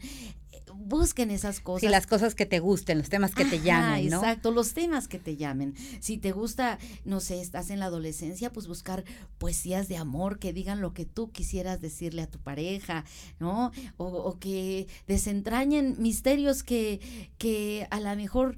busquen 0.74 1.32
esas 1.32 1.60
cosas. 1.60 1.82
Sí, 1.82 1.88
las 1.88 2.08
cosas 2.08 2.36
que 2.36 2.46
te 2.46 2.60
gusten, 2.60 2.98
los 2.98 3.10
temas 3.10 3.34
que 3.36 3.46
te 3.46 3.62
llamen, 3.62 4.10
¿no? 4.10 4.18
Exacto, 4.18 4.52
los 4.52 4.74
temas 4.74 5.08
que 5.08 5.20
te 5.20 5.38
llamen. 5.38 5.76
Si 6.00 6.18
te 6.18 6.32
gusta, 6.32 6.80
no 7.04 7.20
sé, 7.20 7.42
estás 7.42 7.70
en 7.70 7.80
la 7.80 7.86
adolescencia, 7.86 8.52
pues 8.52 8.68
buscar 8.68 9.04
poesías 9.38 9.88
de 9.88 9.98
amor 9.98 10.40
que 10.40 10.54
digan 10.54 10.82
lo 10.82 10.94
que 10.94 11.06
tú 11.06 11.32
quisieras 11.32 11.82
decirle 11.82 12.22
a 12.22 12.28
tu 12.28 12.40
pareja, 12.40 13.06
¿no? 13.40 13.72
O, 13.98 14.06
o 14.06 14.40
que 14.40 14.88
desentrañen 15.08 15.96
misterios 16.00 16.64
que, 16.64 17.30
que 17.38 17.88
a 17.92 18.00
lo 18.00 18.16
mejor 18.16 18.58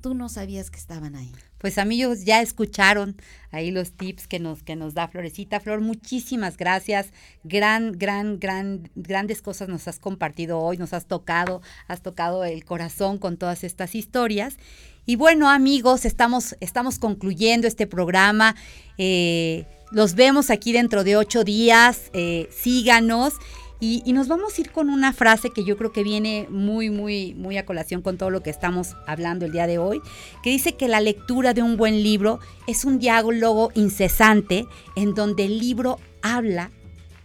tú 0.00 0.14
no 0.14 0.28
sabías 0.28 0.70
que 0.70 0.78
estaban 0.78 1.16
ahí 1.16 1.32
pues 1.64 1.78
amigos 1.78 2.26
ya 2.26 2.42
escucharon 2.42 3.16
ahí 3.50 3.70
los 3.70 3.92
tips 3.92 4.26
que 4.26 4.38
nos, 4.38 4.62
que 4.62 4.76
nos 4.76 4.92
da 4.92 5.08
Florecita. 5.08 5.60
Flor, 5.60 5.80
muchísimas 5.80 6.58
gracias. 6.58 7.08
Gran, 7.42 7.92
gran, 7.92 8.38
gran, 8.38 8.90
grandes 8.94 9.40
cosas 9.40 9.70
nos 9.70 9.88
has 9.88 9.98
compartido 9.98 10.58
hoy, 10.58 10.76
nos 10.76 10.92
has 10.92 11.06
tocado, 11.06 11.62
has 11.88 12.02
tocado 12.02 12.44
el 12.44 12.66
corazón 12.66 13.16
con 13.16 13.38
todas 13.38 13.64
estas 13.64 13.94
historias. 13.94 14.58
Y 15.06 15.16
bueno, 15.16 15.48
amigos, 15.48 16.04
estamos, 16.04 16.54
estamos 16.60 16.98
concluyendo 16.98 17.66
este 17.66 17.86
programa. 17.86 18.56
Eh, 18.98 19.64
los 19.90 20.16
vemos 20.16 20.50
aquí 20.50 20.70
dentro 20.70 21.02
de 21.02 21.16
ocho 21.16 21.44
días. 21.44 22.10
Eh, 22.12 22.46
síganos. 22.52 23.32
Y, 23.80 24.12
nos 24.12 24.28
vamos 24.28 24.56
a 24.56 24.60
ir 24.62 24.70
con 24.70 24.88
una 24.88 25.12
frase 25.12 25.50
que 25.50 25.64
yo 25.64 25.76
creo 25.76 25.92
que 25.92 26.02
viene 26.02 26.46
muy, 26.48 26.88
muy, 26.88 27.34
muy 27.34 27.58
a 27.58 27.66
colación 27.66 28.00
con 28.00 28.16
todo 28.16 28.30
lo 28.30 28.42
que 28.42 28.48
estamos 28.48 28.96
hablando 29.06 29.44
el 29.44 29.52
día 29.52 29.66
de 29.66 29.78
hoy, 29.78 30.00
que 30.42 30.50
dice 30.50 30.74
que 30.74 30.88
la 30.88 31.00
lectura 31.00 31.52
de 31.52 31.62
un 31.62 31.76
buen 31.76 32.02
libro 32.02 32.40
es 32.66 32.84
un 32.84 32.98
diálogo 32.98 33.72
incesante 33.74 34.66
en 34.96 35.14
donde 35.14 35.44
el 35.44 35.58
libro 35.58 35.98
habla 36.22 36.70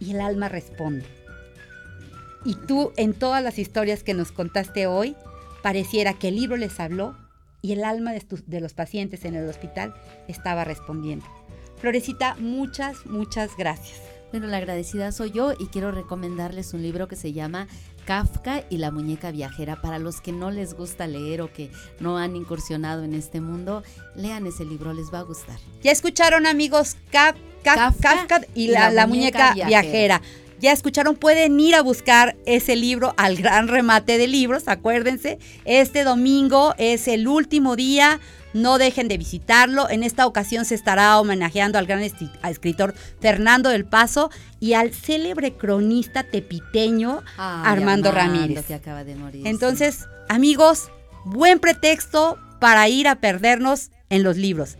y 0.00 0.10
el 0.10 0.20
alma 0.20 0.48
responde. 0.48 1.06
Y 2.44 2.54
tú 2.54 2.92
en 2.96 3.14
todas 3.14 3.42
las 3.42 3.58
historias 3.58 4.02
que 4.02 4.14
nos 4.14 4.32
contaste 4.32 4.86
hoy, 4.86 5.14
pareciera 5.62 6.14
que 6.14 6.28
el 6.28 6.36
libro 6.36 6.56
les 6.56 6.78
habló 6.80 7.16
y 7.62 7.72
el 7.72 7.84
alma 7.84 8.12
de, 8.12 8.60
los 8.60 8.74
pacientes 8.74 9.24
en 9.24 9.34
el 9.34 9.48
hospital 9.48 9.94
estaba 10.28 10.64
respondiendo. 10.64 11.26
Florecita, 11.78 12.36
muchas, 12.38 13.06
muchas 13.06 13.56
gracias. 13.56 14.09
Bueno, 14.30 14.46
la 14.46 14.58
agradecida 14.58 15.10
soy 15.10 15.32
yo 15.32 15.52
y 15.58 15.66
quiero 15.66 15.90
recomendarles 15.90 16.72
un 16.72 16.82
libro 16.82 17.08
que 17.08 17.16
se 17.16 17.32
llama 17.32 17.66
Kafka 18.04 18.64
y 18.70 18.76
la 18.76 18.92
muñeca 18.92 19.32
viajera. 19.32 19.80
Para 19.82 19.98
los 19.98 20.20
que 20.20 20.30
no 20.30 20.52
les 20.52 20.74
gusta 20.74 21.08
leer 21.08 21.42
o 21.42 21.52
que 21.52 21.70
no 21.98 22.16
han 22.16 22.36
incursionado 22.36 23.02
en 23.02 23.14
este 23.14 23.40
mundo, 23.40 23.82
lean 24.14 24.46
ese 24.46 24.64
libro, 24.64 24.92
les 24.92 25.12
va 25.12 25.20
a 25.20 25.22
gustar. 25.22 25.58
Ya 25.82 25.90
escucharon 25.90 26.46
amigos, 26.46 26.96
Kafka, 27.10 28.42
y, 28.54 28.68
la, 28.68 29.06
muñeca, 29.08 29.52
viajera. 29.54 30.22
Ya 30.60 30.72
escucharon, 30.72 31.16
pueden 31.16 31.58
ir 31.58 31.74
a 31.74 31.82
buscar 31.82 32.36
ese 32.44 32.76
libro 32.76 33.14
al 33.16 33.36
gran 33.36 33.66
remate 33.66 34.18
de 34.18 34.26
libros, 34.26 34.68
acuérdense. 34.68 35.38
Este 35.64 36.04
domingo 36.04 36.74
es 36.76 37.08
el 37.08 37.26
último 37.26 37.76
día 37.76 38.20
no 38.52 38.78
dejen 38.78 39.08
de 39.08 39.18
visitarlo. 39.18 39.88
En 39.88 40.02
esta 40.02 40.26
ocasión 40.26 40.64
se 40.64 40.74
estará 40.74 41.18
homenajeando 41.18 41.78
al 41.78 41.86
gran 41.86 42.02
escritor 42.02 42.94
Fernando 43.20 43.70
del 43.70 43.84
Paso 43.84 44.30
y 44.58 44.74
al 44.74 44.92
célebre 44.92 45.52
cronista 45.52 46.24
tepiteño 46.24 47.22
Armando, 47.36 48.12
Ramírez. 48.12 48.66
Que 48.66 48.74
acaba 48.74 49.04
de 49.04 49.14
morir, 49.14 49.46
Entonces, 49.46 50.06
amigos, 50.28 50.90
buen 51.24 51.58
pretexto 51.58 52.38
para 52.58 52.88
ir 52.88 53.08
a 53.08 53.16
perdernos 53.16 53.90
en 54.08 54.22
los 54.22 54.36
libros. 54.36 54.76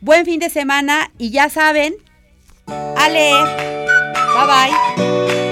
Buen 0.00 0.24
fin 0.24 0.40
de 0.40 0.50
semana 0.50 1.12
y 1.16 1.30
ya 1.30 1.48
saben, 1.48 1.94
a 2.66 3.08
leer. 3.08 4.01
Bye 4.34 4.46
bye. 4.46 5.51